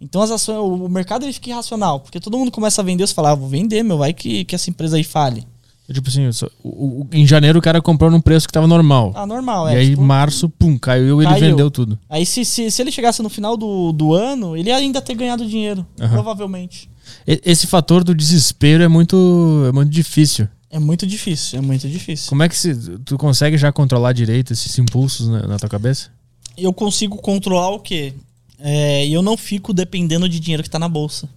[0.00, 3.12] Então as ações, o, mercado ele fica irracional, porque todo mundo começa a vender, você
[3.12, 5.46] fala, ah, vou vender, meu, vai que, que essa empresa aí fale.
[5.92, 6.22] Tipo assim,
[6.62, 9.12] o- o- em janeiro o cara comprou num preço que tava normal.
[9.14, 9.78] Ah, normal, e é.
[9.78, 11.98] aí, tipo, março, pum, caiu e ele vendeu tudo.
[12.08, 15.14] Aí se, se, se ele chegasse no final do, do ano, ele ia ainda ter
[15.14, 16.12] ganhado dinheiro, Aham.
[16.14, 16.88] provavelmente.
[17.26, 20.48] E- Esse fator do desespero é muito, é muito difícil.
[20.70, 22.28] É muito difícil, é muito difícil.
[22.28, 22.74] Como é que se,
[23.04, 26.10] tu consegue já controlar direito esses impulsos na, na tua cabeça?
[26.56, 28.14] Eu consigo controlar o quê?
[28.58, 31.28] É, eu não fico dependendo de dinheiro que tá na bolsa.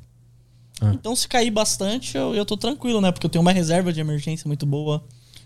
[0.79, 0.91] Ah.
[0.93, 3.11] Então, se cair bastante, eu, eu tô tranquilo, né?
[3.11, 5.03] Porque eu tenho uma reserva de emergência muito boa.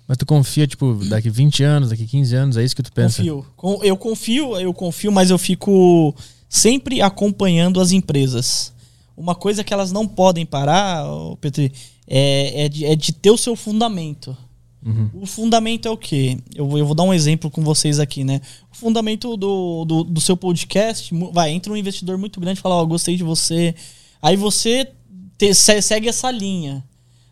[0.08, 3.18] Mas tu confia, tipo, daqui 20 anos, daqui 15 anos, é isso que tu pensa?
[3.56, 3.84] Confio.
[3.84, 6.16] Eu confio, eu confio, mas eu fico
[6.50, 8.74] sempre acompanhando as empresas.
[9.18, 11.04] Uma coisa que elas não podem parar,
[11.42, 11.74] Petri,
[12.08, 14.38] é, é, de, é de ter o seu fundamento.
[14.86, 15.10] Uhum.
[15.22, 16.38] O fundamento é o quê?
[16.56, 18.40] Eu, vou- eu vou dar um exemplo com vocês aqui, né?
[18.72, 22.76] O fundamento do, do, do seu podcast, vai, entra um investidor muito grande e fala,
[22.76, 23.74] ó, gostei de você.
[24.22, 24.88] Aí você
[25.38, 26.84] te- se- segue essa linha.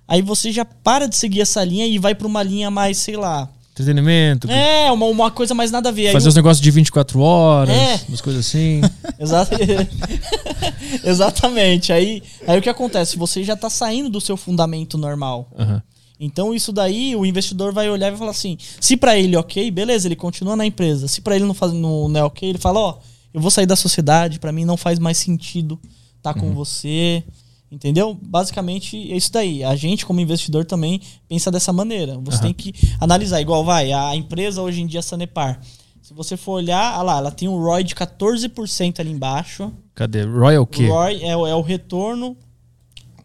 [0.07, 3.15] Aí você já para de seguir essa linha e vai pra uma linha mais, sei
[3.15, 3.47] lá.
[3.71, 6.07] Entretenimento, É, uma, uma coisa mais nada a ver.
[6.07, 8.01] Aí fazer o- os negócios de 24 horas, É.
[8.09, 8.81] umas coisas assim.
[9.19, 9.47] Exa-
[11.03, 11.91] Exatamente.
[11.91, 13.17] Aí, aí o que acontece?
[13.17, 15.49] Você já tá saindo do seu fundamento normal.
[15.57, 15.81] Aham.
[16.19, 19.39] Então isso daí o investidor vai olhar e vai falar assim: se pra ele é
[19.39, 21.07] ok, beleza, ele continua na empresa.
[21.07, 22.97] Se pra ele não, faz, não, não é ok, ele fala: ó,
[23.33, 25.79] eu vou sair da sociedade, pra mim não faz mais sentido
[26.17, 27.23] estar com você.
[27.71, 28.17] Entendeu?
[28.21, 29.63] Basicamente é isso daí.
[29.63, 32.17] A gente, como investidor, também pensa dessa maneira.
[32.19, 32.43] Você Aham.
[32.45, 33.41] tem que analisar.
[33.41, 35.59] Igual vai, a empresa hoje em dia, Sanepar.
[36.05, 39.71] Se você for olhar, ah lá, ela tem um ROI de 14% ali embaixo.
[39.95, 40.21] Cadê?
[40.23, 40.85] Royal o quê?
[40.85, 42.37] ROI é, o- é o retorno,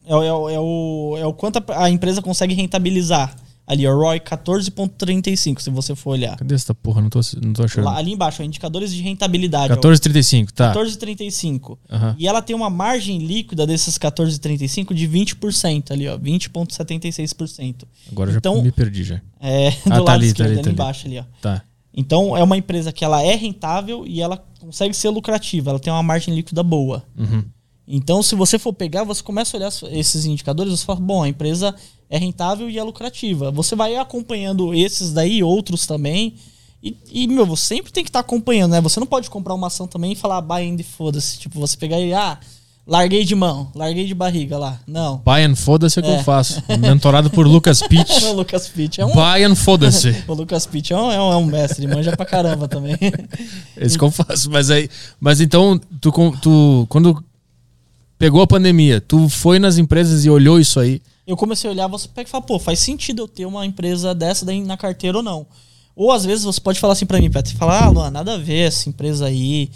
[0.07, 3.36] é, o- é, é o, é o quanto a, a empresa consegue rentabilizar.
[3.66, 6.36] Ali, o ROI 14,35, se você for olhar.
[6.39, 7.02] Cadê essa porra?
[7.02, 7.85] Não tô, não tô achando.
[7.85, 9.73] Lá, ali embaixo, ó, indicadores de rentabilidade.
[9.74, 10.73] ó, 14,35, tá.
[10.73, 11.77] 14,35.
[11.90, 12.16] Aham.
[12.19, 17.85] E ela tem uma margem líquida desses 14,35 de 20% ali, ó, 20,76%.
[18.11, 19.20] Agora eu Então- já me perdi já.
[19.39, 20.73] É, do Ah, tá lado ali, tá esquerdo, ali, ali, tá ali.
[20.74, 21.24] embaixo ali, ó.
[21.40, 21.62] Tá.
[22.01, 25.93] Então é uma empresa que ela é rentável e ela consegue ser lucrativa, ela tem
[25.93, 27.05] uma margem líquida boa.
[27.16, 27.44] Uhum.
[27.86, 31.28] Então, se você for pegar, você começa a olhar esses indicadores, você fala, bom, a
[31.28, 31.74] empresa
[32.09, 33.51] é rentável e é lucrativa.
[33.51, 36.36] Você vai acompanhando esses daí, outros também.
[36.81, 38.81] E, e, meu, você sempre tem que estar acompanhando, né?
[38.81, 41.40] Você não pode comprar uma ação também e falar buy and foda-se.
[41.40, 42.39] Tipo, você pegar e, ah,
[42.86, 44.81] larguei de mão, larguei de barriga lá.
[44.86, 45.23] Não.
[45.27, 46.19] And foda-se é o que É.
[46.19, 46.62] eu faço.
[46.78, 48.24] Mentorado por Lucas Pitt.
[48.24, 49.12] O Lucas Pitt é um.
[49.19, 50.15] And foda-se.
[50.27, 52.97] O Lucas Pitt é um, é um, é um mestre, manja pra caramba também.
[53.77, 54.51] É isso que eu faço.
[54.51, 54.89] Mas aí.
[55.19, 57.23] Mas então, tu, tu quando
[58.19, 61.01] pegou a pandemia, tu foi nas empresas e olhou isso aí.
[61.27, 64.15] eu comecei a olhar, você pega e fala, pô, faz sentido eu ter uma empresa
[64.15, 65.47] dessa na carteira ou não.
[65.97, 68.39] Ou às vezes você pode falar assim pra mim, Petro, falar, ah, Luan, nada a
[68.39, 69.70] ver essa empresa aí.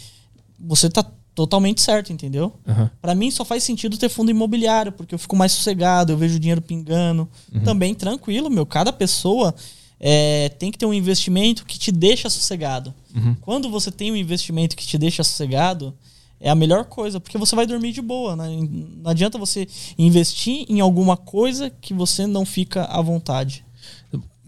[0.61, 1.05] Você tá
[1.35, 2.53] totalmente certo, entendeu?
[2.67, 2.91] Aham.
[3.03, 6.37] Pra mim só faz sentido ter fundo imobiliário, porque eu fico mais sossegado, eu vejo
[6.37, 7.29] o dinheiro pingando.
[7.65, 8.65] Também tranquilo, meu.
[8.65, 9.55] Cada pessoa
[9.99, 12.95] é, tem que ter um investimento que te deixa sossegado.
[13.41, 15.95] Quando você tem um investimento que te deixa sossegado,
[16.41, 18.37] é a melhor coisa, porque você vai dormir de boa.
[18.37, 18.49] Né?
[19.03, 19.67] Não adianta você
[19.99, 23.64] investir em alguma coisa que você não fica à vontade.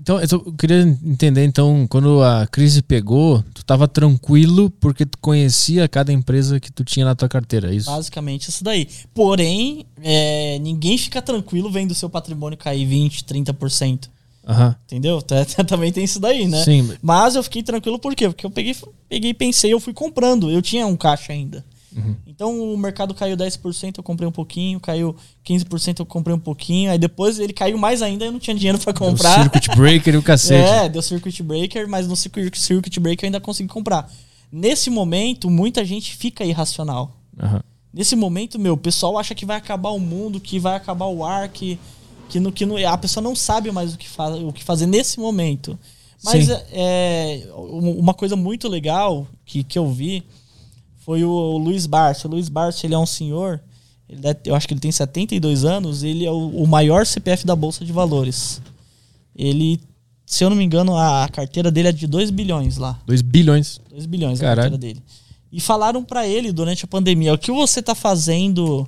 [0.06, 5.88] Então, eu queria entender, então, quando a crise pegou, tu tava tranquilo porque tu conhecia
[5.88, 7.90] cada empresa que tu tinha na tua carteira, é isso?
[7.90, 8.86] Basicamente isso daí.
[9.12, 14.08] Porém, é, ninguém fica tranquilo vendo o seu patrimônio cair 20%, 30%.
[14.46, 14.76] Aham.
[14.84, 15.20] Entendeu?
[15.66, 16.62] Também tem isso daí, né?
[16.62, 16.88] Sim.
[17.02, 18.28] Mas eu fiquei tranquilo por quê?
[18.28, 18.76] Porque eu peguei,
[19.08, 20.48] peguei e pensei, eu fui comprando.
[20.48, 21.64] Eu tinha um caixa ainda.
[21.96, 22.14] Uhum.
[22.26, 26.90] Então o mercado caiu 10%, eu comprei um pouquinho, caiu 15%, eu comprei um pouquinho.
[26.90, 29.40] Aí depois ele caiu mais ainda, eu não tinha dinheiro pra O comprar.
[29.40, 30.68] circuit breaker e o cacete.
[30.68, 34.10] É, deu circuit breaker, mas no circuit, breaker eu ainda consegui comprar.
[34.52, 37.16] Nesse momento, muita gente fica irracional.
[37.40, 37.62] Aham.
[37.92, 41.24] Nesse momento, meu, o pessoal acha que vai acabar o mundo, que vai acabar o
[41.24, 41.78] ar, que,
[42.28, 44.84] que, no, que no, a pessoa não sabe mais o que, faz, o que fazer
[44.84, 45.78] nesse momento.
[46.22, 46.52] Mas Sim.
[46.52, 50.22] é, é, uma coisa muito legal que, que eu vi
[51.06, 52.26] foi o, Luiz Barça.
[52.26, 53.60] O Luiz Barça, ele é um senhor,
[54.08, 57.46] ele deve- eu acho que ele tem 72 anos, ele é o, o maior CPF
[57.46, 58.60] da Bolsa de Valores.
[59.34, 59.80] Ele,
[60.26, 62.98] se eu não me engano, a, a carteira dele é de 2 bilhões lá.
[63.06, 63.80] 2 bilhões.
[63.88, 64.70] 2 bilhões a Caralho.
[64.72, 65.02] carteira dele.
[65.52, 68.86] E falaram pra ele durante a pandemia, o que você tá fazendo?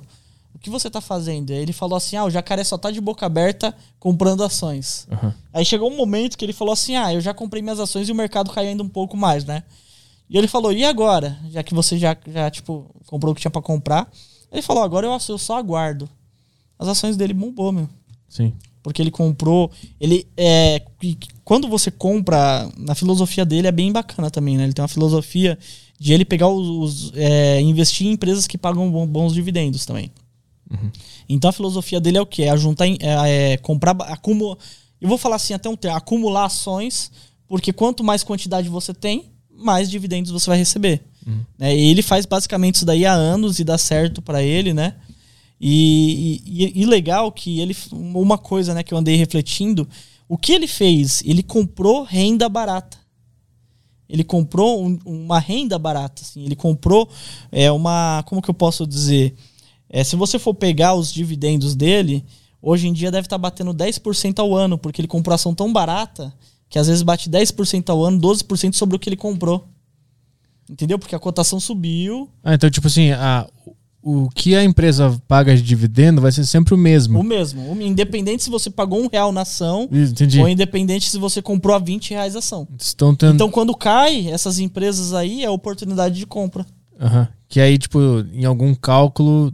[0.53, 1.51] O que você tá fazendo?
[1.51, 5.07] Ele falou assim: "Ah, o jacaré só tá de boca aberta comprando ações".
[5.09, 5.33] Aham.
[5.53, 8.11] Aí chegou um momento que ele falou assim: "Ah, eu já comprei minhas ações e
[8.11, 9.63] o mercado caiu ainda um pouco mais, né?"
[10.29, 11.39] E ele falou, e agora?
[11.49, 14.07] Já que você já, já tipo, comprou o que tinha pra comprar.
[14.51, 16.07] Ele falou, agora eu, eu só aguardo.
[16.77, 17.89] As ações dele bombou, meu.
[18.27, 18.53] Sim.
[18.83, 19.71] Porque ele comprou.
[19.99, 20.81] Ele é.
[21.43, 24.63] Quando você compra, na filosofia dele é bem bacana também, né?
[24.63, 25.57] Ele tem uma filosofia
[25.99, 26.67] de ele pegar os.
[26.67, 30.11] os, é, investir em empresas que pagam bons dividendos também.
[31.27, 32.43] Então a filosofia dele é o quê?
[32.43, 32.87] É juntar.
[32.87, 33.91] É, é comprar.
[34.03, 34.57] Acumular.
[35.01, 37.11] Eu vou falar assim até um termo, acumular ações,
[37.47, 41.01] porque quanto mais quantidade você tem, mais dividendos você vai receber.
[41.57, 41.75] Né?
[41.77, 44.95] E ele faz basicamente isso daí há anos e dá certo pra ele, né?
[45.61, 47.75] E, e, e legal que ele.
[47.91, 49.87] Uma coisa né, que eu andei refletindo.
[50.27, 51.21] O que ele fez?
[51.25, 52.97] Ele comprou renda barata.
[54.07, 56.21] Ele comprou um- uma renda barata.
[56.21, 56.43] Assim.
[56.45, 57.09] Ele comprou
[57.51, 58.23] é, uma.
[58.25, 59.35] Como que eu posso dizer?
[59.89, 62.23] É, se você for pegar os dividendos dele,
[62.61, 66.33] hoje em dia deve estar batendo 10% ao ano, porque ele comprou ação tão barata
[66.69, 69.67] que às vezes bate 10% ao ano, 12% sobre o que ele comprou.
[70.69, 70.99] Entendeu?
[70.99, 73.47] Porque a cotação subiu, Ah, então, tipo assim, a,
[74.03, 77.19] o que a empresa paga de dividendo vai ser sempre o mesmo.
[77.19, 77.81] o mesmo.
[77.81, 80.39] Independente se você pagou um real na ação, Entendi.
[80.39, 82.67] ou independente se você comprou a 20 reais a ação.
[82.79, 83.33] Estão tendo.
[83.33, 86.63] Então, quando cai, essas empresas aí é oportunidade de compra.
[87.01, 87.27] Aham.
[87.47, 87.99] Que aí, tipo,
[88.31, 89.51] em algum cálculo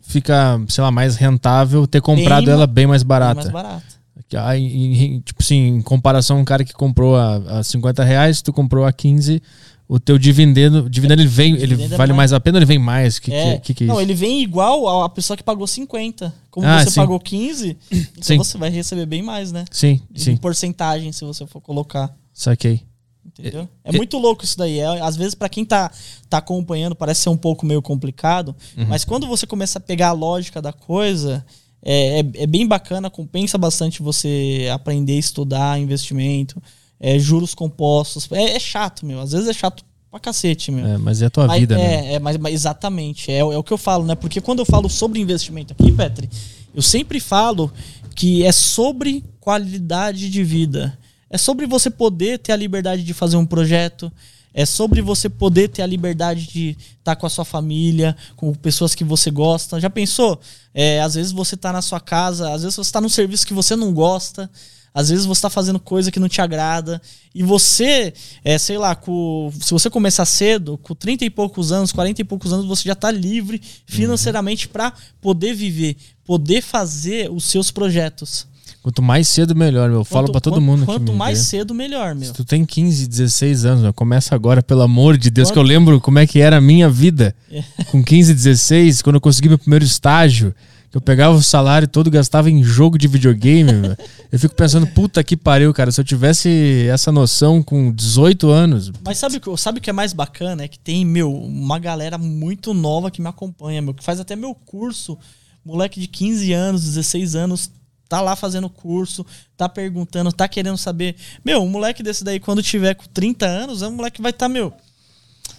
[0.00, 3.40] fica, sei lá, mais rentável ter comprado Bem ela bem mais Bem barata.
[3.42, 3.99] mais barato.
[4.36, 8.84] Em- tipo assim, em comparação, um cara que comprou a, a 50 reais, tu comprou
[8.84, 9.42] a 15,
[9.88, 12.30] o teu dividendo, dividendo ele vem, ele é vale mais.
[12.30, 13.18] mais a pena ou ele vem mais?
[13.18, 13.54] Que, É.
[13.58, 14.02] que, que, que é não, isso?
[14.02, 16.32] ele vem igual a pessoa que pagou 50.
[16.50, 17.00] Como Ah, você sim.
[17.00, 18.38] pagou 15, então Sim.
[18.38, 19.64] você vai receber bem mais, né?
[19.70, 22.14] Sim, Em sim, porcentagem, se você for colocar.
[22.32, 22.82] saquei.
[23.26, 23.68] Entendeu?
[23.84, 24.78] É- É, muito louco isso daí.
[24.78, 25.90] É, às vezes, pra quem tá,
[26.28, 28.54] tá acompanhando, parece ser um pouco meio complicado.
[28.76, 28.86] Uhum.
[28.88, 31.44] Mas quando você começa a pegar a lógica da coisa,
[31.82, 36.62] é, é, é bem bacana, compensa bastante você aprender a estudar investimento,
[36.98, 38.28] é, juros compostos.
[38.32, 39.20] É, é chato, meu.
[39.20, 40.86] Às vezes é chato pra cacete, meu.
[40.86, 42.14] É, mas é a tua Mas- vida, é, né?
[42.14, 43.30] é, mas, mas exatamente.
[43.30, 44.14] É, é o que eu falo, né?
[44.14, 46.28] Porque quando eu falo sobre investimento aqui, Petri,
[46.74, 47.72] eu sempre falo
[48.14, 50.98] que é sobre qualidade de vida.
[51.30, 54.12] É sobre você poder ter a liberdade de fazer um projeto.
[54.52, 58.94] É sobre você poder ter a liberdade de estar com a sua família, com pessoas
[58.94, 59.80] que você gosta.
[59.80, 60.40] Já pensou?
[60.74, 63.54] É, às vezes você tá na sua casa, às vezes você tá num serviço que
[63.54, 64.50] você não gosta.
[64.92, 67.00] Às vezes você tá fazendo coisa que não te agrada.
[67.34, 68.12] E você,
[68.44, 72.24] é, sei lá, com, se você começar cedo, com 30 e poucos anos, 40 e
[72.24, 78.48] poucos anos, você já tá livre financeiramente pra poder viver, poder fazer os seus projetos.
[78.82, 79.98] Quanto mais cedo, melhor, meu.
[80.00, 81.44] Eu falo Quanto- pra todo quanto- mundo Quanto mais vê.
[81.44, 82.28] cedo, melhor, meu.
[82.28, 85.58] Se tu tem 15, 16 anos, meu, começa agora, pelo amor de Deus, Quanto- que
[85.58, 87.34] eu lembro como é que era a minha vida.
[87.50, 87.62] É.
[87.90, 90.54] Com 15, 16, quando eu consegui meu primeiro estágio,
[90.90, 93.96] que eu pegava o salário todo e gastava em jogo de videogame, meu.
[94.32, 98.90] Eu fico pensando, puta que pariu, cara, se eu tivesse essa noção com 18 anos.
[99.04, 100.64] Mas sabe sabe o que é mais bacana?
[100.64, 104.34] É que tem, meu, uma galera muito nova que me acompanha, meu, que faz até
[104.34, 105.18] meu curso.
[105.64, 107.70] Moleque de 15 anos, 16 anos,
[108.10, 109.24] tá lá fazendo curso,
[109.56, 111.14] tá perguntando, tá querendo saber.
[111.44, 114.32] Meu, um moleque desse daí, quando tiver com 30 anos, é um moleque que vai
[114.32, 114.72] estar, tá, meu,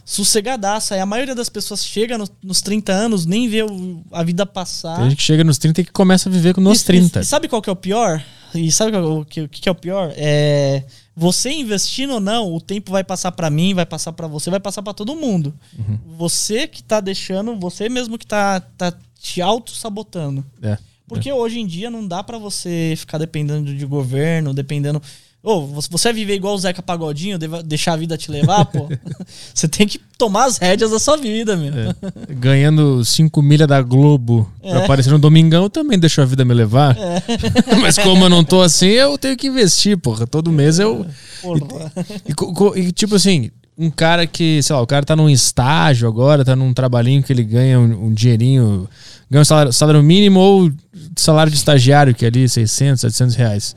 [0.03, 0.95] sossegadaça.
[0.95, 4.45] Aí a maioria das pessoas chega no- nos 30 anos, nem vê o- a vida
[4.45, 4.95] passar.
[4.97, 7.19] Tem gente que chega nos 30 e que começa a viver com nos E- 30.
[7.19, 8.21] E, e sabe qual que é o pior?
[8.53, 10.11] E sabe o que, o que é o pior?
[10.17, 10.83] É
[11.15, 14.59] você investindo ou não, o tempo vai passar pra mim, vai passar pra você, vai
[14.59, 15.53] passar pra todo mundo.
[15.77, 15.97] Uhum.
[16.17, 20.43] Você que tá deixando, você mesmo que tá, tá te auto-sabotando.
[20.61, 20.77] É.
[21.13, 25.01] Porque hoje em dia não dá pra você ficar dependendo de governo, dependendo.
[25.43, 28.88] Ô, você você vai viver igual o Zeca Pagodinho, deixar a vida te levar, pô?
[29.53, 31.73] você tem que tomar as rédeas da sua vida, meu.
[31.73, 31.95] É.
[32.29, 34.83] Ganhando 5 milha da Globo pra É.
[34.85, 36.95] aparecer no Domingão também deixou a vida me levar.
[37.81, 40.27] Mas como eu não tô assim, eu tenho que investir, porra.
[40.27, 41.05] Todo mês eu.
[41.41, 41.91] Porra.
[42.27, 45.30] E, co- co- e, tipo assim, um cara que, sei lá, o cara tá num
[45.30, 48.88] estágio agora, tá num trabalhinho que ele ganha um, um dinheirinho,
[49.30, 50.72] ganha um salário, salário mínimo ou
[51.18, 53.76] salário de estagiário, que é ali 600, 700 reais.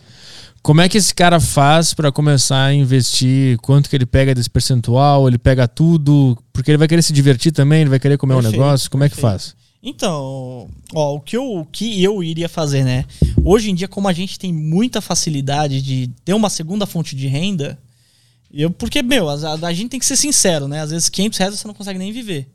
[0.63, 3.59] Como é que esse cara faz pra começar a investir?
[3.59, 5.29] Quanto que ele pega desse percentual?
[5.29, 6.39] Ele pega tudo?
[6.53, 8.91] Porque ele vai querer se divertir também, ele vai querer comer um Perfeito, negócio.
[8.91, 9.31] Como é que perfeito.
[9.31, 9.55] faz?
[9.83, 13.05] Então, ó, o que, eu, o que eu iria fazer, né?
[13.45, 17.27] Hoje em dia, como a gente tem muita facilidade de ter uma segunda fonte de
[17.27, 17.79] renda,
[18.63, 20.81] eu, porque, meu, a, a gente tem que ser sincero, né?
[20.81, 22.49] Às vezes 500 reais você não consegue nem viver.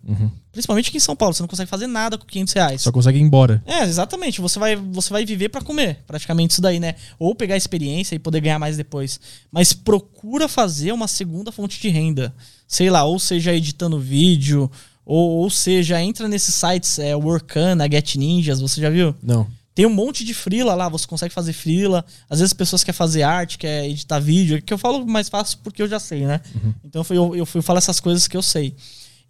[0.51, 2.81] Principalmente aqui em São Paulo, você não consegue fazer nada com 500 reais.
[2.81, 3.61] Só consegue ir embora.
[3.65, 4.41] É, exatamente.
[4.41, 6.95] Você vai, você vai viver pra comer, praticamente isso daí, né?
[7.17, 9.19] Ou pegar experiência e poder ganhar mais depois.
[9.51, 12.33] Mas procura fazer uma segunda fonte de renda.
[12.67, 14.69] Sei lá, ou seja, editando vídeo,
[15.05, 19.15] ou, ou seja, entra nesses sites, é, Workana, Get Ninjas, você já viu?
[19.21, 19.47] Não.
[19.79, 22.03] Tem um monte de freela lá, você consegue fazer freela.
[22.29, 25.81] Às vezes pessoas querem fazer arte, quer editar vídeo, que eu falo mais fácil porque
[25.81, 26.41] eu já sei, né?
[26.83, 28.75] Então eu, eu fui falar essas coisas que eu sei.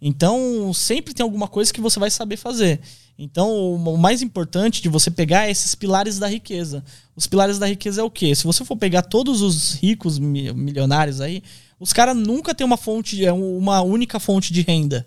[0.02, 2.80] Então, sempre tem alguma coisa que você vai saber fazer.
[3.16, 6.82] Então, o mais importante de você pegar é esses pilares da riqueza.
[7.14, 8.34] Os pilares da riqueza é o quê?
[8.34, 11.44] Se você for pegar todos os ricos mi- milionários aí,
[11.78, 15.06] os caras nunca têm uma fonte, é um- uma única fonte de renda.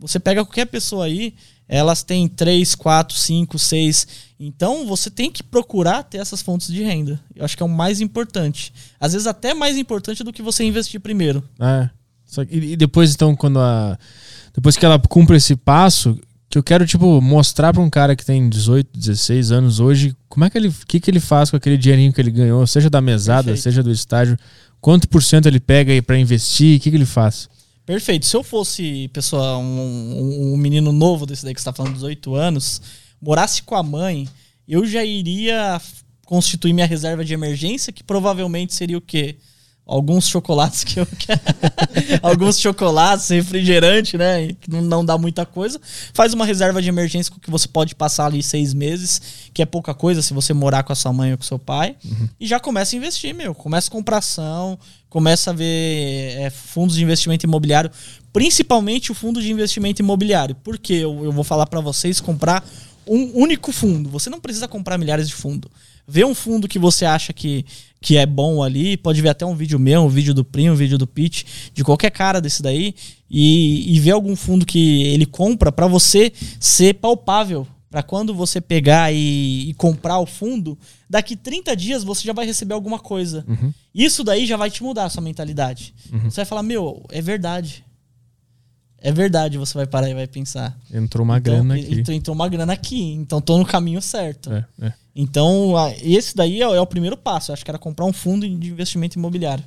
[0.00, 1.34] Você pega qualquer pessoa aí,
[1.68, 4.06] elas têm três, quatro, cinco, seis.
[4.40, 7.20] Então você tem que procurar ter essas fontes de renda.
[7.36, 8.72] Eu acho que é o mais importante.
[8.98, 11.44] Às vezes até mais importante do que você investir primeiro.
[11.60, 11.90] É.
[12.50, 13.98] E, depois, então, quando a.
[14.54, 16.18] Depois que ela cumpre esse passo,
[16.50, 20.44] que eu quero, tipo, mostrar pra um cara que tem 18, 16 anos hoje, como
[20.44, 20.68] é que ele.
[20.68, 23.62] O que, que ele faz com aquele dinheirinho que ele ganhou, seja da mesada, Perfeito.
[23.62, 24.36] seja do estágio,
[24.80, 27.48] quanto por cento ele pega aí pra investir, o que, que ele faz?
[27.88, 28.26] Perfeito.
[28.26, 31.94] Se eu fosse, pessoa, um, um- um menino novo desse daí que você tá falando,
[31.94, 32.82] 18 anos,
[33.18, 34.28] morasse com a mãe,
[34.68, 35.80] eu já iria
[36.26, 39.36] constituir minha reserva de emergência, que provavelmente seria o quê?
[39.86, 41.40] Alguns chocolates que eu quero.
[42.22, 44.48] Alguns chocolates, refrigerante, né?
[44.60, 45.80] Que não, não dá muita coisa.
[46.12, 49.64] Faz uma reserva de emergência com que você pode passar ali seis meses, que é
[49.64, 51.96] pouca coisa se você morar com a sua mãe ou com seu pai.
[52.38, 53.54] E já começa a investir, meu.
[53.54, 54.78] Começa a comprar ação,
[55.08, 57.90] começa a ver é, fundos de investimento imobiliário,
[58.32, 60.54] principalmente o fundo de investimento imobiliário.
[60.62, 62.64] Porque eu, eu vou falar para vocês comprar
[63.06, 64.10] um único fundo.
[64.10, 65.70] Você não precisa comprar milhares de fundos.
[66.06, 67.66] Vê um fundo que você acha que,
[68.00, 70.76] que é bom ali, pode ver até um vídeo meu, um vídeo do Primo, um
[70.76, 71.44] vídeo do Pitch,
[71.74, 72.94] de qualquer cara desse daí,
[73.30, 77.66] e, e ver algum fundo que ele compra para você ser palpável.
[77.90, 80.78] Para quando você pegar e, e comprar o fundo,
[81.08, 83.46] daqui 30 dias você já vai receber alguma coisa.
[83.94, 85.94] Isso daí já vai te mudar a sua mentalidade.
[86.24, 87.84] Você vai falar, meu, é verdade.
[89.00, 90.76] É verdade, você vai parar e vai pensar.
[90.92, 91.94] Entrou uma Então, grana aqui.
[91.94, 94.52] Então entrou uma grana aqui, então tô no caminho certo.
[94.52, 94.92] É, é.
[95.14, 97.50] Então, esse daí é, é o primeiro passo.
[97.50, 99.64] Eu acho que era comprar um fundo de investimento imobiliário.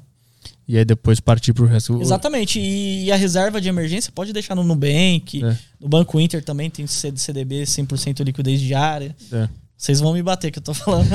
[0.71, 1.99] E aí depois partir pro resto.
[2.01, 2.57] Exatamente.
[2.57, 5.43] E, e a reserva de emergência pode deixar no Nubank.
[5.43, 5.57] É.
[5.77, 9.13] No Banco Inter também tem CDB 100% liquidez diária.
[9.33, 9.49] É.
[9.75, 11.09] Vocês vão me bater que eu tô falando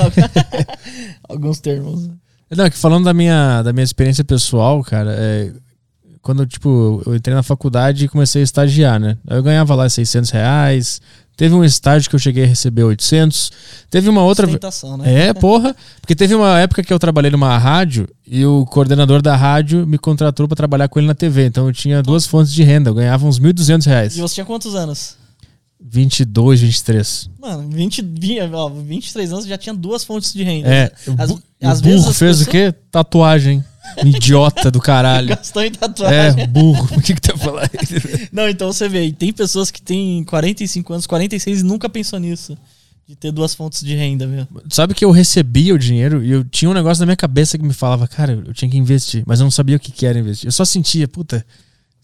[1.26, 2.10] alguns termos.
[2.50, 5.50] Não, é que falando da minha, da minha experiência pessoal, cara, é,
[6.20, 9.16] quando tipo, eu entrei na faculdade e comecei a estagiar, né?
[9.26, 11.00] Eu ganhava lá 600 reais.
[11.36, 13.52] Teve um estágio que eu cheguei a receber 800.
[13.90, 14.46] Teve uma outra.
[14.46, 15.26] Né?
[15.28, 15.76] É, porra.
[16.00, 19.98] Porque teve uma época que eu trabalhei numa rádio e o coordenador da rádio me
[19.98, 21.44] contratou pra trabalhar com ele na TV.
[21.46, 22.88] Então eu tinha duas fontes de renda.
[22.88, 24.16] Eu ganhava uns 1.200 reais.
[24.16, 25.16] E você tinha quantos anos?
[25.78, 27.30] 22, 23.
[27.38, 30.68] Mano, 20, vi- ó, 23 anos já tinha duas fontes de renda.
[30.68, 30.90] É.
[31.18, 32.74] Às, o às o vezes burro as fez o pessoas quê?
[32.90, 33.62] Tatuagem.
[34.04, 35.28] Idiota do caralho.
[35.36, 36.42] Gastou em tatuagem.
[36.42, 36.88] É, burro.
[36.96, 37.70] O que que ia falar?
[38.32, 42.56] Não, então você vê, tem pessoas que têm 45 anos, 46 e nunca pensou nisso.
[43.08, 44.48] De ter duas fontes de renda, viu?
[44.68, 47.64] Sabe que eu recebia o dinheiro e eu tinha um negócio na minha cabeça que
[47.64, 50.18] me falava, cara, eu tinha que investir, mas eu não sabia o que, que era
[50.18, 50.48] investir.
[50.48, 51.46] Eu só sentia, puta,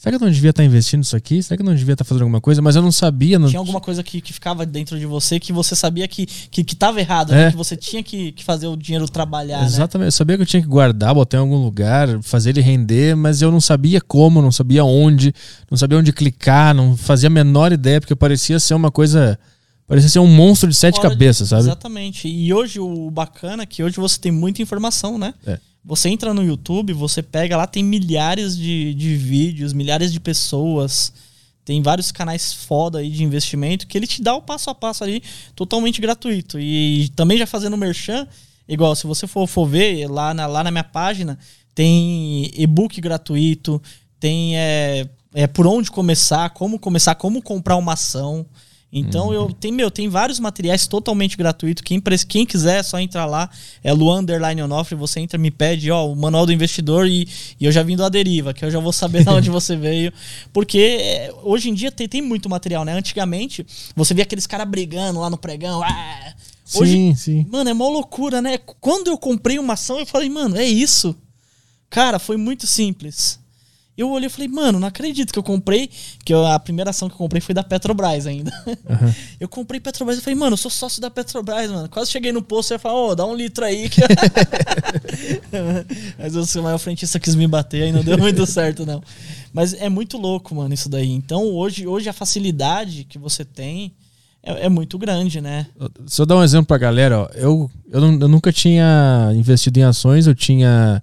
[0.03, 1.41] será que eu não devia estar investindo isso aqui?
[1.43, 2.61] Será que eu não devia estar fazendo alguma coisa?
[2.61, 3.39] Mas eu não sabia.
[3.39, 6.65] Não Tinha alguma coisa que, que ficava dentro de você que você sabia que, que,
[6.65, 7.45] que tava errado, É.
[7.45, 7.51] né?
[7.53, 9.67] que você tinha que, que fazer o dinheiro trabalhar, né?
[9.67, 10.07] Exatamente.
[10.07, 13.41] Eu sabia que eu tinha que guardar, botar em algum lugar, fazer ele render, mas
[13.43, 15.33] eu não sabia como, não sabia onde,
[15.71, 19.39] não sabia onde clicar, não fazia a menor ideia, porque parecia ser uma coisa.
[19.87, 21.63] Parecia ser um monstro de sete Fora de- cabeças, sabe?
[21.63, 22.27] Exatamente.
[22.27, 25.35] E hoje o bacana é que hoje você tem muita informação, né?
[25.47, 25.59] É.
[25.85, 31.13] Você entra no YouTube, você pega lá, tem milhares de, de vídeos, milhares de pessoas.
[31.65, 35.03] Tem vários canais foda aí de investimento que ele te dá o passo a passo
[35.03, 35.23] ali
[35.55, 36.59] totalmente gratuito.
[36.59, 38.27] E também já fazendo merchan,
[38.69, 41.39] igual se você for, for ver lá na, lá na minha página,
[41.75, 43.83] tem e-book gratuito,
[44.21, 48.47] tem é, é, por onde começar, como começar, como comprar uma ação.
[48.93, 51.83] Então eu tem meu, tem vários materiais totalmente gratuitos.
[51.83, 51.99] Quem,
[52.29, 53.49] quem quiser é só entrar lá.
[53.83, 57.27] É Luan Underline Onofre, você entra, me pede, ó, o manual do investidor e,
[57.59, 60.13] e eu já vim do Aderiva, que eu já vou saber de onde você veio.
[60.53, 62.93] Porque é, hoje em dia tem, tem muito material, né?
[62.93, 63.67] Antigamente,
[63.97, 65.83] você via aqueles caras brigando lá no pregão.
[65.83, 66.35] Ah,
[66.75, 67.47] hoje, Sim, sim.
[67.51, 68.59] Mano, é mó loucura, né?
[68.59, 71.17] Quando eu comprei uma ação, eu falei, mano, é isso.
[71.89, 73.41] Cara, foi muito simples.
[73.97, 75.91] Eu olhei e falei, mano, não acredito que eu comprei.
[76.25, 78.51] Que eu- a primeira ação que eu comprei foi da Petrobras ainda.
[79.39, 81.89] Eu comprei Petrobras e falei, mano, eu sou sócio da Petrobras, mano.
[81.89, 83.89] Quase cheguei no posto e falar, ô, dá um litro aí.
[83.91, 84.01] que-
[86.19, 89.03] Mas o seu maior frentista quis me bater aí, não deu muito certo, não.
[89.53, 91.11] Mas é muito louco, mano, isso daí.
[91.11, 93.93] Então, hoje, hoje a facilidade que você tem
[94.43, 95.67] é, é muito grande, né?
[96.07, 97.29] Só dar um exemplo pra galera, ó.
[97.35, 101.03] Eu, eu, não- eu nunca tinha investido em ações, eu tinha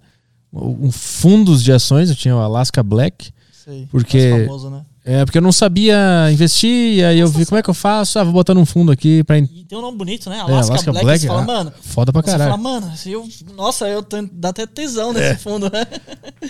[0.92, 3.30] fundos de ações, eu tinha o Alaska Black.
[3.52, 3.86] Sei.
[3.90, 4.82] Porque- famoso, né?
[5.02, 5.96] É, porque eu não sabia
[6.30, 8.18] investir, e aí eu vi como é que eu faço.
[8.18, 9.38] Ah, vou botar num fundo aqui pra.
[9.38, 10.36] E tem um nome bonito, né?
[10.36, 11.04] É, Alaska, Alaska Black.
[11.06, 11.72] Black, você fala, ah, mano.
[11.80, 12.50] Foda pra Você caralho.
[12.50, 15.86] fala, mano, eu, nossa, eu tenho, dá até tesão nesse fundo, né?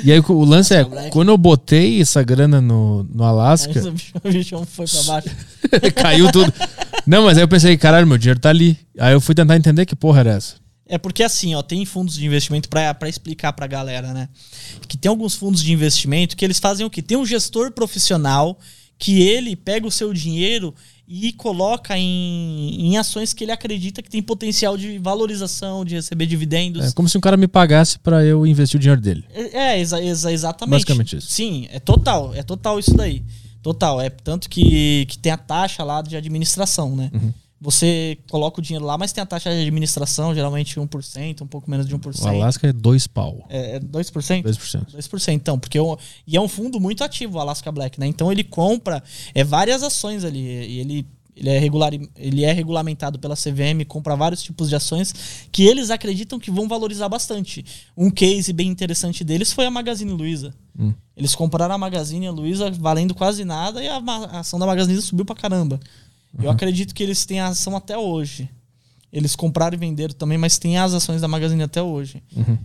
[0.02, 1.10] E aí o lance é, Alaska Black.
[1.12, 3.24] quando eu botei essa grana no, no
[3.92, 5.28] bichão- o bichão foi pra baixo.
[5.94, 6.52] caiu tudo.
[7.06, 8.76] Não, mas aí eu pensei, caralho, meu dinheiro tá ali.
[8.98, 10.56] Aí eu fui tentar entender que porra era essa.
[10.90, 14.28] É porque assim, ó, tem fundos de investimento pra explicar pra galera, né?
[14.88, 17.00] Que tem alguns fundos de investimento que eles fazem o quê?
[17.00, 18.58] Tem um gestor profissional
[18.98, 20.74] que ele pega o seu dinheiro
[21.08, 26.26] e coloca em, em ações que ele acredita que tem potencial de valorização, de receber
[26.26, 26.84] dividendos.
[26.86, 29.24] É como se um cara me pagasse pra eu investir o dinheiro dele.
[29.32, 30.72] É, é, exa- exa- exatamente.
[30.72, 31.28] Basicamente isso.
[31.30, 33.22] Sim, é total, é total isso daí.
[33.62, 37.10] Total, é tanto que, que tem a taxa lá de administração, né?
[37.12, 37.32] Uhum.
[37.60, 41.70] Você coloca o dinheiro lá, mas tem a taxa de administração, geralmente 1%, um pouco
[41.70, 42.24] menos de 1%.
[42.24, 43.44] O Alasca é dois pau.
[43.50, 44.42] É, é 2%?
[44.42, 44.86] 2%.
[44.96, 45.94] 2%, então, porque é um-
[46.26, 48.06] e é um fundo muito ativo, o Alaska Black, né?
[48.06, 49.02] Então ele compra
[49.34, 50.40] é, várias ações ali.
[50.40, 51.06] E ele,
[51.36, 55.14] ele, é regular, ele é regulamentado pela CVM, compra vários tipos de ações
[55.52, 57.62] que eles acreditam que vão valorizar bastante.
[57.94, 60.54] Um case bem interessante deles foi a Magazine Luiza.
[60.78, 60.94] Hum.
[61.14, 65.26] Eles compraram a Magazine Luiza valendo quase nada e a, a ação da Magazine subiu
[65.26, 65.78] pra caramba.
[66.38, 68.48] Eu acredito que eles têm a ação até hoje.
[69.12, 72.22] Eles compraram e venderam também, mas tem as ações da Magazine até hoje.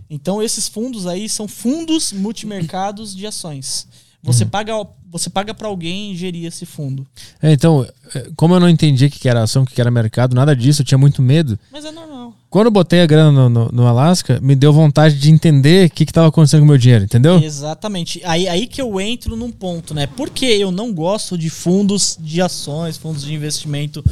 [0.08, 3.86] Então esses fundos aí são fundos multimercados de ações.
[4.22, 4.72] Você paga
[5.08, 7.06] você paga para alguém gerir esse fundo.
[7.40, 10.34] É, então, é, como eu não entendi o que era ação, o que era mercado,
[10.34, 11.58] nada disso, eu tinha muito medo.
[11.70, 12.35] Mas é normal.
[12.48, 15.90] Quando eu botei a grana no, no, no Alasca, me deu vontade de entender o
[15.90, 17.38] que estava acontecendo com o meu dinheiro, entendeu?
[17.42, 18.20] Exatamente.
[18.24, 20.06] Aí, aí que eu entro num ponto, né?
[20.06, 24.02] Porque eu não gosto de fundos de ações, fundos de investimento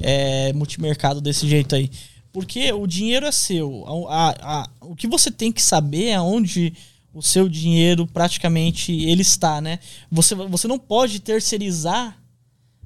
[0.00, 1.90] é, multimercado desse jeito aí.
[2.32, 3.84] Porque o dinheiro é seu.
[4.08, 6.72] A- a- a- o que você tem que saber é onde
[7.12, 9.78] o seu dinheiro praticamente ele está, né?
[10.10, 12.16] Você, você não pode terceirizar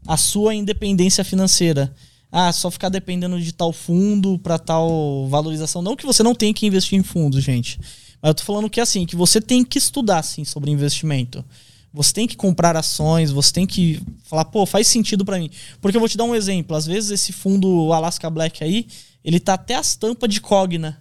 [0.05, 1.95] a sua independência financeira.
[2.31, 5.81] Ah, só ficar dependendo de tal fundo para tal valorização.
[5.81, 7.79] Não que você não tenha que investir em fundos, gente.
[8.21, 11.45] Mas eu tô falando que assim, que você tem que estudar sim sobre investimento.
[11.93, 15.51] Você tem que comprar ações, você tem que falar, pô, faz sentido para mim.
[15.81, 16.77] Porque eu vou te dar um exemplo.
[16.77, 18.87] Às vezes esse fundo Alaska Black aí,
[19.25, 21.01] ele tá até as tampas de Cogna.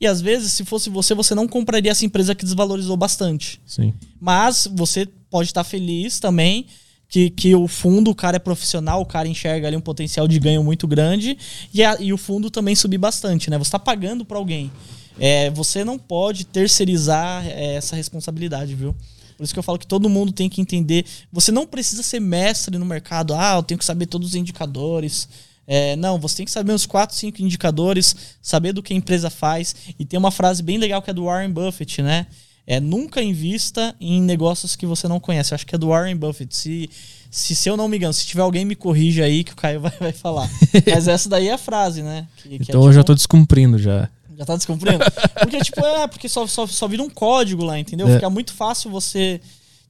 [0.00, 3.60] E às vezes, se fosse você, você não compraria essa empresa que desvalorizou bastante.
[3.64, 3.94] Sim.
[4.20, 6.66] Mas você pode estar feliz também
[7.08, 10.38] que, que o fundo, o cara é profissional, o cara enxerga ali um potencial de
[10.38, 11.36] ganho muito grande
[11.72, 13.56] e, a- e o fundo também subir bastante, né?
[13.58, 14.70] Você está pagando para alguém.
[15.18, 18.94] É, você não pode terceirizar é, essa responsabilidade, viu?
[19.36, 21.04] Por isso que eu falo que todo mundo tem que entender.
[21.32, 23.34] Você não precisa ser mestre no mercado.
[23.34, 25.28] Ah, eu tenho que saber todos os indicadores.
[25.66, 29.30] É, não, você tem que saber uns 4, 5 indicadores, saber do que a empresa
[29.30, 29.74] faz.
[29.98, 32.26] E tem uma frase bem legal que é do Warren Buffett, né?
[32.66, 35.52] É nunca invista em negócios que você não conhece.
[35.52, 36.56] Eu acho que é do Warren Buffett.
[36.56, 36.88] Se,
[37.30, 39.80] se, se eu não me engano, se tiver alguém me corrija aí que o Caio
[39.82, 40.48] vai, vai falar.
[40.90, 42.26] Mas essa daí é a frase, né?
[42.42, 44.08] Que- que é Então eu já tipo- tô descumprindo já.
[44.36, 44.98] já tá descumprindo?
[45.40, 48.08] Porque, tipo, é, porque só, só, só vira um código lá, entendeu?
[48.08, 48.14] É.
[48.14, 49.40] Fica muito fácil você.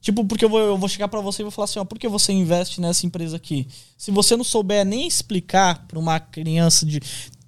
[0.01, 1.97] Tipo, porque eu vou, eu vou chegar pra você e vou falar assim, ó, por
[1.97, 3.67] que você investe nessa empresa aqui?
[3.97, 6.99] Se você não souber nem explicar pra uma criança de.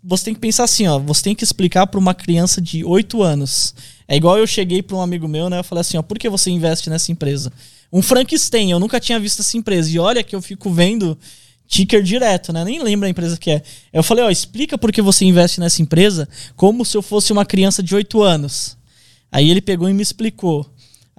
[0.04, 3.22] Você tem que pensar assim, ó, você tem que explicar pra uma criança de 8
[3.22, 3.76] anos.
[4.08, 5.60] É igual eu cheguei pra um amigo meu, né?
[5.60, 7.52] Eu falei assim, ó, por que você investe nessa empresa?
[7.92, 9.90] Um Frankenstein, eu nunca tinha visto essa empresa.
[9.90, 11.18] E olha que eu fico vendo
[11.68, 12.64] ticker direto, né?
[12.64, 13.62] Nem lembro a empresa que é.
[13.92, 17.46] Eu falei, ó, explica por que você investe nessa empresa como se eu fosse uma
[17.46, 18.78] criança de 8 anos.
[19.32, 20.66] Aí ele pegou e me explicou.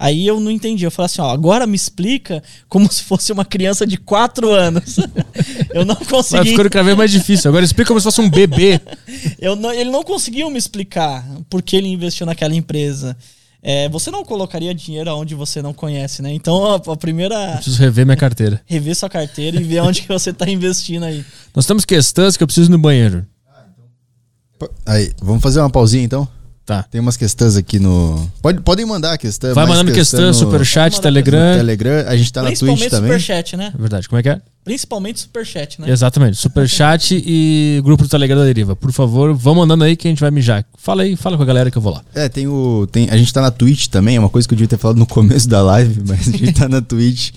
[0.01, 0.85] Aí eu não entendi.
[0.85, 4.97] Eu falei assim, ó, agora me explica como se fosse uma criança de 4 anos.
[5.75, 6.51] eu não consegui.
[6.51, 7.49] ficando cada vez mais difícil.
[7.49, 8.81] Agora explica como se fosse um bebê.
[9.41, 13.17] Eu não- ele não conseguiu me explicar por que ele investiu naquela empresa.
[13.61, 16.33] É, você não colocaria dinheiro onde você não conhece, né?
[16.33, 17.55] Então a, a primeira.
[17.55, 18.61] Preciso rever minha carteira.
[18.67, 21.25] Rever sua carteira e ver onde que você tá investindo aí.
[21.53, 23.27] Nós temos questões que eu preciso ir no banheiro.
[24.87, 26.29] Aí, vamos fazer uma pausinha então?
[26.69, 26.83] Tá.
[26.83, 28.31] Tem umas questões aqui no.
[28.43, 29.55] Pode, podem mandar a questão.
[29.55, 31.57] Vai mandando questão, no- superchat, Telegram.
[31.57, 32.07] Telegram.
[32.07, 33.09] A gente tá na Twitch Principalmente também.
[33.09, 33.73] superchat, né?
[33.75, 34.39] É verdade, como é que é?
[34.67, 35.91] Principalmente superchat, né?
[35.91, 36.37] Exatamente.
[36.37, 38.77] Superchat e grupo do Telegram da Deriva.
[38.77, 40.63] Por favor, vão mandando aí que a gente vai mijar.
[40.77, 42.03] Fala aí, fala com a galera que eu vou lá.
[42.15, 42.87] É, tem o.
[42.93, 44.99] Tem, a gente tá na Twitch também, é uma coisa que eu devia ter falado
[44.99, 47.31] no começo da live, mas a gente tá na Twitch.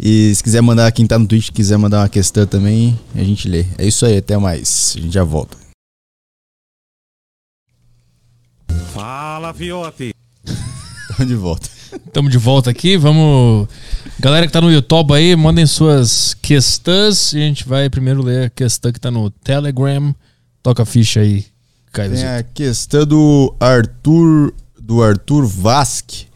[0.00, 3.46] E se quiser mandar, quem tá no Twitch quiser mandar uma questão também, a gente
[3.48, 3.64] lê.
[3.78, 4.94] É isso aí, até mais.
[4.96, 5.61] A gente já volta.
[8.92, 10.14] Fala, Fiote.
[11.16, 11.68] Tamo de volta.
[12.12, 13.68] Tamo de volta aqui, vamos.
[14.18, 18.46] Galera que tá no YouTube aí, mandem suas questões e a gente vai primeiro ler
[18.46, 20.14] a questão que tá no Telegram.
[20.62, 21.44] Toca a ficha aí,
[21.92, 22.12] Caio.
[22.14, 24.54] Tem a questão do Arthur.
[24.80, 26.26] Do Arthur Vasque.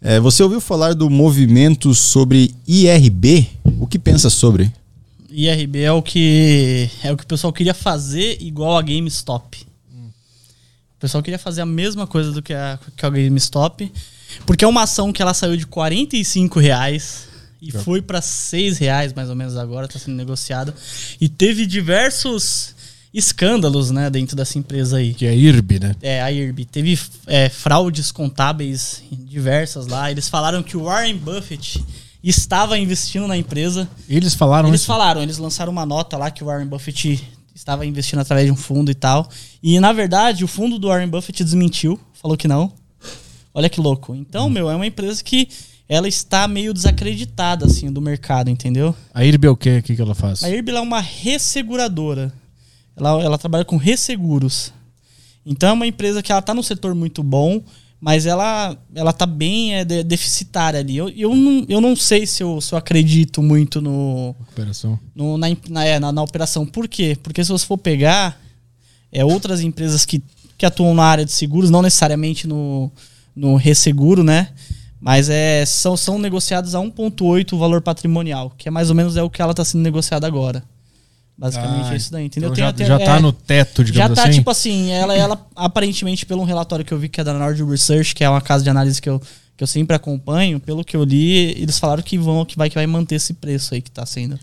[0.00, 3.48] É, você ouviu falar do movimento sobre IRB?
[3.78, 4.72] O que pensa sobre?
[5.30, 9.64] IRB é o que é o que o pessoal queria fazer igual a GameStop.
[11.02, 13.92] O pessoal queria fazer a mesma coisa do que a, que a GameStop,
[14.46, 17.26] porque é uma ação que ela saiu de 45 reais
[17.60, 20.72] e foi para 6 reais mais ou menos agora, está sendo negociada
[21.20, 22.76] e teve diversos
[23.12, 25.12] escândalos, né, dentro dessa empresa aí.
[25.12, 25.96] Que é IRB, né?
[26.00, 26.66] É, a IRB.
[26.66, 26.96] Teve
[27.26, 30.08] é, fraudes contábeis diversas lá.
[30.08, 31.84] Eles falaram que o Warren Buffett
[32.22, 33.88] estava investindo na empresa.
[34.08, 34.86] Eles falaram Eles isso?
[34.86, 38.56] falaram, eles lançaram uma nota lá que o Warren Buffett estava investindo através de um
[38.56, 39.28] fundo e tal.
[39.62, 42.72] E na verdade, o fundo do Warren Buffett desmentiu, falou que não.
[43.54, 44.14] Olha que louco.
[44.14, 45.48] Então, meu, é uma empresa que
[45.88, 48.96] ela está meio desacreditada assim do mercado, entendeu?
[49.12, 49.78] A IRB é o quê?
[49.78, 50.42] O que, que ela faz?
[50.42, 52.32] A IRB é uma resseguradora.
[52.96, 54.72] Ela, ela trabalha com resseguros.
[55.44, 57.62] Então é uma empresa que ela tá no setor muito bom,
[58.04, 60.96] mas ela ela tá bem é, de- deficitária ali.
[60.96, 64.98] Eu, eu, não, eu não sei se eu, se eu acredito muito no, Operação.
[65.14, 66.66] no- na, na, é, na, na operação.
[66.66, 67.16] Por quê?
[67.22, 68.36] Porque se você for pegar
[69.12, 70.20] é, outras empresas que,
[70.58, 72.90] que atuam na área de seguros, não necessariamente no,
[73.36, 74.48] no resseguro, né?
[75.00, 79.16] Mas é, são, são negociadas a 1,8 o valor patrimonial, que é mais ou menos
[79.16, 80.64] é o que ela está sendo negociada agora.
[81.36, 82.50] Basicamente Ah, é isso daí, entendeu?
[82.50, 84.38] Então já, até- já tá é, no teto, já digamos tá, assim?
[84.38, 87.62] tipo assim, ela, ela aparentemente, pelo um relatório que eu vi que é da Nord
[87.64, 89.20] Research, que é uma casa de análise que eu,
[89.56, 92.74] que eu sempre acompanho, pelo que eu li, eles falaram que vão, que vai, que
[92.74, 94.38] vai manter esse preço aí que tá sendo.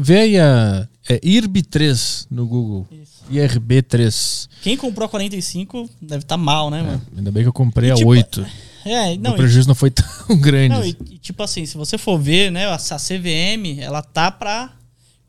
[0.00, 2.86] Vê aí a é IRB3 no Google.
[3.30, 4.48] IRB3.
[4.62, 7.02] Quem comprou a 45 deve estar mal, né, mano?
[7.16, 8.46] Ainda bem que eu comprei E a tipo, 8.
[8.84, 9.90] É, não, o e, prejuízo não foi
[10.26, 10.74] tão grande.
[10.74, 14.70] não e, e tipo assim, se você for ver, né, essa CVM, ela tá pra.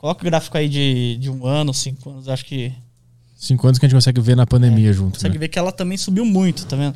[0.03, 2.73] Coloca o gráfico aí de, de um ano, cinco anos, acho que.
[3.37, 5.13] Cinco anos que a gente consegue ver na pandemia junto.
[5.13, 5.39] Consegue né?
[5.39, 6.93] ver que ela também subiu muito, tá vendo?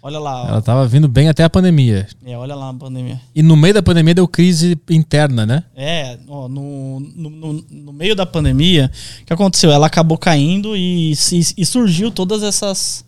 [0.00, 0.48] Olha lá, ó.
[0.48, 2.08] Ela tava vindo bem até a pandemia.
[2.24, 3.20] É, olha lá a pandemia.
[3.34, 5.64] E no meio da pandemia deu crise interna, né?
[5.76, 9.70] É, ó, no, no, no- no meio da pandemia, o que aconteceu?
[9.70, 13.04] Ela acabou caindo e, se- e surgiu todas essas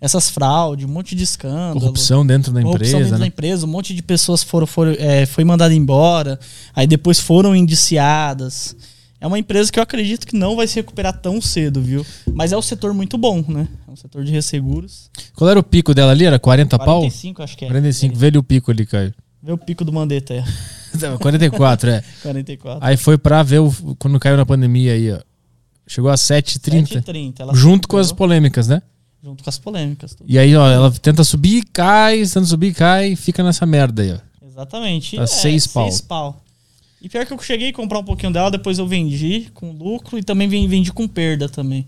[0.00, 1.80] essas fraudes, um monte de escândalo.
[1.80, 3.26] Corrupção dentro da corrupção empresa, dentro da né?
[3.26, 6.38] empresa, um monte de pessoas foram, foram é, foi mandada embora,
[6.74, 8.74] aí depois foram indiciadas.
[9.20, 12.06] É uma empresa que eu acredito que não vai se recuperar tão cedo, viu?
[12.32, 13.68] Mas é um setor muito bom, né?
[13.86, 15.10] É um setor de resseguros.
[15.34, 16.24] Qual era o pico dela ali?
[16.24, 17.00] Era 40 pau?
[17.00, 17.68] 45, acho que é.
[17.68, 18.16] 45.
[18.16, 19.12] Vê ali o pico ali, Caio.
[19.42, 20.42] Vê o pico do Mandetta aí.
[21.20, 22.02] 44, é.
[22.22, 22.78] 44.
[22.82, 25.20] Aí foi pra ver o, quando caiu na pandemia aí, ó.
[25.86, 27.02] Chegou a 7,30.
[27.02, 27.40] 7,30.
[27.40, 28.80] Ela Junto com as polêmicas, né?
[29.22, 30.14] Junto com as polêmicas.
[30.14, 30.30] tudo.
[30.30, 34.46] E aí, ó, ela tenta subir, cai, tenta subir, cai, fica nessa merda aí, ó.
[34.46, 35.16] Exatamente.
[35.16, 35.84] Tá seis pau.
[35.88, 36.42] Seis pau.
[37.02, 40.18] E pior que eu cheguei a comprar um pouquinho dela, depois eu vendi com lucro
[40.18, 41.86] e também ven- vendi com perda também.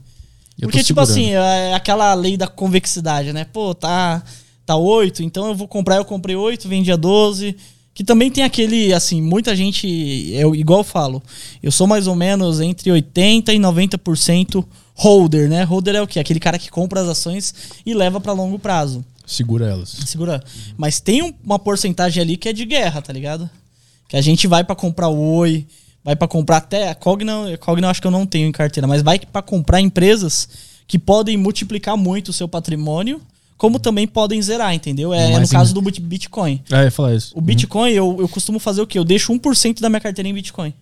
[0.59, 1.11] Eu Porque, tipo segurando.
[1.11, 3.45] assim, é aquela lei da convexidade, né?
[3.51, 4.23] Pô, tá,
[4.65, 7.57] tá 8, então eu vou comprar, eu comprei 8, vendi a 12.
[7.95, 9.87] Que também tem aquele, assim, muita gente,
[10.33, 11.23] eu igual eu falo,
[11.63, 14.65] eu sou mais ou menos entre 80% e 90%
[14.95, 15.63] holder, né?
[15.65, 16.21] Holder é o quê?
[16.21, 17.55] Aquele cara que compra as ações
[17.85, 19.05] e leva pra longo prazo.
[19.27, 19.89] Segura elas.
[20.07, 20.43] Segura.
[20.77, 23.49] Mas tem um- uma porcentagem ali que é de guerra, tá ligado?
[24.09, 25.67] Que a gente vai pra comprar Oi,
[26.05, 28.87] vai pra comprar até a Cogna, Cogna eu acho que eu não tenho em carteira,
[28.87, 30.49] mas vai pra comprar empresas
[30.87, 33.23] que podem multiplicar muito o seu patrimônio,
[33.57, 35.15] como também podem zerar, entendeu?
[35.15, 36.61] É, Mas no caso do bit- Bitcoin.
[36.71, 37.33] Ah, eu ia falar isso.
[37.35, 38.99] O Bitcoin, eu, eu costumo fazer o quê?
[38.99, 40.75] Eu deixo 1% da minha carteira em Bitcoin.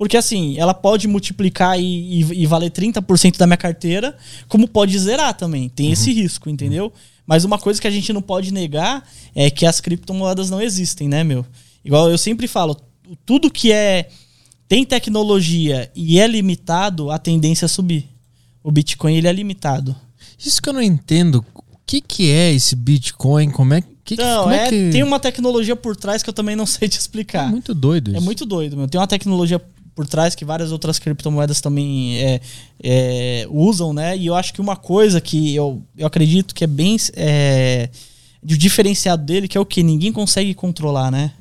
[0.00, 4.16] Porque assim, ela pode multiplicar e, e- e valer 30% da minha carteira,
[4.48, 5.68] como pode zerar também.
[5.68, 6.90] Tem esse risco, entendeu?
[7.26, 11.06] Mas uma coisa que a gente não pode negar é que as criptomoedas não existem,
[11.06, 11.44] né, meu?
[11.84, 12.80] Igual eu sempre falo,
[13.26, 14.08] tudo que é
[14.66, 18.08] tem tecnologia e é limitado, a tendência é subir.
[18.64, 19.94] O Bitcoin ele é limitado.
[20.38, 21.44] Isso que eu não entendo.
[21.54, 23.50] O que, que é esse Bitcoin?
[23.50, 24.14] Como é que.
[24.14, 24.88] Então, como é, que...
[24.92, 27.48] tem uma tecnologia por trás que eu também não sei te explicar.
[27.48, 28.16] É muito doido isso.
[28.16, 28.88] É muito doido, meu.
[28.88, 29.60] Tem uma tecnologia
[30.00, 32.40] por trás que várias outras criptomoedas também é,
[32.82, 34.16] é, usam, né?
[34.16, 37.90] E eu acho que uma coisa que eu, eu acredito que é bem é,
[38.42, 41.32] de diferenciado dele, que é o que ninguém consegue controlar, né?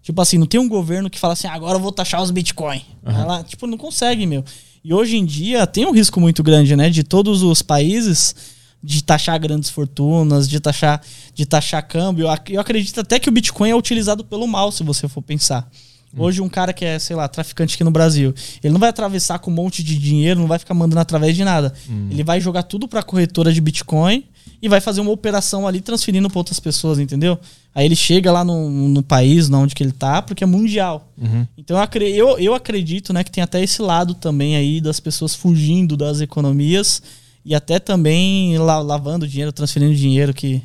[0.00, 2.30] Tipo assim, não tem um governo que fala assim, "Ah, agora eu vou taxar os
[2.30, 2.82] Bitcoin.
[3.04, 4.44] Ela, tipo, não consegue, meu.
[4.84, 6.88] E hoje em dia tem um risco muito grande, né?
[6.88, 8.32] De todos os países
[8.80, 11.02] de taxar grandes fortunas, de taxar,
[11.34, 12.28] de taxar câmbio.
[12.48, 15.68] Eu acredito até que o Bitcoin é utilizado pelo mal, se você for pensar.
[16.16, 19.38] Hoje um cara que é, sei lá, traficante aqui no Brasil, ele não vai atravessar
[19.38, 21.72] com um monte de dinheiro, não vai ficar mandando através de nada.
[22.10, 24.24] Ele vai jogar tudo pra corretora de Bitcoin
[24.60, 27.38] e vai fazer uma operação ali transferindo pra outras pessoas, entendeu?
[27.74, 31.12] Aí ele chega lá no, no país, onde que ele tá, porque é mundial.
[31.56, 31.76] Então
[32.16, 36.20] eu, eu, acredito, né, que tem até esse lado também aí das pessoas fugindo das
[36.20, 37.02] economias
[37.44, 40.62] e até também la- lavando dinheiro, transferindo dinheiro que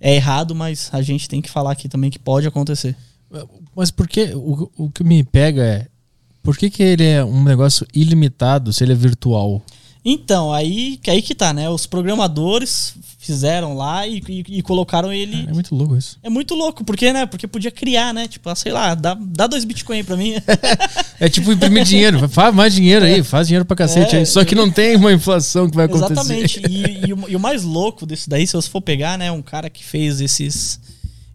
[0.00, 2.96] é errado, mas a gente tem que falar aqui também que pode acontecer.
[3.76, 5.86] Mas por que o, o que me pega é
[6.42, 9.62] por que, que ele é um negócio ilimitado se ele é virtual?
[10.04, 11.68] Então, aí, aí que tá, né?
[11.68, 15.44] Os programadores fizeram lá e, e- e colocaram ele.
[15.46, 16.18] É muito louco isso.
[16.22, 17.26] É muito louco, porque, né?
[17.26, 18.26] Porque podia criar, né?
[18.26, 20.34] Tipo, ah, sei lá, dá, dá dois Bitcoin pra mim.
[21.20, 22.26] É tipo imprimir dinheiro.
[22.30, 24.20] Faz mais dinheiro aí, faz dinheiro pra cacete É.
[24.20, 24.26] aí.
[24.26, 26.12] Só que não tem uma inflação que vai acontecer.
[26.12, 26.62] Exatamente.
[26.70, 29.30] E, e o, e o mais louco disso daí, se você for pegar, né?
[29.32, 30.78] Um cara que fez esses,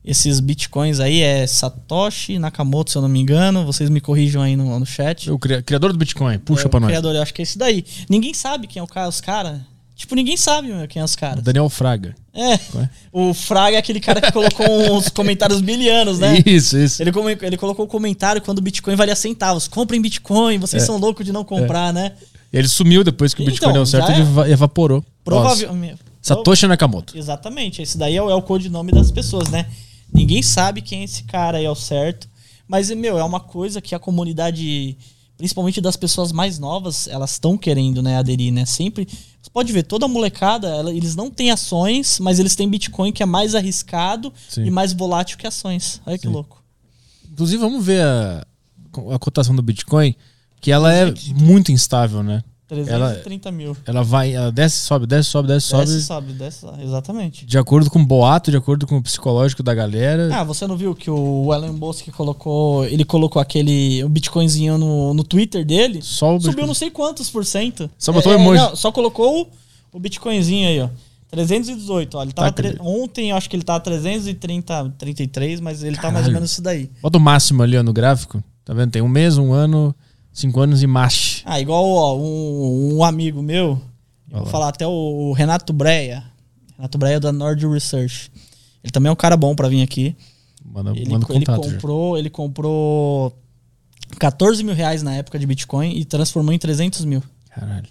[0.06, 3.66] esses bitcoins aí é Satoshi Nakamoto, se eu não me engano.
[3.66, 5.32] Vocês me corrijam aí no, no chat.
[5.32, 6.90] O cria- criador do Bitcoin, puxa é, pra o nós.
[6.90, 7.86] criador, eu acho que é esse daí.
[8.10, 9.60] Ninguém sabe quem é o cara, os caras.
[9.96, 11.44] Tipo, ninguém sabe meu, quem é os caras.
[11.44, 12.16] Daniel Fraga.
[12.34, 12.60] É.
[12.76, 12.90] Ué?
[13.12, 16.42] O Fraga é aquele cara que colocou uns comentários bilianos, né?
[16.46, 17.02] Isso, isso.
[17.02, 17.12] Ele,
[17.44, 19.68] ele colocou o comentário quando o Bitcoin valia centavos.
[19.68, 20.86] Comprem Bitcoin, vocês É.
[20.86, 22.14] são loucos de não comprar, né?
[22.52, 24.22] Ele sumiu depois que o Bitcoin Então, deu certo, ele é.
[24.22, 25.04] eva- evaporou.
[25.24, 26.00] Provavelmente.
[26.22, 27.18] Satoshi Nakamoto.
[27.18, 27.82] Exatamente.
[27.82, 29.66] Esse daí é o, é o codinome das pessoas, né?
[30.14, 32.30] Ninguém sabe quem é esse cara aí ao certo.
[32.68, 34.98] Mas, meu, é uma coisa que a comunidade,
[35.38, 38.66] principalmente das pessoas mais novas, elas estão querendo, né, aderir, né?
[38.66, 39.08] Sempre.
[39.42, 43.12] Você pode ver, toda a molecada, ela- eles não têm ações, mas eles têm Bitcoin
[43.12, 44.66] que é mais arriscado Sim.
[44.66, 46.02] e mais volátil que ações.
[46.06, 46.34] Olha que Sim.
[46.34, 46.64] louco.
[47.32, 48.46] Inclusive, vamos ver a,
[49.14, 50.16] a cotação do Bitcoin,
[50.62, 52.42] que ela é muito instável, né?
[52.74, 53.78] 330 mil.
[53.86, 55.86] Ela vai, ela desce, sobe, desce, sobe, desce, sobe.
[55.86, 56.84] Desce, sobe, desce, sobe.
[56.84, 57.46] Exatamente.
[57.46, 60.30] De acordo com o boato, de acordo com o psicológico da galera.
[60.36, 62.86] Ah, você não viu que o Elon Musk colocou.
[62.86, 64.04] Ele colocou aquele.
[64.04, 66.00] O Bitcoinzinho no, no Twitter dele?
[66.02, 66.68] só o Subiu Bitcoin.
[66.68, 67.90] não sei quantos por cento.
[67.98, 68.62] Só botou o emoji.
[68.76, 70.90] só colocou o, o Bitcoinzinho aí, ó.
[71.32, 72.22] 318, ó.
[72.24, 72.78] Ele tava Tá, tre-?
[72.80, 76.34] Ontem eu acho que ele tava 330, 33, mas ele tá mais ou Caralho.
[76.36, 76.90] menos isso daí.
[77.02, 78.44] Bota o máximo ali ó, no gráfico.
[78.64, 78.92] Tá vendo?
[78.92, 79.96] Tem um mês, um ano,
[80.34, 81.42] cinco anos e mache.
[81.46, 83.80] Ah, igual ó, um, um amigo meu,
[84.30, 86.24] vou falar até o, Renato Breia.
[86.76, 88.32] Renato Breia da Nord Research.
[88.84, 90.16] Ele também é um cara bom pra vir aqui.
[90.66, 91.66] Manda, Ele, manda ele contato.
[91.66, 91.74] já.
[91.74, 93.38] comprou, ele comprou
[94.20, 97.22] 14 mil reais na época de Bitcoin e transformou em 300 mil.
[97.50, 97.88] Caralho.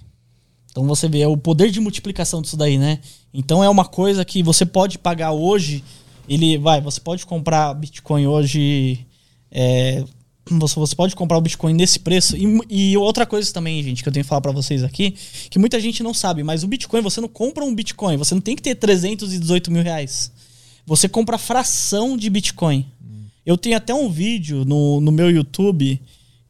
[0.70, 2.98] Então você vê é o poder de multiplicação disso daí, né?
[3.32, 5.84] Então é uma coisa que você pode pagar hoje.
[6.28, 9.06] Ele vai, você pode comprar Bitcoin hoje.
[9.50, 10.02] é,
[10.50, 12.36] você, você pode comprar o Bitcoin nesse preço.
[12.36, 15.14] E, e outra coisa também, gente, que eu tenho que falar pra vocês aqui,
[15.50, 18.40] que muita gente não sabe, mas o Bitcoin, você não compra um Bitcoin, você não
[18.42, 20.32] tem que ter 318 mil reais.
[20.86, 22.86] Você compra fração de Bitcoin.
[23.46, 26.00] Eu tenho até um vídeo no, no meu YouTube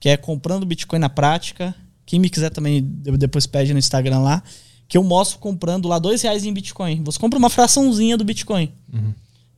[0.00, 1.74] que é comprando Bitcoin na prática.
[2.04, 4.42] Quem me quiser também de- depois pede no Instagram lá.
[4.88, 7.02] Que eu mostro comprando lá dois reais em Bitcoin.
[7.04, 8.70] Você compra uma fraçãozinha do Bitcoin.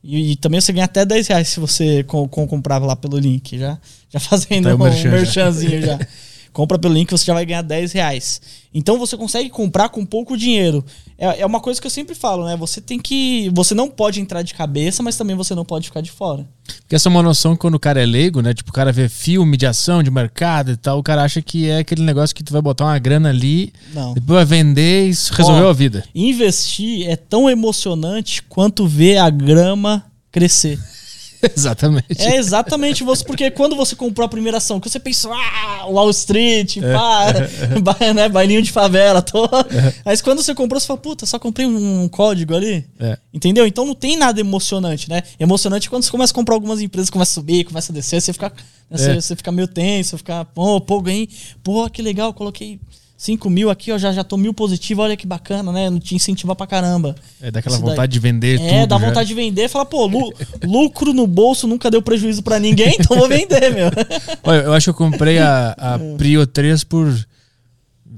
[0.05, 3.17] E, e também você ganha até 10 reais se você com, com- comprar lá pelo
[3.17, 3.57] link.
[3.57, 3.77] Já,
[4.09, 5.99] já fazendo Tá um merchan merchanzinho já.
[6.55, 8.41] Compra pelo link, você já vai ganhar 10 reais.
[8.73, 10.85] Então você consegue comprar com pouco dinheiro.
[11.17, 12.55] É, é uma coisa que eu sempre falo, né?
[12.55, 13.51] Você tem que.
[13.53, 16.47] Você não pode entrar de cabeça, mas também você não pode ficar de fora.
[16.79, 18.53] Porque essa é uma noção que quando o cara é leigo, né?
[18.53, 21.69] Tipo, o cara vê filme de ação, de mercado e tal, o cara acha que
[21.69, 24.13] é aquele negócio que tu vai botar uma grana ali, Não.
[24.13, 26.05] depois vai vender e isso resolveu Ó, a vida.
[26.15, 30.79] Investir é tão emocionante quanto ver a grama crescer.
[31.55, 32.21] Exatamente.
[32.21, 36.09] É exatamente você, porque quando você comprou a primeira ação, que você pensou, ah, Wall
[36.11, 36.93] Street, É.
[36.93, 37.25] pá,
[37.81, 39.47] ba- né, bailinho de favela, tô.
[40.03, 42.85] Mas quando você comprou, você fala, puta, só comprei um código ali.
[42.99, 43.17] É.
[43.33, 43.65] Entendeu?
[43.65, 45.23] Então não tem nada emocionante, né?
[45.39, 48.21] Emocionante é quando você começa a comprar algumas empresas, começa a subir, começa a descer,
[48.21, 48.49] você fica,
[48.89, 49.15] né, você, É.
[49.21, 51.29] você fica meio tenso, fica, pô, pô, ganhei,
[51.63, 52.79] pô, que legal, coloquei
[53.17, 55.89] 5 mil aqui, ó, já, já tô mil positivo, olha que bacana, né?
[55.89, 57.15] Não te incentivar pra caramba.
[57.41, 57.91] É daquela Isso daí.
[57.91, 58.69] vontade de vender tudo.
[58.69, 59.07] É, dá já.
[59.07, 60.33] vontade de vender, fala, pô, lu-
[60.63, 63.89] lucro no bolso nunca deu prejuízo pra ninguém, então vou vender, meu.
[64.43, 67.07] Olha, eu acho que eu comprei a, a Prio 3 por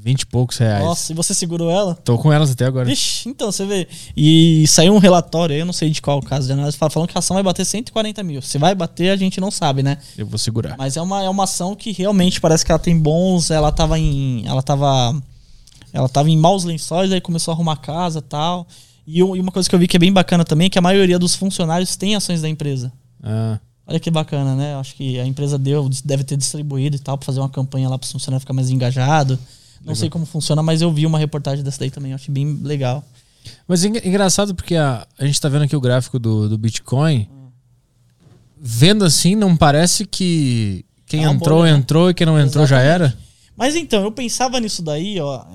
[0.08, 0.84] 20 e poucos reais.
[0.86, 1.94] Nossa, e você segurou ela?
[1.96, 2.86] Tô com elas até agora.
[2.86, 3.88] Vixe, então você vê.
[4.16, 7.10] E saiu um relatório aí, eu não sei de qual caso de análise, fala- falando
[7.10, 8.42] que a ação vai bater 140 mil.
[8.42, 9.98] Se vai bater, a gente não sabe, né?
[10.18, 10.76] Eu vou segurar.
[10.78, 13.52] Mas é uma, é uma ação que realmente parece que ela tem bons.
[13.52, 14.44] Ela tava em.
[14.46, 15.22] Ela tava.
[15.92, 18.66] Ela tava em maus lençóis, aí começou a arrumar casa e tal.
[19.06, 20.78] E, eu- e uma coisa que eu vi que é bem bacana também é que
[20.78, 22.92] a maioria dos funcionários tem ações da empresa.
[23.24, 23.60] Ah,
[23.90, 24.76] Olha que bacana, né?
[24.76, 27.98] Acho que a empresa deu, deve ter distribuído e tal, pra fazer uma campanha lá
[27.98, 29.40] para os funcionários ficar mais engajado.
[29.88, 32.60] Não sei como funciona, mas eu vi uma reportagem dessa daí também, eu achei bem
[32.62, 33.04] legal.
[33.68, 36.58] Mas é engra- engraçado porque a, a gente tá vendo aqui o gráfico do, do
[36.58, 37.30] Bitcoin.
[38.60, 41.72] Vendo assim, não parece que quem É uma entrou, né?
[41.72, 43.18] entrou e quem não entrou já era?
[43.56, 45.46] Mas então, eu pensava nisso daí, ó.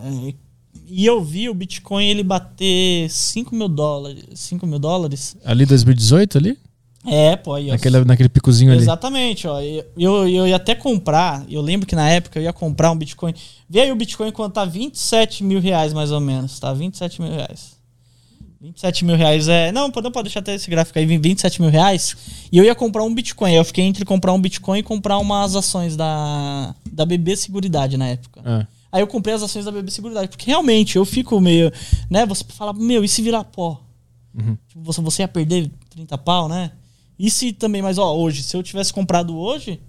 [0.86, 4.24] E eu vi o Bitcoin ele bater 5 mil dólares.
[4.34, 5.36] 5 mil dólares?
[5.44, 6.58] Ali 2018 ali?
[7.04, 7.72] É, pô, aí, ó.
[7.72, 8.80] Naquele, naquele picozinho ali.
[8.80, 9.60] Exatamente, ó.
[9.60, 12.96] Eu, eu, eu ia até comprar, eu lembro que na época eu ia comprar um
[12.96, 13.34] Bitcoin.
[13.68, 16.72] Vê aí o Bitcoin quando tá 27 mil reais, mais ou menos, tá?
[16.72, 17.76] 27 mil reais.
[18.60, 19.72] 27 mil reais é.
[19.72, 22.16] Não, pode, não pode deixar até esse gráfico aí, 27 mil reais.
[22.52, 23.52] E eu ia comprar um Bitcoin.
[23.52, 28.06] Eu fiquei entre comprar um Bitcoin e comprar umas ações da, da BB Seguridade na
[28.06, 28.40] época.
[28.44, 28.66] É.
[28.92, 30.28] Aí eu comprei as ações da BB Seguridade.
[30.28, 31.72] Porque realmente eu fico meio.
[32.08, 32.24] Né?
[32.26, 33.80] Você fala, meu, e se virar pó?
[34.68, 36.70] Tipo, você, você ia perder 30 pau, né?
[37.22, 39.80] E se também, mas ó, hoje, se eu tivesse comprado hoje,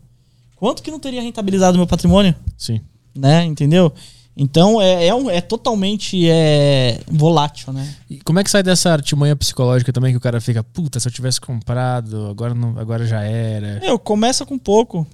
[0.55, 2.35] quanto que não teria rentabilizado meu patrimônio?
[2.55, 2.79] Sim.
[3.17, 3.43] Né?
[3.43, 3.91] Entendeu?
[4.37, 7.91] Então é, é, um- é totalmente é, volátil, né?
[8.07, 11.07] E como é que sai dessa artimanha psicológica também que o cara fica, puta, se
[11.07, 13.79] eu tivesse comprado, agora, não, agora já era.
[13.79, 15.05] Meu, começa com pouco.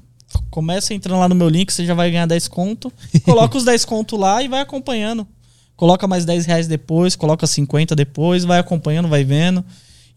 [0.49, 2.91] Começa entrando lá no meu link, você já vai ganhar 10 conto.
[3.23, 5.25] Coloca os 10 conto lá e vai acompanhando.
[5.77, 9.63] Coloca mais 10 reais depois, coloca 50 depois, vai acompanhando, vai vendo.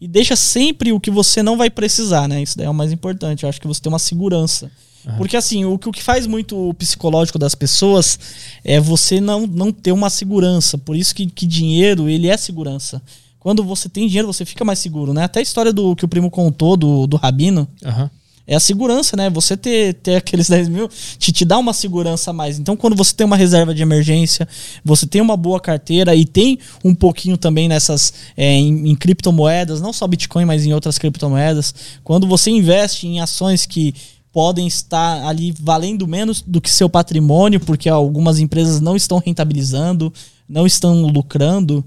[0.03, 2.43] E deixa sempre o que você não vai precisar, né?
[2.43, 3.43] Isso daí é o mais importante.
[3.43, 4.69] Eu acho que você tem uma segurança.
[5.17, 8.19] Porque assim, o que, o que faz muito o psicológico das pessoas
[8.65, 10.77] é você não, não ter uma segurança.
[10.77, 13.01] Por isso que, que dinheiro, ele é segurança.
[13.39, 15.23] Quando você tem dinheiro, você fica mais seguro, né?
[15.23, 18.11] Até a história do que o primo contou, do, do Rabino, Aham.
[18.45, 19.29] É a segurança, né?
[19.29, 22.59] Você ter, ter aqueles 10 mil te, te dá uma segurança a mais.
[22.59, 24.47] Então, quando você tem uma reserva de emergência,
[24.83, 29.81] você tem uma boa carteira e tem um pouquinho também nessas é, em, em criptomoedas,
[29.81, 31.73] não só Bitcoin, mas em outras criptomoedas.
[32.03, 33.93] Quando você investe em ações que
[34.31, 40.11] podem estar ali valendo menos do que seu patrimônio, porque algumas empresas não estão rentabilizando,
[40.49, 41.85] não estão lucrando,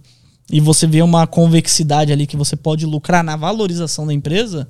[0.51, 4.69] e você vê uma convexidade ali que você pode lucrar na valorização da empresa,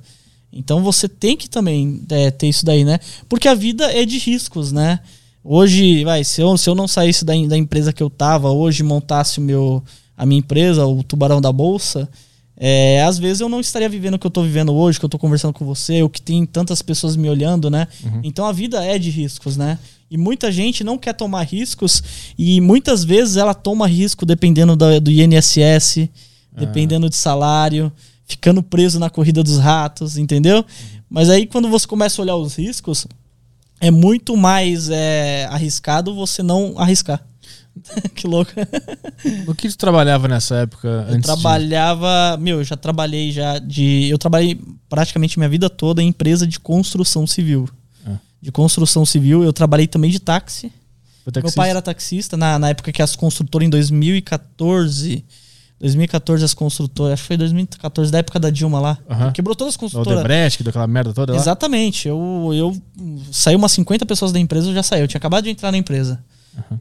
[0.51, 2.99] então você tem que também é, ter isso daí, né?
[3.29, 4.99] Porque a vida é de riscos, né?
[5.43, 8.83] Hoje, vai, se eu, se eu não saísse da, da empresa que eu tava, hoje
[8.83, 9.81] montasse o meu,
[10.17, 12.09] a minha empresa, o Tubarão da Bolsa,
[12.59, 15.09] é, às vezes eu não estaria vivendo o que eu tô vivendo hoje, que eu
[15.09, 17.87] tô conversando com você, ou que tem tantas pessoas me olhando, né?
[18.23, 19.77] Então a vida é de riscos, né?
[20.09, 22.01] E muita gente não quer tomar riscos
[22.37, 26.09] e muitas vezes ela toma risco dependendo da- do INSS,
[26.57, 27.91] dependendo de salário,
[28.27, 30.63] ficando preso na corrida dos ratos, entendeu?
[31.09, 33.07] Mas aí quando você começa a olhar os riscos,
[33.79, 37.23] é muito mais é, arriscado você não arriscar.
[38.15, 38.51] que louco.
[39.47, 43.59] O que tu trabalhava nessa época Eu antes de- trabalhava, meu, eu já trabalhei já
[43.59, 44.59] de, eu trabalhei
[44.89, 47.69] praticamente minha vida toda em empresa de construção civil.
[48.05, 48.17] Ah.
[48.41, 50.71] De construção civil, eu trabalhei também de táxi.
[51.43, 55.25] Meu pai era taxista na, na época que as construtoras em 2014,
[55.79, 58.97] 2014 as construtoras, acho que foi 2014 da época da Dilma lá.
[59.09, 59.31] Aham.
[59.31, 60.19] Quebrou todas as O construtoras.
[60.19, 61.39] Odebrecht, daquela merda toda lá?
[61.39, 62.07] Exatamente.
[62.07, 62.75] Eu, eu
[63.31, 65.01] saí umas 50 pessoas da empresa, eu já saí.
[65.01, 66.23] Eu tinha acabado de entrar na empresa.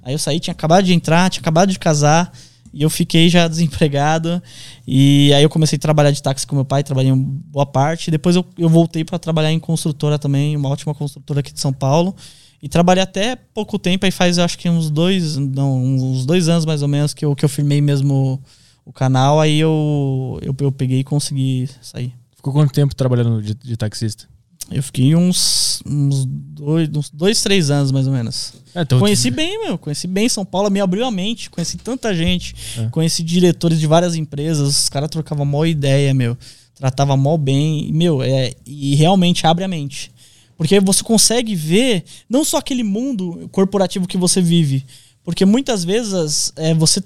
[0.03, 2.33] Aí eu saí, tinha acabado de entrar, tinha acabado de casar.
[2.73, 4.43] E eu fiquei já desempregado.
[4.87, 8.11] E aí eu comecei a trabalhar de táxi com meu pai, trabalhei uma boa parte.
[8.11, 11.73] Depois eu, eu voltei para trabalhar em construtora também, uma ótima construtora aqui de São
[11.73, 12.17] Paulo.
[12.63, 16.65] E trabalhei até pouco tempo, aí faz acho que uns dois, não, uns dois anos
[16.65, 18.41] mais ou menos que eu, que eu firmei mesmo
[18.87, 19.41] o canal.
[19.41, 22.15] Aí eu, eu, eu peguei e consegui sair.
[22.35, 24.27] Ficou quanto tempo trabalhando de, de taxista?
[24.71, 28.55] Eu fiquei uns, uns, dois, uns dois, três anos mais ou menos.
[28.75, 29.79] É, então, Conheci bem, meu.
[29.79, 31.51] Conheci bem São Paulo, me abriu a mente.
[31.51, 32.55] Conheci tanta gente.
[32.79, 32.89] É.
[32.89, 34.69] Conheci diretores de várias empresas.
[34.69, 36.37] Os caras trocavam mó ideia, meu.
[36.75, 37.89] Tratava mó bem.
[37.89, 40.11] E, meu, é, e realmente abre a mente.
[40.57, 44.85] Porque você consegue ver não só aquele mundo corporativo que você vive.
[45.23, 47.03] Porque muitas vezes é, você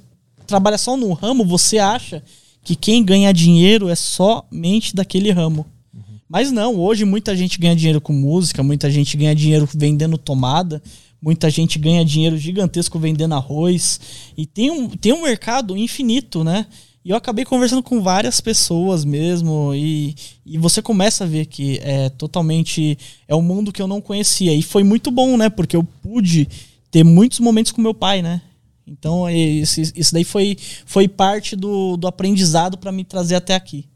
[0.50, 2.22] trabalha só no ramo, você acha
[2.62, 5.64] que quem ganha dinheiro é somente daquele ramo.
[6.28, 10.80] Mas não, hoje muita gente ganha dinheiro com música, muita gente ganha dinheiro vendendo tomada,
[11.20, 13.98] muita gente ganha dinheiro gigantesco vendendo arroz.
[14.36, 16.66] E tem um, tem um mercado infinito, né?
[17.04, 20.14] E eu acabei conversando com várias pessoas mesmo, e,
[20.44, 22.96] e você começa a ver que é totalmente.
[23.26, 24.54] É um mundo que eu não conhecia.
[24.54, 25.48] E foi muito bom, né?
[25.48, 26.46] Porque eu pude
[26.90, 28.42] ter muitos momentos com meu pai, né?
[28.90, 33.86] Então, esse, isso daí foi, foi parte do, do aprendizado para me trazer até aqui.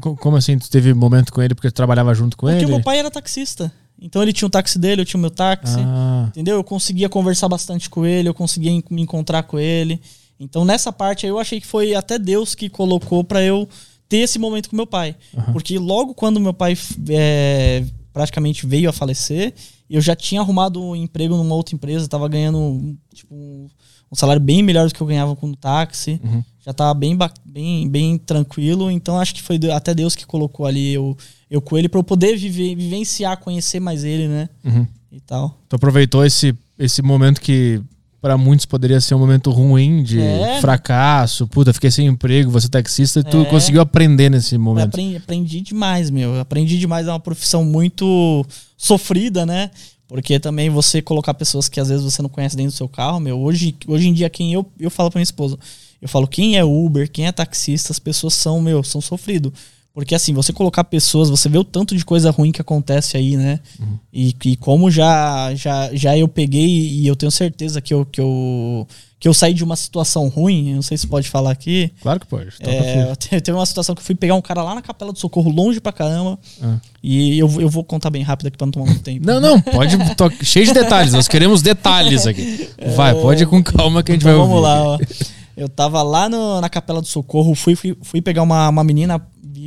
[0.00, 0.58] Co- Como assim?
[0.58, 2.72] Tu teve momento com ele porque tu trabalhava junto com Porque ele?
[2.72, 3.72] meu pai era taxista.
[4.02, 5.76] Então ele tinha o táxi dele, eu tinha o meu táxi.
[5.78, 6.56] Ah, Entendeu?
[6.56, 10.00] Eu conseguia conversar bastante com ele, eu conseguia me encontrar com ele.
[10.38, 13.68] Então nessa parte aí eu achei que foi até Deus que colocou pra eu
[14.08, 15.14] ter esse momento com meu pai.
[15.52, 16.76] Porque logo quando meu pai
[17.10, 19.52] é, praticamente veio a falecer,
[19.88, 23.68] eu já tinha arrumado um emprego numa outra empresa, tava ganhando tipo,
[24.10, 26.20] um, salário bem melhor do que eu ganhava com o táxi.
[26.64, 28.90] Já tava bem, bem, bem tranquilo.
[28.90, 31.16] Então acho que foi até Deus que colocou ali eu,
[31.50, 34.48] eu com ele pra eu poder viver, vivenciar, conhecer mais ele, né?
[34.64, 34.86] uhum.
[35.12, 35.58] E tal.
[35.68, 37.80] Tu aproveitou esse, esse momento que
[38.20, 40.60] pra muitos poderia ser um momento ruim de É.
[40.60, 43.44] fracasso, puta, fiquei sem emprego, você taxista, e tu É.
[43.46, 44.88] conseguiu aprender nesse Eu momento.
[44.88, 46.34] aprendi, aprendi demais, meu.
[46.34, 47.06] Eu aprendi demais.
[47.08, 48.44] É uma profissão muito
[48.76, 49.70] sofrida, né?
[50.10, 53.20] Porque também você colocar pessoas que às vezes você não conhece dentro do seu carro,
[53.20, 53.38] meu.
[53.38, 55.56] Hoje, hoje em dia, quem eu, eu falo pra minha esposa,
[56.02, 59.52] Eu falo, quem é Uber, quem é taxista, as pessoas são, meu, são sofridos.
[59.92, 63.36] Porque assim, você colocar pessoas, você vê o tanto de coisa ruim que acontece aí,
[63.36, 63.58] né?
[63.78, 63.98] Uhum.
[64.12, 68.20] E, e como já, já, já eu peguei e eu tenho certeza que eu, que
[68.20, 68.86] eu
[69.20, 71.92] que eu saí de uma situação ruim, não sei se pode falar aqui.
[72.00, 72.54] Claro que pode.
[72.60, 75.50] É, teve uma situação que eu fui pegar um cara lá na Capela do Socorro,
[75.50, 76.38] longe pra caramba.
[76.62, 76.78] Ah.
[77.02, 79.26] E eu, eu vou contar bem rápido aqui pra não tomar muito tempo.
[79.26, 79.98] Não, não, pode.
[80.16, 82.70] Tô cheio de detalhes, nós queremos detalhes aqui.
[82.96, 84.98] Vai, pode ir com calma que a gente então vai vamos ouvir.
[84.98, 85.30] Vamos lá, ó.
[85.54, 89.20] Eu tava lá no, na Capela do Socorro, fui, fui, fui pegar uma, uma menina,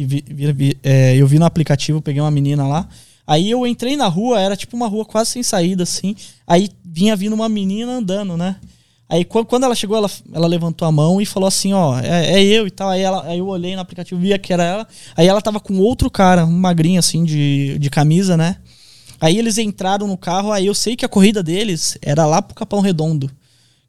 [0.06, 2.88] vi, vi, vi, é, eu vi no aplicativo, peguei uma menina lá.
[3.26, 6.16] Aí eu entrei na rua, era tipo uma rua quase sem saída, assim.
[6.46, 8.58] Aí vinha vindo uma menina andando, né?
[9.08, 12.44] Aí quando ela chegou, ela, ela levantou a mão e falou assim, ó, é, é
[12.44, 12.90] eu e tal.
[12.90, 14.88] Aí, ela, aí eu olhei no aplicativo, via que era ela.
[15.16, 18.58] Aí ela tava com outro cara, um magrinho assim, de, de camisa, né?
[19.22, 22.56] Aí eles entraram no carro, aí eu sei que a corrida deles era lá pro
[22.56, 23.32] Capão Redondo.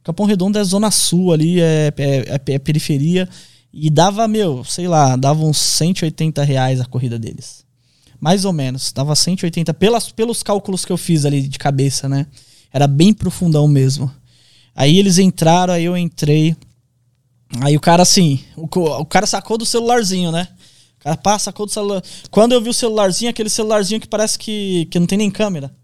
[0.04, 2.16] Capão Redondo é zona sul ali, é, é,
[2.46, 3.28] é, é periferia.
[3.76, 7.64] E dava, meu, sei lá, dava uns 180 reais a corrida deles.
[8.20, 8.92] Mais ou menos.
[8.92, 12.28] Dava 180 pelas, pelos cálculos que eu fiz ali de cabeça, né?
[12.72, 14.08] Era bem profundão mesmo.
[14.76, 16.56] Aí eles entraram, aí eu entrei.
[17.60, 20.48] Aí o cara assim, o, o cara sacou do celularzinho, né?
[21.00, 22.02] O cara pá, sacou do celular.
[22.30, 25.74] Quando eu vi o celularzinho, aquele celularzinho que parece que, que não tem nem câmera.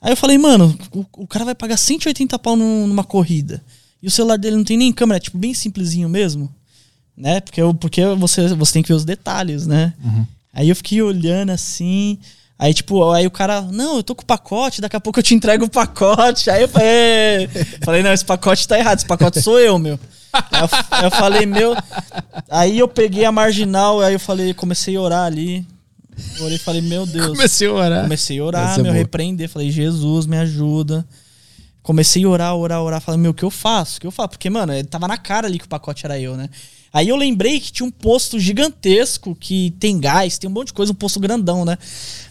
[0.00, 3.62] Aí eu falei, mano, o, o cara vai pagar 180 pau numa corrida.
[4.02, 6.52] E o celular dele não tem nem câmera, é tipo bem simplesinho mesmo.
[7.16, 7.40] Né?
[7.40, 9.94] Porque, eu, porque você, você tem que ver os detalhes, né?
[10.04, 10.26] Uhum.
[10.52, 12.18] Aí eu fiquei olhando assim.
[12.58, 15.22] Aí, tipo, aí o cara, não, eu tô com o pacote, daqui a pouco eu
[15.22, 16.48] te entrego o pacote.
[16.50, 17.48] Aí eu falei,
[17.84, 19.98] falei não, esse pacote tá errado, esse pacote sou eu, meu.
[20.32, 21.74] Aí eu, eu falei, meu.
[22.50, 25.66] Aí eu peguei a marginal, aí eu falei, comecei a orar ali.
[26.40, 27.28] Orei e falei, meu Deus.
[27.28, 28.02] Comecei a orar.
[28.04, 29.48] Comecei a orar, meu, repreender.
[29.48, 31.06] Falei, Jesus, me ajuda.
[31.86, 33.00] Comecei a orar, orar, orar.
[33.00, 33.98] Falei, meu, o que eu faço?
[33.98, 34.30] O que eu faço?
[34.30, 36.50] Porque, mano, tava na cara ali que o pacote era eu, né?
[36.92, 40.72] Aí eu lembrei que tinha um posto gigantesco que tem gás, tem um monte de
[40.72, 41.78] coisa, um posto grandão, né?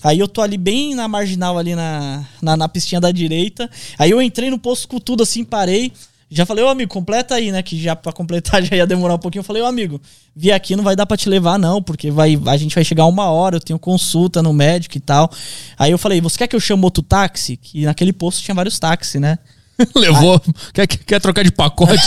[0.04, 3.72] Aí eu tô ali bem na marginal, ali na, na, na pistinha da direita.
[3.98, 5.94] Aí eu entrei no posto com tudo assim, parei.
[6.30, 7.62] Já falei, ô amigo, completa aí, né?
[7.62, 9.42] Que já pra completar já ia demorar um pouquinho.
[9.42, 10.02] Eu falei, ô amigo,
[10.36, 13.06] vi aqui não vai dar pra te levar, não, porque vai, a gente vai chegar
[13.06, 15.32] uma hora, eu tenho consulta no médico e tal.
[15.78, 17.58] Aí eu falei, você quer que eu chame outro táxi?
[17.58, 19.38] Que naquele posto tinha vários táxis, né?
[19.96, 20.42] Levou.
[20.74, 22.02] Quer, quer trocar de pacote?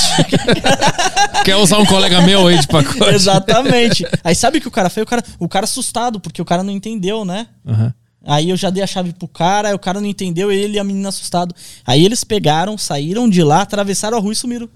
[1.45, 3.15] quer usar um colega meu aí de pacote?
[3.15, 4.07] Exatamente.
[4.25, 5.03] Aí sabe o que o cara fez?
[5.03, 7.47] O cara, o cara assustado, porque o cara não entendeu, né?
[7.65, 7.93] Uhum.
[8.25, 10.79] Aí eu já dei a chave pro cara, aí o cara não entendeu, ele e
[10.79, 11.55] a menina assustado.
[11.87, 14.69] Aí eles pegaram, saíram de lá, atravessaram a rua e sumiram.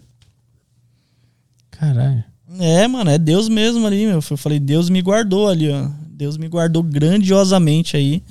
[1.70, 2.24] Caralho.
[2.60, 4.20] É, mano, é Deus mesmo ali, meu.
[4.30, 5.88] Eu falei, Deus me guardou ali, ó.
[6.08, 8.22] Deus me guardou grandiosamente aí.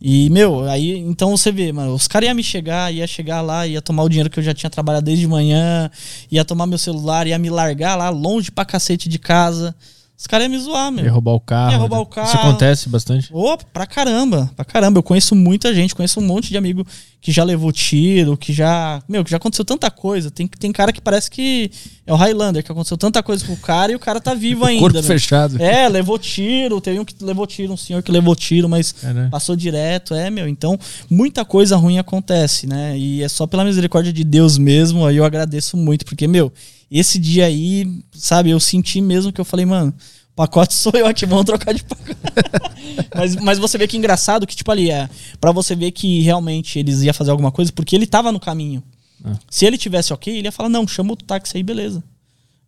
[0.00, 3.66] E, meu, aí então você vê, mano, os caras iam me chegar, ia chegar lá,
[3.66, 5.90] ia tomar o dinheiro que eu já tinha trabalhado desde manhã,
[6.30, 9.74] ia tomar meu celular, ia me largar lá longe pra cacete de casa.
[10.18, 11.04] Os caras iam me zoar, meu.
[11.04, 11.70] Ia roubar o carro.
[11.70, 12.26] Ia roubar o carro.
[12.26, 13.28] Isso acontece bastante?
[13.32, 14.98] Opa, pra caramba, pra caramba.
[14.98, 16.84] Eu conheço muita gente, conheço um monte de amigo
[17.20, 19.00] que já levou tiro, que já.
[19.08, 20.28] Meu, que já aconteceu tanta coisa.
[20.28, 21.70] Tem, tem cara que parece que
[22.04, 24.80] é o Highlander, que aconteceu tanta coisa pro cara e o cara tá vivo ainda.
[24.80, 25.62] Corpo fechado.
[25.62, 26.80] É, levou tiro.
[26.80, 29.28] Teve um que levou tiro, um senhor que levou tiro, mas é, né?
[29.30, 30.14] passou direto.
[30.14, 30.48] É, meu.
[30.48, 30.76] Então,
[31.08, 32.98] muita coisa ruim acontece, né?
[32.98, 35.06] E é só pela misericórdia de Deus mesmo.
[35.06, 36.52] Aí eu agradeço muito, porque, meu,
[36.90, 39.94] esse dia aí, sabe, eu senti mesmo que eu falei, mano
[40.38, 42.16] pacote sou eu aqui, vamos trocar de pacote.
[43.14, 45.10] mas, mas você vê que engraçado que, tipo, ali é.
[45.40, 48.80] para você ver que realmente eles iam fazer alguma coisa, porque ele tava no caminho.
[49.24, 49.36] Ah.
[49.50, 52.04] Se ele tivesse ok, ele ia falar: não, chama o táxi aí, beleza.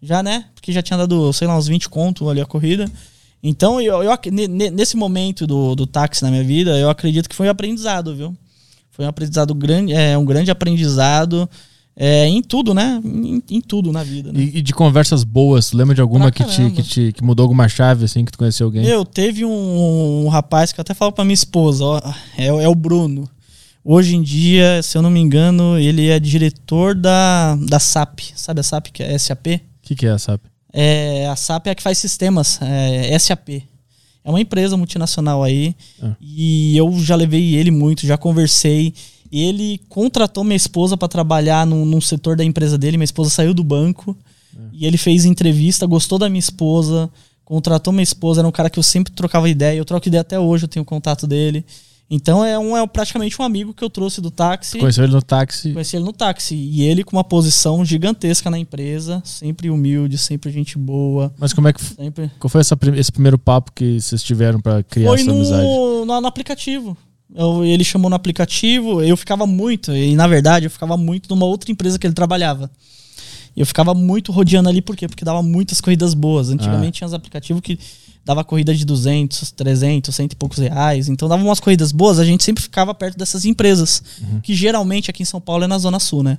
[0.03, 0.47] Já, né?
[0.55, 2.91] Porque já tinha dado, sei lá, uns 20 conto ali a corrida.
[3.43, 4.19] Então, eu, eu,
[4.73, 8.37] nesse momento do, do táxi na minha vida, eu acredito que foi um aprendizado, viu?
[8.91, 11.49] Foi um aprendizado grande, é um grande aprendizado
[11.97, 13.01] é, em tudo, né?
[13.05, 14.33] Em, em tudo na vida.
[14.33, 14.41] Né?
[14.41, 17.69] E, e, de conversas boas, lembra de alguma que te, que te que mudou alguma
[17.69, 18.87] chave, assim, que tu conheceu alguém?
[18.87, 22.01] Eu, teve um, um rapaz que eu até falo pra minha esposa, ó,
[22.37, 23.29] é, é o Bruno.
[23.85, 28.21] Hoje em dia, se eu não me engano, ele é diretor da, da SAP.
[28.35, 29.47] Sabe a SAP, que é SAP?
[29.47, 30.43] O que, que é a SAP?
[30.73, 33.63] É, a SAP é a que faz sistemas, é SAP.
[34.23, 35.75] É uma empresa multinacional aí.
[36.03, 36.15] Ah.
[36.21, 38.95] E eu já levei ele muito, já conversei.
[39.31, 42.97] Ele contratou minha esposa para trabalhar num, num, setor da empresa dele.
[42.97, 44.17] Minha esposa saiu do banco
[44.57, 44.61] é.
[44.73, 47.09] e ele fez entrevista, gostou da minha esposa,
[47.45, 48.41] contratou minha esposa.
[48.41, 49.77] Era um cara que eu sempre trocava ideia.
[49.77, 51.65] Eu troco ideia até hoje, eu tenho contato dele.
[52.11, 54.81] Então é, um, é praticamente um amigo que eu trouxe do táxi.
[54.81, 55.73] Conheceu ele no táxi?
[55.73, 56.57] Conheci ele no táxi.
[56.57, 61.33] E ele com uma posição gigantesca na empresa, sempre humilde, sempre gente boa.
[61.39, 62.29] Mas como é que sempre...
[62.41, 65.63] Qual foi essa, esse primeiro papo que vocês tiveram para criar foi essa no, amizade?
[65.63, 66.97] No, no aplicativo.
[67.35, 71.47] Eu, ele chamou no aplicativo, eu ficava muito, e na verdade eu ficava muito numa
[71.47, 72.71] outra empresa que ele trabalhava.
[73.57, 75.07] E eu ficava muito rodeando ali, por quê?
[75.09, 76.51] Porque dava muitas corridas boas.
[76.51, 77.79] Antigamente tinha uns aplicativos que
[78.25, 81.09] dava corrida de 200, 300, cento e poucos reais.
[81.09, 84.03] Então dava umas corridas boas, a gente sempre ficava perto dessas empresas,
[84.43, 86.39] que geralmente aqui em São Paulo é na Zona Sul, né?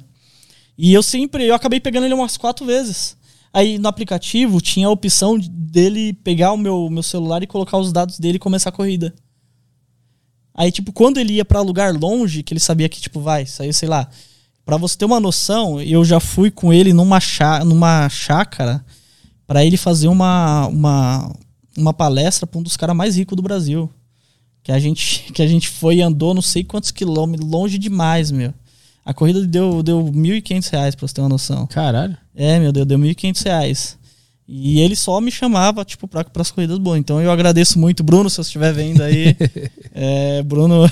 [0.78, 3.16] E eu sempre, eu acabei pegando ele umas quatro vezes.
[3.54, 7.78] Aí no aplicativo tinha a opção de- dele pegar o meu, meu celular e colocar
[7.78, 9.14] os dados dele e começar a corrida.
[10.54, 13.74] Aí, tipo, quando ele ia pra lugar longe, que ele sabia que, tipo, vai, saiu,
[13.74, 14.10] sei lá.
[14.66, 18.84] Pra você ter uma noção, eu já fui com ele numa, chá, numa chácara
[19.48, 21.36] pra ele fazer uma, uma,
[21.78, 23.90] uma palestra pra um dos caras mais ricos do Brasil.
[24.64, 28.32] Que a gente, que a gente foi e andou não sei quantos quilômetros, longe demais,
[28.32, 28.54] meu.
[29.04, 31.66] A corrida deu, deu 1.500 reais, pra você ter uma noção.
[31.66, 32.16] Caralho.
[32.36, 33.98] É, meu Deus, deu 1.500 reais.
[34.54, 37.00] E ele só me chamava, tipo, pra, pras corridas boas.
[37.00, 38.04] Então eu agradeço muito.
[38.04, 39.34] Bruno, se você estiver vendo aí.
[39.96, 40.84] é, Bruno,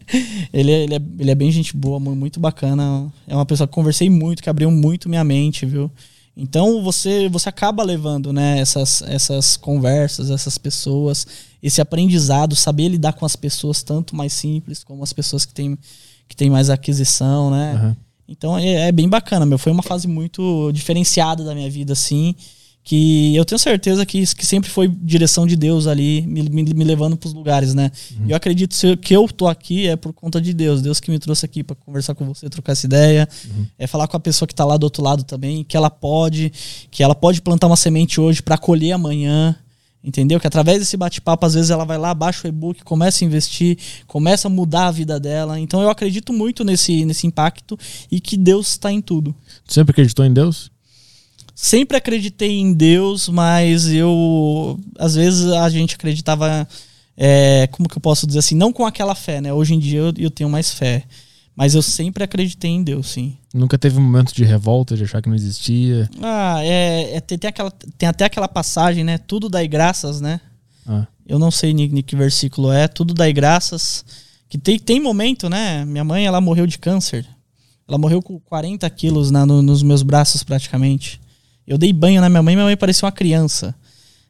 [0.50, 3.12] ele, é, ele, é, ele é bem gente boa, mu- muito bacana.
[3.26, 5.90] É uma pessoa que conversei muito, que abriu muito minha mente, viu?
[6.34, 11.26] Então você, você acaba levando, né, essas, essas conversas, essas pessoas,
[11.62, 15.76] esse aprendizado, saber lidar com as pessoas, tanto mais simples como as pessoas que têm,
[16.26, 17.74] que têm mais aquisição, né?
[17.74, 17.96] Aham.
[18.26, 19.58] Então é, é bem bacana, meu.
[19.58, 22.34] Foi uma fase muito diferenciada da minha vida, assim.
[22.84, 26.84] Que eu tenho certeza que, que sempre foi direção de Deus ali, me, me, me
[26.84, 27.92] levando pros lugares, né?
[28.26, 30.82] E eu acredito que eu tô aqui é por conta de Deus.
[30.82, 33.28] Deus que me trouxe aqui para conversar com você, trocar essa ideia.
[33.78, 36.52] É falar com a pessoa que tá lá do outro lado também, que ela pode,
[36.90, 39.56] que ela pode plantar uma semente hoje para colher amanhã.
[40.04, 40.40] Entendeu?
[40.40, 43.78] Que através desse bate-papo, às vezes ela vai lá, baixa o e-book, começa a investir,
[44.08, 45.60] começa a mudar a vida dela.
[45.60, 47.78] Então eu acredito muito nesse, nesse impacto
[48.10, 49.32] e que Deus está em tudo.
[49.64, 50.71] Tu sempre acreditou em Deus?
[51.54, 54.78] Sempre acreditei em Deus, mas eu.
[54.98, 56.66] Às vezes a gente acreditava.
[57.16, 58.54] é, como que eu posso dizer assim?
[58.56, 59.52] Não com aquela fé, né?
[59.52, 61.04] Hoje em dia eu, eu tenho mais fé.
[61.54, 63.36] Mas eu sempre acreditei em Deus, sim.
[63.52, 66.08] Nunca teve um momento de revolta, de achar que não existia?
[66.22, 69.18] Ah, é, é, tem, tem aquela, tem até aquela passagem, né?
[69.18, 70.40] Tudo dai graças, né?
[70.86, 72.88] Ah, Eu não sei nem, nem que versículo é.
[72.88, 74.02] Tudo dai graças.
[74.48, 75.84] Que tem, tem momento, né?
[75.84, 77.26] Minha mãe, ela morreu de câncer.
[77.86, 81.20] Ela morreu com 40 quilos na- no- nos meus braços, praticamente.
[81.72, 83.74] Eu dei banho na minha mãe, minha mãe parecia uma criança.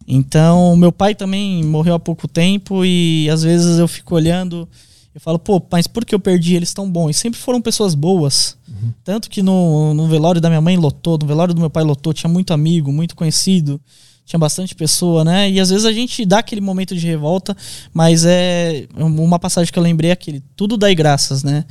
[0.06, 4.68] Então, meu pai também morreu há pouco tempo e às vezes eu fico olhando
[5.12, 7.10] e falo, pô, mas por que eu perdi eles tão bons?
[7.10, 8.56] E sempre foram pessoas boas.
[9.02, 12.12] Tanto que no, no velório da minha mãe lotou, no velório do meu pai lotou,
[12.12, 13.80] tinha muito amigo, muito conhecido,
[14.24, 15.50] tinha bastante pessoa, né?
[15.50, 17.56] E às vezes a gente dá aquele momento de revolta,
[17.92, 21.64] mas é uma passagem que eu lembrei é aquele, tudo dai graças, né?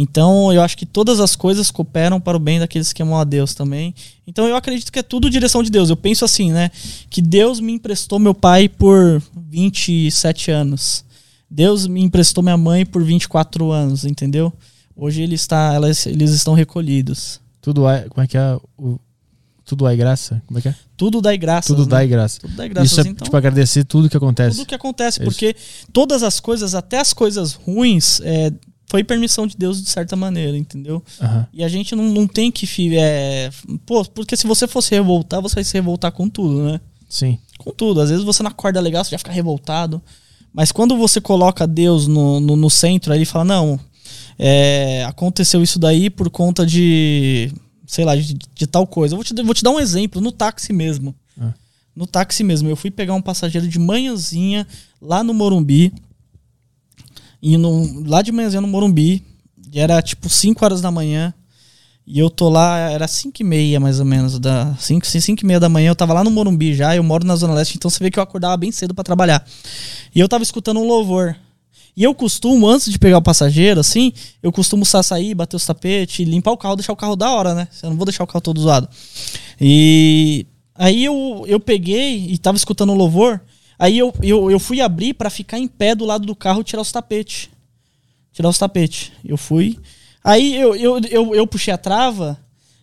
[0.00, 3.24] Então eu acho que todas as coisas cooperam para o bem daqueles que amam a
[3.24, 3.92] Deus também.
[4.24, 5.90] Então eu acredito que é tudo direção de Deus.
[5.90, 6.70] Eu penso assim, né?
[7.10, 11.04] Que Deus me emprestou meu pai por 27 anos.
[11.50, 14.52] Deus me emprestou minha mãe por 24 anos, entendeu?
[14.94, 17.40] Hoje ele está, elas, eles estão recolhidos.
[17.60, 18.02] tudo é.
[18.08, 18.56] Como é que é?
[18.76, 19.00] O,
[19.64, 20.40] tudo é graça?
[20.46, 20.74] Como é que é?
[20.96, 21.66] Tudo dá graças.
[21.66, 21.90] tudo né?
[21.90, 22.40] dá graça.
[22.40, 22.92] Tudo dá graças.
[22.92, 24.56] Isso é então, tipo agradecer tudo que acontece.
[24.56, 25.32] tudo que acontece, É isso.
[25.32, 25.56] porque
[25.92, 28.52] todas as coisas, até as coisas ruins, é,
[28.88, 31.02] foi permissão de Deus de certa maneira, entendeu?
[31.20, 31.46] Aham.
[31.52, 32.66] E a gente não, não tem que.
[32.96, 33.50] É,
[33.84, 36.80] pô, porque se você fosse revoltar, você vai se revoltar com tudo, né?
[37.08, 37.38] Sim.
[37.58, 38.00] Com tudo.
[38.00, 40.02] Às vezes você não acorda legal, você já fica revoltado.
[40.52, 43.78] Mas quando você coloca Deus no, no, no centro, aí ele fala: não,
[44.38, 47.52] é, aconteceu isso daí por conta de.
[47.86, 49.14] sei lá, de, de tal coisa.
[49.14, 51.14] Eu vou te, vou te dar um exemplo, no táxi mesmo.
[51.38, 51.52] Ah.
[51.94, 52.70] No táxi mesmo.
[52.70, 54.66] Eu fui pegar um passageiro de manhãzinha
[55.00, 55.92] lá no Morumbi.
[57.42, 59.24] No, lá de manhãzinha no Morumbi.
[59.72, 61.32] E era tipo 5 horas da manhã.
[62.06, 65.46] E eu tô lá, era 5 e meia mais ou menos, da 5, 5 e
[65.46, 67.90] meia da manhã, eu tava lá no Morumbi já, eu moro na Zona Leste, então
[67.90, 69.46] você vê que eu acordava bem cedo pra trabalhar.
[70.14, 71.36] E eu tava escutando um louvor.
[71.94, 74.10] E eu costumo, antes de pegar o passageiro, assim,
[74.42, 77.54] eu costumo sa- sair, bater os tapetes, limpar o carro, deixar o carro da hora,
[77.54, 77.68] né?
[77.82, 78.88] Eu não vou deixar o carro todo zoado.
[79.60, 83.38] E aí eu, eu peguei e tava escutando o louvor,
[83.78, 86.64] aí eu, eu, eu fui abrir pra ficar em pé do lado do carro e
[86.64, 87.48] tirar os tapetes
[88.32, 89.10] tirar os tapetes.
[89.24, 89.76] Eu fui.
[90.22, 92.38] Aí eu, eu, eu, eu puxei a trava,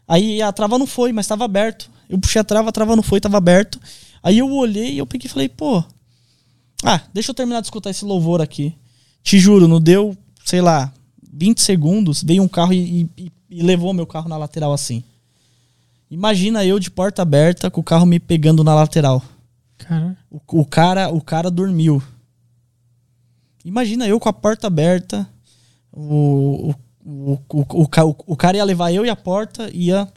[0.06, 1.90] aí a trava não foi, mas estava aberto.
[2.10, 3.80] Eu puxei a trava, a trava não foi, estava aberto.
[4.22, 5.82] Aí eu olhei e eu peguei e falei, pô,
[6.84, 8.76] ah, deixa eu terminar de escutar esse louvor aqui.
[9.24, 10.92] Te juro, não deu, sei lá,
[11.32, 15.04] 20 segundos, veio um carro e, e- e levou meu carro na lateral assim.
[16.12, 19.24] Imagina eu de porta aberta com o carro me pegando na lateral.
[19.78, 20.18] Cara.
[20.30, 22.02] O, o cara, o cara dormiu.
[23.64, 25.28] Imagina eu com a porta aberta.
[25.92, 26.76] O, o,
[27.06, 30.08] o, o, o, ca- o, o cara ia levar eu e a porta ia.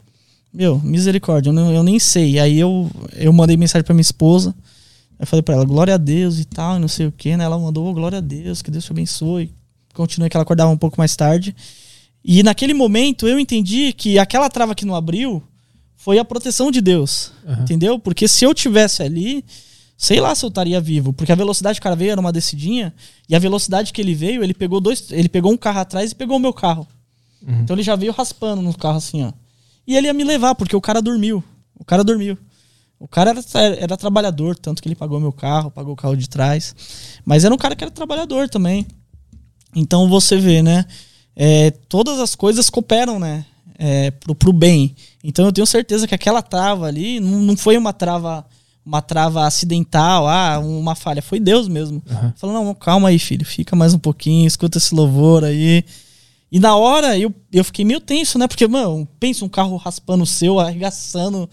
[0.53, 2.39] Meu, misericórdia, eu, não- eu nem sei.
[2.39, 4.53] Aí eu, eu mandei mensagem pra minha esposa.
[5.17, 7.43] Aí falei pra ela, glória a Deus e tal, e não sei o que, né?
[7.43, 9.53] Ela mandou, "Oh, glória a Deus, que Deus te abençoe.
[9.93, 11.53] Continuei que ela acordava um pouco mais tarde.
[12.23, 15.43] E naquele momento eu entendi que aquela trava que não abriu
[15.99, 17.33] foi a proteção de Deus.
[17.45, 17.61] Aham.
[17.61, 17.99] Entendeu?
[17.99, 19.43] Porque se eu tivesse ali,
[19.97, 21.11] sei lá se eu estaria vivo.
[21.11, 22.93] Porque a velocidade que o cara veio era uma descidinha.
[23.27, 25.11] E a velocidade que ele veio, ele pegou dois.
[25.11, 26.87] Ele pegou um carro atrás e pegou o meu carro.
[27.45, 27.59] Uhum.
[27.61, 29.33] Então ele já veio raspando no carro assim, ó.
[29.85, 31.43] E ele ia me levar, porque o cara dormiu.
[31.77, 32.37] O cara dormiu.
[32.97, 36.29] O cara era, era trabalhador, tanto que ele pagou meu carro, pagou o carro de
[36.29, 36.73] trás.
[37.25, 38.87] Mas era um cara que era trabalhador também.
[39.75, 40.85] Então você vê, né?
[41.35, 43.45] É, todas as coisas cooperam, né?
[43.77, 44.95] É, pro, pro bem.
[45.23, 48.45] Então eu tenho certeza que aquela trava ali não, não foi uma trava
[48.85, 51.21] uma trava acidental, ah, uma falha.
[51.21, 52.01] Foi Deus mesmo.
[52.09, 52.33] Aham.
[52.37, 53.45] Falou, não, calma aí, filho.
[53.45, 55.83] Fica mais um pouquinho, escuta esse louvor aí.
[56.51, 58.47] E na hora eu, eu fiquei meio tenso, né?
[58.47, 61.47] Porque, mano, pensa um carro raspando o seu, arregaçando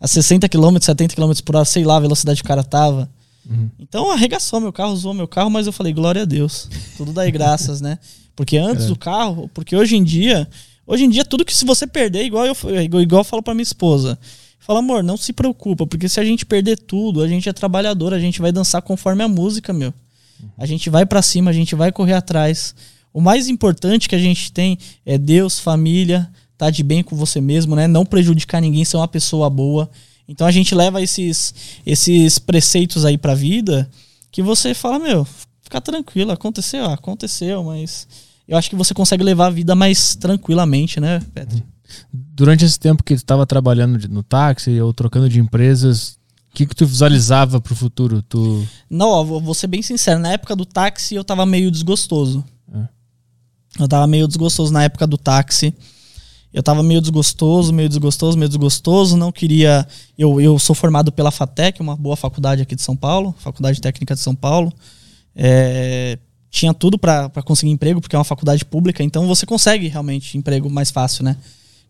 [0.00, 3.08] a 60 km, 70 km por hora, sei lá a velocidade que o cara tava.
[3.48, 3.70] Uhum.
[3.78, 6.68] Então arregaçou meu carro, zoou meu carro, mas eu falei, glória a Deus.
[6.96, 7.98] Tudo dá graças, né?
[8.34, 8.88] Porque antes É.
[8.88, 10.48] do carro, porque hoje em dia,
[10.90, 13.62] hoje em dia tudo que se você perder, igual eu, igual, eu falo pra minha
[13.62, 14.18] esposa,
[14.58, 18.12] fala, amor, não se preocupa, porque se a gente perder tudo, a gente é trabalhador,
[18.12, 19.94] a gente vai dançar conforme a música, meu.
[20.58, 22.74] A gente vai pra cima, a gente vai correr atrás.
[23.12, 27.40] O mais importante que a gente tem é Deus, família, tá de bem com você
[27.40, 27.86] mesmo, né?
[27.86, 29.88] Não prejudicar ninguém, ser uma pessoa boa.
[30.26, 31.54] Então a gente leva esses
[31.84, 33.88] esses preceitos aí pra vida
[34.30, 35.26] que você fala, meu,
[35.62, 38.06] fica tranquilo, aconteceu, aconteceu, mas
[38.50, 41.64] eu acho que você consegue levar a vida mais tranquilamente, né, Petri?
[42.12, 46.18] Durante esse tempo que tu estava trabalhando no táxi ou trocando de empresas,
[46.52, 48.22] o que, que tu visualizava pro futuro?
[48.22, 48.66] Tu.
[48.90, 52.44] Não, ó, vou, vou ser bem sincero, na época do táxi eu tava meio desgostoso.
[52.74, 52.88] É.
[53.78, 55.72] Eu tava meio desgostoso na época do táxi.
[56.52, 59.16] Eu tava meio desgostoso, meio desgostoso, meio desgostoso.
[59.16, 59.86] Não queria.
[60.18, 64.14] Eu, eu sou formado pela FATEC, uma boa faculdade aqui de São Paulo, Faculdade Técnica
[64.14, 64.72] de São Paulo.
[65.36, 66.18] É,
[66.50, 70.36] tinha tudo pra pra conseguir emprego, porque é uma faculdade pública, então você consegue realmente
[70.36, 71.36] emprego mais fácil, né?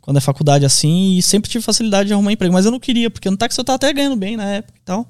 [0.01, 3.11] Quando é faculdade assim, e sempre tive facilidade de arrumar emprego, mas eu não queria,
[3.11, 5.07] porque no táxi eu tava até ganhando bem na época e tal.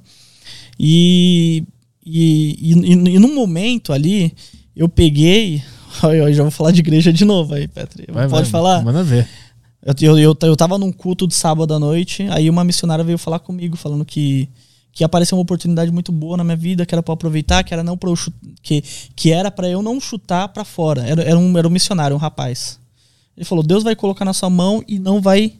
[0.78, 1.64] E,
[2.04, 4.34] e, e, e, e num momento ali,
[4.74, 5.62] eu peguei.
[6.02, 8.06] Eu já vou falar de igreja de novo aí, Petri.
[8.10, 8.82] Vai, Pode vai, falar?
[8.82, 9.28] Manda ver.
[9.82, 13.18] Eu, eu, eu, eu tava num culto de sábado à noite, aí uma missionária veio
[13.18, 14.48] falar comigo, falando que,
[14.92, 17.82] que apareceu uma oportunidade muito boa na minha vida, que era eu aproveitar, que era
[17.82, 18.82] não chut- que,
[19.14, 21.02] que era para eu não chutar pra fora.
[21.06, 22.78] Era, era, um, era um missionário, um rapaz.
[23.36, 25.54] Ele falou: Deus vai colocar na sua mão e não vai.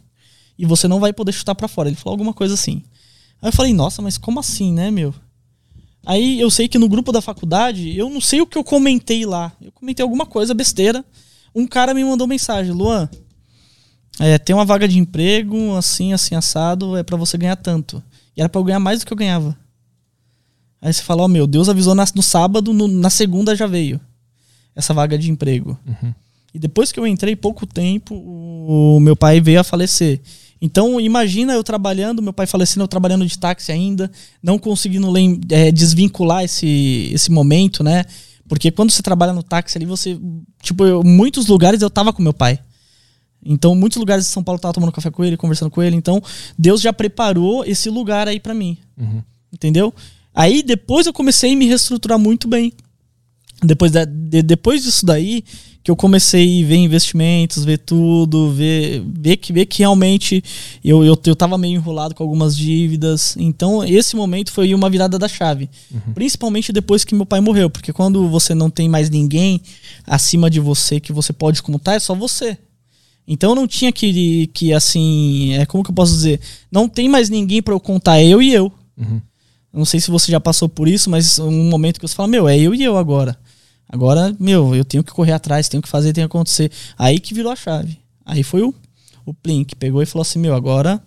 [0.59, 1.89] E você não vai poder chutar pra fora.
[1.89, 2.83] Ele falou alguma coisa assim.
[3.41, 5.15] Aí eu falei, nossa, mas como assim, né, meu?
[6.05, 9.25] Aí eu sei que no grupo da faculdade, eu não sei o que eu comentei
[9.25, 9.53] lá.
[9.61, 11.05] Eu comentei alguma coisa, besteira.
[11.55, 13.09] Um cara me mandou mensagem, Luan,
[14.19, 18.03] é, tem uma vaga de emprego, assim, assim, assado, é pra você ganhar tanto.
[18.37, 19.57] E era pra eu ganhar mais do que eu ganhava.
[20.83, 24.01] Aí você fala, ó, meu, Deus avisou na- no sábado, no- na segunda já veio
[24.75, 25.79] essa vaga de emprego.
[26.55, 30.21] E depois que eu entrei, pouco tempo, o meu pai veio a falecer.
[30.61, 34.11] Então, imagina eu trabalhando, meu pai falecendo, eu trabalhando de táxi ainda,
[34.43, 35.07] não conseguindo
[35.51, 38.05] é, desvincular esse, esse momento, né?
[38.49, 40.19] Porque quando você trabalha no táxi ali, você.
[40.61, 42.59] Tipo, eu, muitos lugares eu tava com meu pai.
[43.45, 45.97] Então, muitos lugares de São Paulo tava tomando café com ele, conversando com ele.
[45.97, 46.23] Então,
[46.59, 48.77] Deus já preparou esse lugar aí pra mim.
[48.99, 49.23] Uhum.
[49.53, 49.93] Entendeu?
[50.35, 52.73] Aí depois eu comecei a me reestruturar muito bem.
[53.63, 55.45] Depois, da, de- depois disso daí,
[55.83, 60.43] que eu comecei a ver investimentos, ver tudo, ver, ver, que, ver que realmente
[60.85, 63.35] eu, eu, eu tava meio enrolado com algumas dívidas.
[63.39, 65.69] Então, esse momento foi uma virada da chave.
[66.15, 67.69] Principalmente depois que meu pai morreu.
[67.69, 69.61] Porque quando você não tem mais ninguém
[70.07, 72.57] acima de você que você pode contar, é só você.
[73.27, 76.41] Então não tinha que, que assim, é como que eu posso dizer?
[76.71, 78.73] Não tem mais ninguém pra eu contar, é eu e eu.
[78.97, 79.21] Uhum.
[79.73, 82.49] Não sei se você já passou por isso, mas um momento que você fala, meu,
[82.49, 83.39] é eu e eu agora.
[83.89, 86.71] Agora, meu, eu tenho que correr atrás, tenho que fazer, tem que acontecer.
[86.99, 87.99] Aí que virou a chave.
[88.25, 88.75] Aí foi o,
[89.25, 91.03] o Plin que pegou e falou assim, meu, agora,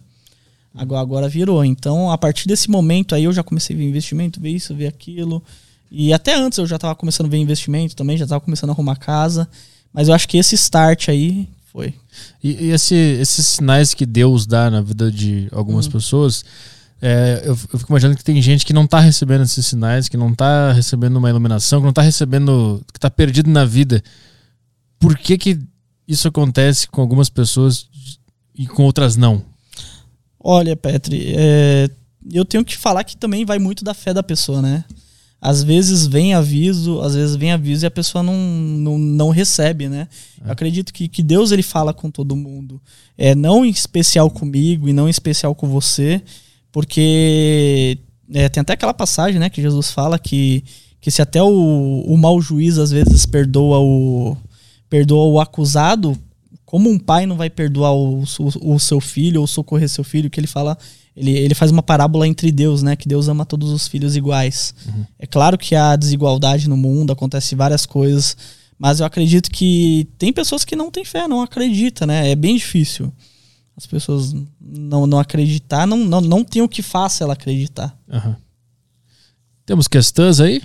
[0.74, 1.64] agora, agora virou.
[1.64, 4.88] Então, a partir desse momento aí eu já comecei a ver investimento, ver isso, ver
[4.88, 5.44] aquilo.
[5.92, 8.74] E até antes eu já tava começando a ver investimento também, já tava começando a
[8.74, 9.48] arrumar casa.
[9.94, 11.94] Mas eu acho que esse start aí foi.
[12.44, 16.46] E, e esse- esses sinais que Deus dá na vida de algumas pessoas,
[17.02, 20.16] é, eu, eu fico imaginando que tem gente que não tá recebendo esses sinais, que
[20.16, 24.02] não tá recebendo uma iluminação, que não tá recebendo, que tá perdido na vida.
[25.00, 25.60] Por que que
[26.08, 27.88] isso acontece com algumas pessoas
[28.56, 29.44] e com outras não?
[30.40, 31.90] Olha, Petri, é,
[32.32, 34.86] eu tenho que falar que também vai muito da fé da pessoa, né?
[35.46, 39.90] Às vezes vem aviso, às vezes vem aviso e a pessoa não, não, não recebe,
[39.90, 40.08] né?
[40.42, 42.82] Eu acredito que, que Deus ele fala com todo mundo.
[43.18, 46.22] É não em especial comigo e não em especial com você,
[46.72, 47.98] porque
[48.34, 50.64] é, tem até aquela passagem, né, que Jesus fala que,
[51.02, 54.38] que se até o, o mau juiz às vezes perdoa o
[54.90, 56.18] perdoa o acusado,
[56.64, 60.30] Como um pai não vai perdoar o, o, o seu filho ou socorrer seu filho,
[60.30, 60.78] que ele fala,
[61.16, 62.96] ele, ele faz uma parábola entre Deus, né?
[62.96, 64.74] Que Deus ama todos os filhos iguais.
[65.20, 68.36] É claro que há desigualdade no mundo, acontece várias coisas,
[68.78, 72.32] mas eu acredito que tem pessoas que não têm fé, não acreditam, né?
[72.32, 73.12] É bem difícil.
[73.76, 77.98] As pessoas não, não acreditar, não, não, não tem o que faça ela acreditar.
[78.12, 78.36] Aham.
[79.66, 80.62] Temos questões aí?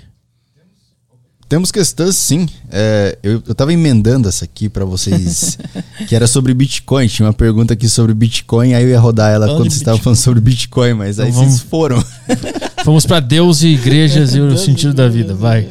[1.49, 2.47] Temos questões, sim.
[2.71, 5.57] É, eu, eu tava emendando essa aqui pra vocês,
[6.07, 7.07] que era sobre Bitcoin.
[7.07, 9.99] Tinha uma pergunta aqui sobre Bitcoin, aí eu ia rodar ela Falando quando vocês estavam
[9.99, 12.03] falando sobre Bitcoin, mas aí Então vamos- vocês foram.
[12.85, 15.35] Vamos pra Deus e igrejas e o sentido da vida.
[15.35, 15.67] Vai.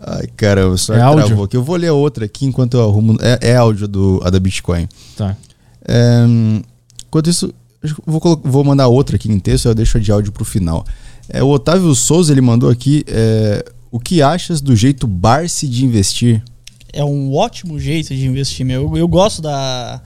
[0.00, 1.26] Ai, caramba, só É áudio?
[1.26, 1.56] travou aqui.
[1.56, 3.18] Eu vou ler a outra aqui enquanto eu arrumo.
[3.20, 4.88] É, é áudio do, a da Bitcoin.
[5.16, 5.36] Tá.
[5.86, 6.24] É,
[7.06, 7.52] enquanto isso,
[7.82, 10.84] eu vou, vou mandar outra aqui em texto, eu deixo a de áudio pro final.
[11.28, 13.04] É, o Otávio Souza, ele mandou aqui.
[13.06, 16.42] é, o que achas do jeito Barsi de investir?
[16.92, 18.82] é um ótimo jeito de investir, meu.
[18.82, 20.00] Eu, eu gosto da,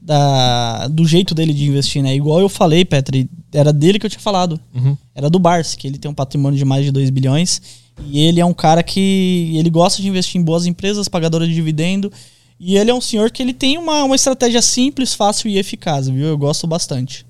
[0.00, 2.14] da, do jeito dele de investir, né?
[2.14, 4.60] Igual eu falei, Petri, era dele que eu tinha falado.
[4.74, 4.96] Uhum.
[5.14, 7.60] Era do Barsi, que ele tem um patrimônio de mais de 2 bilhões.
[8.06, 11.54] E ele é um cara que ele gosta de investir em boas empresas, pagadoras de
[11.54, 12.12] dividendo.
[12.60, 16.08] E ele é um senhor que ele tem uma, uma estratégia simples, fácil e eficaz,
[16.08, 16.26] viu?
[16.26, 17.25] Eu gosto bastante.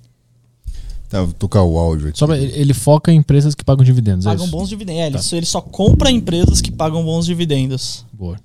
[1.08, 2.18] Tá, vou tocar o áudio aqui.
[2.18, 4.26] Só pra- ele ele foca em empresas que pagam dividendos.
[4.26, 4.52] é Pagam isso?
[4.56, 5.02] bons dividendos.
[5.02, 8.04] É, ele, só, ele só compra empresas que pagam bons dividendos.
[8.12, 8.38] Boa.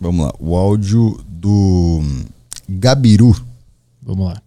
[0.00, 2.00] Vamos lá, o áudio do
[2.68, 3.34] Gabiru.
[4.02, 4.42] Vamos lá.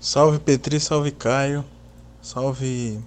[0.00, 1.64] Salve Petri, salve Caio,
[2.22, 2.98] salve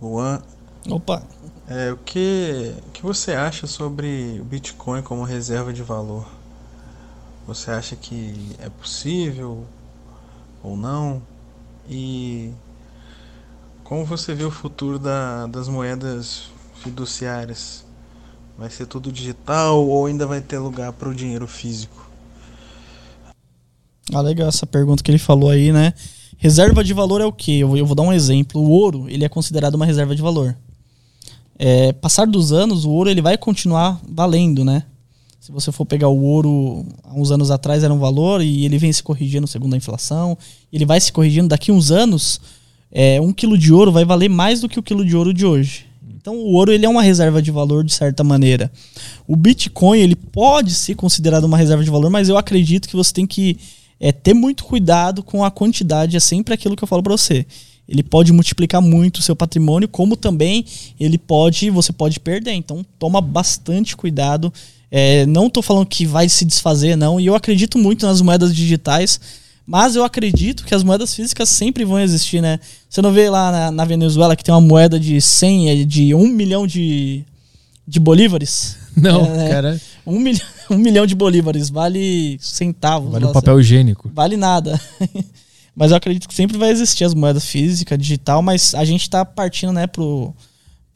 [0.00, 0.40] Luan.
[0.88, 1.22] Opa!
[1.66, 6.26] É, o que, o que você acha sobre o Bitcoin como reserva de valor?
[7.46, 9.64] Você acha que é possível
[10.62, 11.22] ou não?
[11.88, 12.50] E
[13.84, 16.50] como você vê o futuro da, das moedas
[16.82, 17.84] fiduciárias?
[18.58, 22.08] Vai ser tudo digital ou ainda vai ter lugar para o dinheiro físico?
[24.12, 25.92] Ah, legal essa pergunta que ele falou aí, né?
[26.36, 27.58] Reserva de valor é o quê?
[27.62, 28.60] Eu, vou- dar um exemplo.
[28.60, 30.56] O ouro, ele é considerado uma reserva de valor.
[31.58, 34.84] É, passar dos anos, o ouro ele vai continuar valendo, né?
[35.48, 38.76] Se você for pegar o ouro há uns anos atrás era um valor e ele
[38.76, 40.36] vem se corrigindo segundo a inflação,
[40.70, 41.48] ele vai se corrigindo.
[41.48, 42.38] Daqui uns anos,
[42.92, 45.46] é, um quilo de ouro vai valer mais do que o quilo de ouro de
[45.46, 45.86] hoje.
[46.20, 48.70] Então o ouro ele é uma reserva de valor de certa maneira.
[49.26, 53.10] O Bitcoin ele pode ser considerado uma reserva de valor, mas eu acredito que você
[53.10, 53.56] tem que
[53.98, 56.14] é, ter muito cuidado com a quantidade.
[56.14, 57.46] É sempre aquilo que eu falo para você.
[57.88, 60.66] Ele pode multiplicar muito o seu patrimônio, como também
[61.00, 62.52] ele pode, você pode perder.
[62.52, 64.52] Então toma bastante cuidado.
[64.90, 67.20] É, não estou falando que vai se desfazer, não.
[67.20, 69.20] E eu acredito muito nas moedas digitais.
[69.70, 72.58] Mas eu acredito que as moedas físicas sempre vão existir, né?
[72.88, 76.14] Você não vê lá na, na Venezuela que tem uma moeda de 100, é, de
[76.14, 77.22] 1 milhão de,
[77.86, 78.78] de bolívares?
[78.96, 79.80] Não, É, cara.
[80.06, 83.12] Um, milhão, um milhão de bolívares vale centavos.
[83.12, 84.10] Vale um papel higiênico.
[84.12, 84.80] Vale nada.
[85.76, 89.22] mas eu acredito que sempre vai existir as moedas físicas, digital, mas a gente tá
[89.22, 90.34] partindo, né, pro.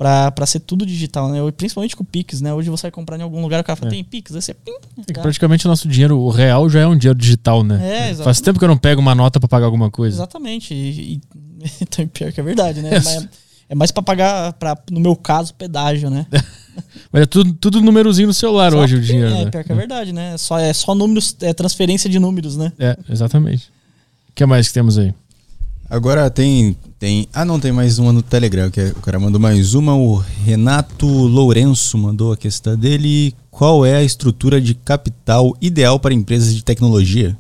[0.03, 1.39] Pra, pra ser tudo digital, né?
[1.57, 2.53] Principalmente com o Pix, né?
[2.53, 3.95] Hoje você vai comprar em algum lugar, o cara fala, É.
[3.95, 5.23] tem Pix, aí você pim, É que tá.
[5.23, 7.77] praticamente o nosso dinheiro, o real, já é um dinheiro digital, né?
[7.77, 8.43] É, Faz exatamente.
[8.43, 10.17] tempo que eu não pego uma nota pra pagar alguma coisa.
[10.17, 10.75] Exatamente.
[10.75, 11.21] E, e,
[11.81, 12.91] então, pior que é verdade, né?
[12.99, 13.01] É.
[13.01, 13.29] Mas
[13.69, 16.27] é mais pra pagar, pra, no meu caso, pedágio, né?
[17.13, 19.29] Mas é tudo, tudo númerozinho no celular Só hoje, o dinheiro.
[19.29, 19.51] É, né?
[19.53, 20.37] pior que é verdade, né?
[20.37, 22.73] Só, é só números, é transferência de números, né?
[22.77, 23.67] É, exatamente.
[24.31, 25.15] O que mais que temos aí?
[25.93, 27.29] Agora tem, tem.
[27.35, 28.71] Ah, não, tem mais uma no Telegram.
[28.71, 29.95] Que é- o cara mandou mais uma.
[29.95, 33.35] O Renato Lourenço mandou a questão dele.
[33.51, 37.37] Qual é a estrutura de capital ideal para empresas de tecnologia?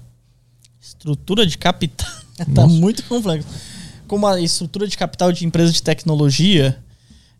[0.78, 2.06] Estrutura de capital.
[2.36, 2.74] tá Nossa.
[2.74, 3.48] muito complexo.
[4.06, 6.76] Como a estrutura de capital de empresa de tecnologia.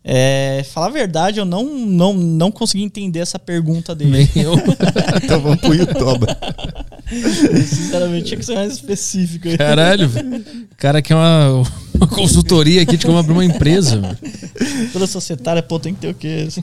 [0.03, 4.27] É, falar a verdade, eu não, não, não consegui entender essa pergunta dele.
[4.33, 4.55] Nem eu.
[5.23, 6.25] então vamos pro YouTube.
[7.67, 9.47] Sinceramente, tinha que ser mais específico.
[9.47, 9.57] aí.
[9.57, 10.09] Caralho,
[10.77, 11.63] cara quer uma,
[11.93, 14.17] uma consultoria aqui de como abrir uma empresa.
[14.91, 16.45] Toda societária, pô, tem que ter o quê?
[16.47, 16.61] Assim,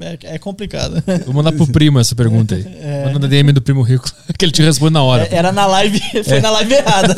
[0.00, 1.02] É, é complicado.
[1.24, 2.64] Vou mandar pro primo essa pergunta aí.
[3.06, 5.28] Manda na DM do primo rico, que ele te responde na hora.
[5.30, 6.40] É, era na live, foi É.
[6.40, 7.14] na live errada.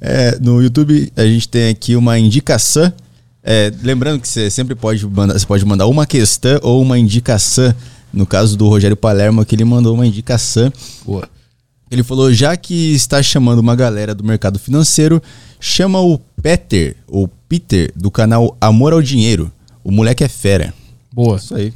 [0.00, 2.92] É, no YouTube a gente tem aqui uma indicação.
[3.44, 7.74] É, lembrando que você sempre pode mandar, você pode mandar uma questão ou uma indicação.
[8.12, 10.72] No caso do Rogério Palermo, que ele mandou uma indicação.
[11.04, 11.28] Boa.
[11.90, 15.22] Ele falou: já que está chamando uma galera do mercado financeiro,
[15.60, 19.52] chama o Peter, ou Peter, do canal Amor ao Dinheiro.
[19.84, 20.72] O moleque é fera.
[21.12, 21.36] Boa.
[21.36, 21.72] Isso aí.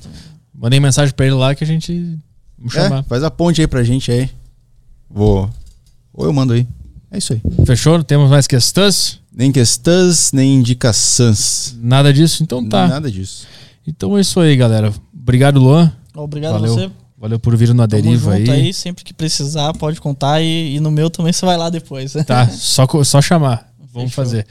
[0.55, 2.19] Mandei mensagem pra ele lá que a gente.
[2.57, 3.01] Vamos chamar.
[3.01, 4.31] É, faz a ponte aí pra gente aí.
[5.11, 5.51] Vou.
[6.15, 6.67] Ou eu mando aí.
[7.11, 7.43] É isso aí.
[7.67, 8.03] Fechou?
[8.03, 9.21] Temos mais questões?
[9.31, 11.77] Nem questões, nem indicações.
[11.81, 12.43] Nada disso?
[12.43, 12.89] Então tá.
[12.89, 13.47] Nada disso.
[13.87, 14.93] Então é isso aí, galera.
[15.15, 15.93] Obrigado, Luan.
[16.23, 16.73] Obrigado Valeu.
[16.73, 16.91] a você.
[17.19, 18.51] Valeu por vir no Aderiva aí.
[18.51, 18.73] aí.
[18.75, 20.43] Sempre que precisar, pode contar.
[20.43, 22.13] E, e no meu também você vai lá depois.
[22.27, 23.69] Tá, só, só chamar.
[23.93, 24.25] Vamos Fechou.
[24.25, 24.47] fazer.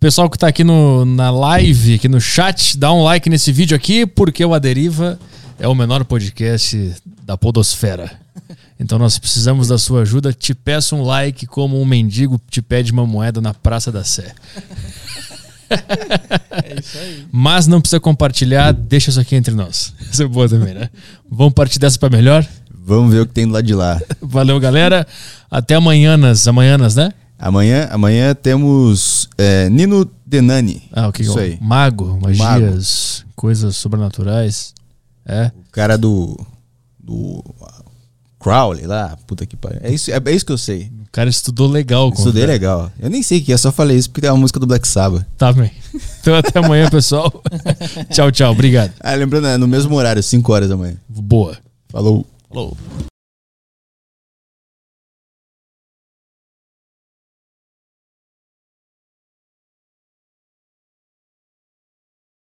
[0.00, 3.76] Pessoal que tá aqui no, na live, aqui no chat, dá um like nesse vídeo
[3.76, 5.18] aqui, porque o Aderiva
[5.58, 6.94] é o menor podcast
[7.24, 8.10] da podosfera.
[8.78, 10.34] Então nós precisamos da sua ajuda.
[10.34, 14.34] Te peço um like como um mendigo te pede uma moeda na Praça da Sé.
[15.70, 17.26] É isso aí.
[17.30, 19.92] Mas não precisa compartilhar, deixa isso aqui entre nós.
[20.10, 20.88] Isso é boa também, né?
[21.30, 22.46] Vamos partir dessa pra melhor?
[22.72, 24.00] Vamos ver o que tem do lado de lá.
[24.22, 25.06] Valeu, galera.
[25.50, 27.12] Até amanhãs, amanhãs, né?
[27.38, 30.82] Amanhã, amanhã temos é, Nino Denani.
[30.92, 31.42] Ah, o que Isso é?
[31.42, 31.58] aí.
[31.60, 34.72] Mago, magias, coisas sobrenaturais.
[35.26, 35.50] É.
[35.68, 36.38] O cara do.
[36.98, 37.44] do.
[38.46, 39.80] Crowley lá, puta que pariu.
[39.82, 40.84] É isso, é, é isso que eu sei.
[41.04, 42.12] O cara estudou legal.
[42.16, 42.92] Estudei legal.
[42.96, 44.86] Eu nem sei o que é, só falei isso porque tem uma música do Black
[44.86, 45.26] Sabbath.
[45.36, 45.72] Tá bem.
[46.20, 47.32] Então até amanhã, pessoal.
[48.10, 48.50] tchau, tchau.
[48.50, 48.92] Obrigado.
[48.98, 50.96] Ah, lembrando, é no mesmo horário, 5 horas da manhã.
[51.08, 51.56] Boa.
[51.88, 52.26] Falou.
[52.48, 52.76] Falou.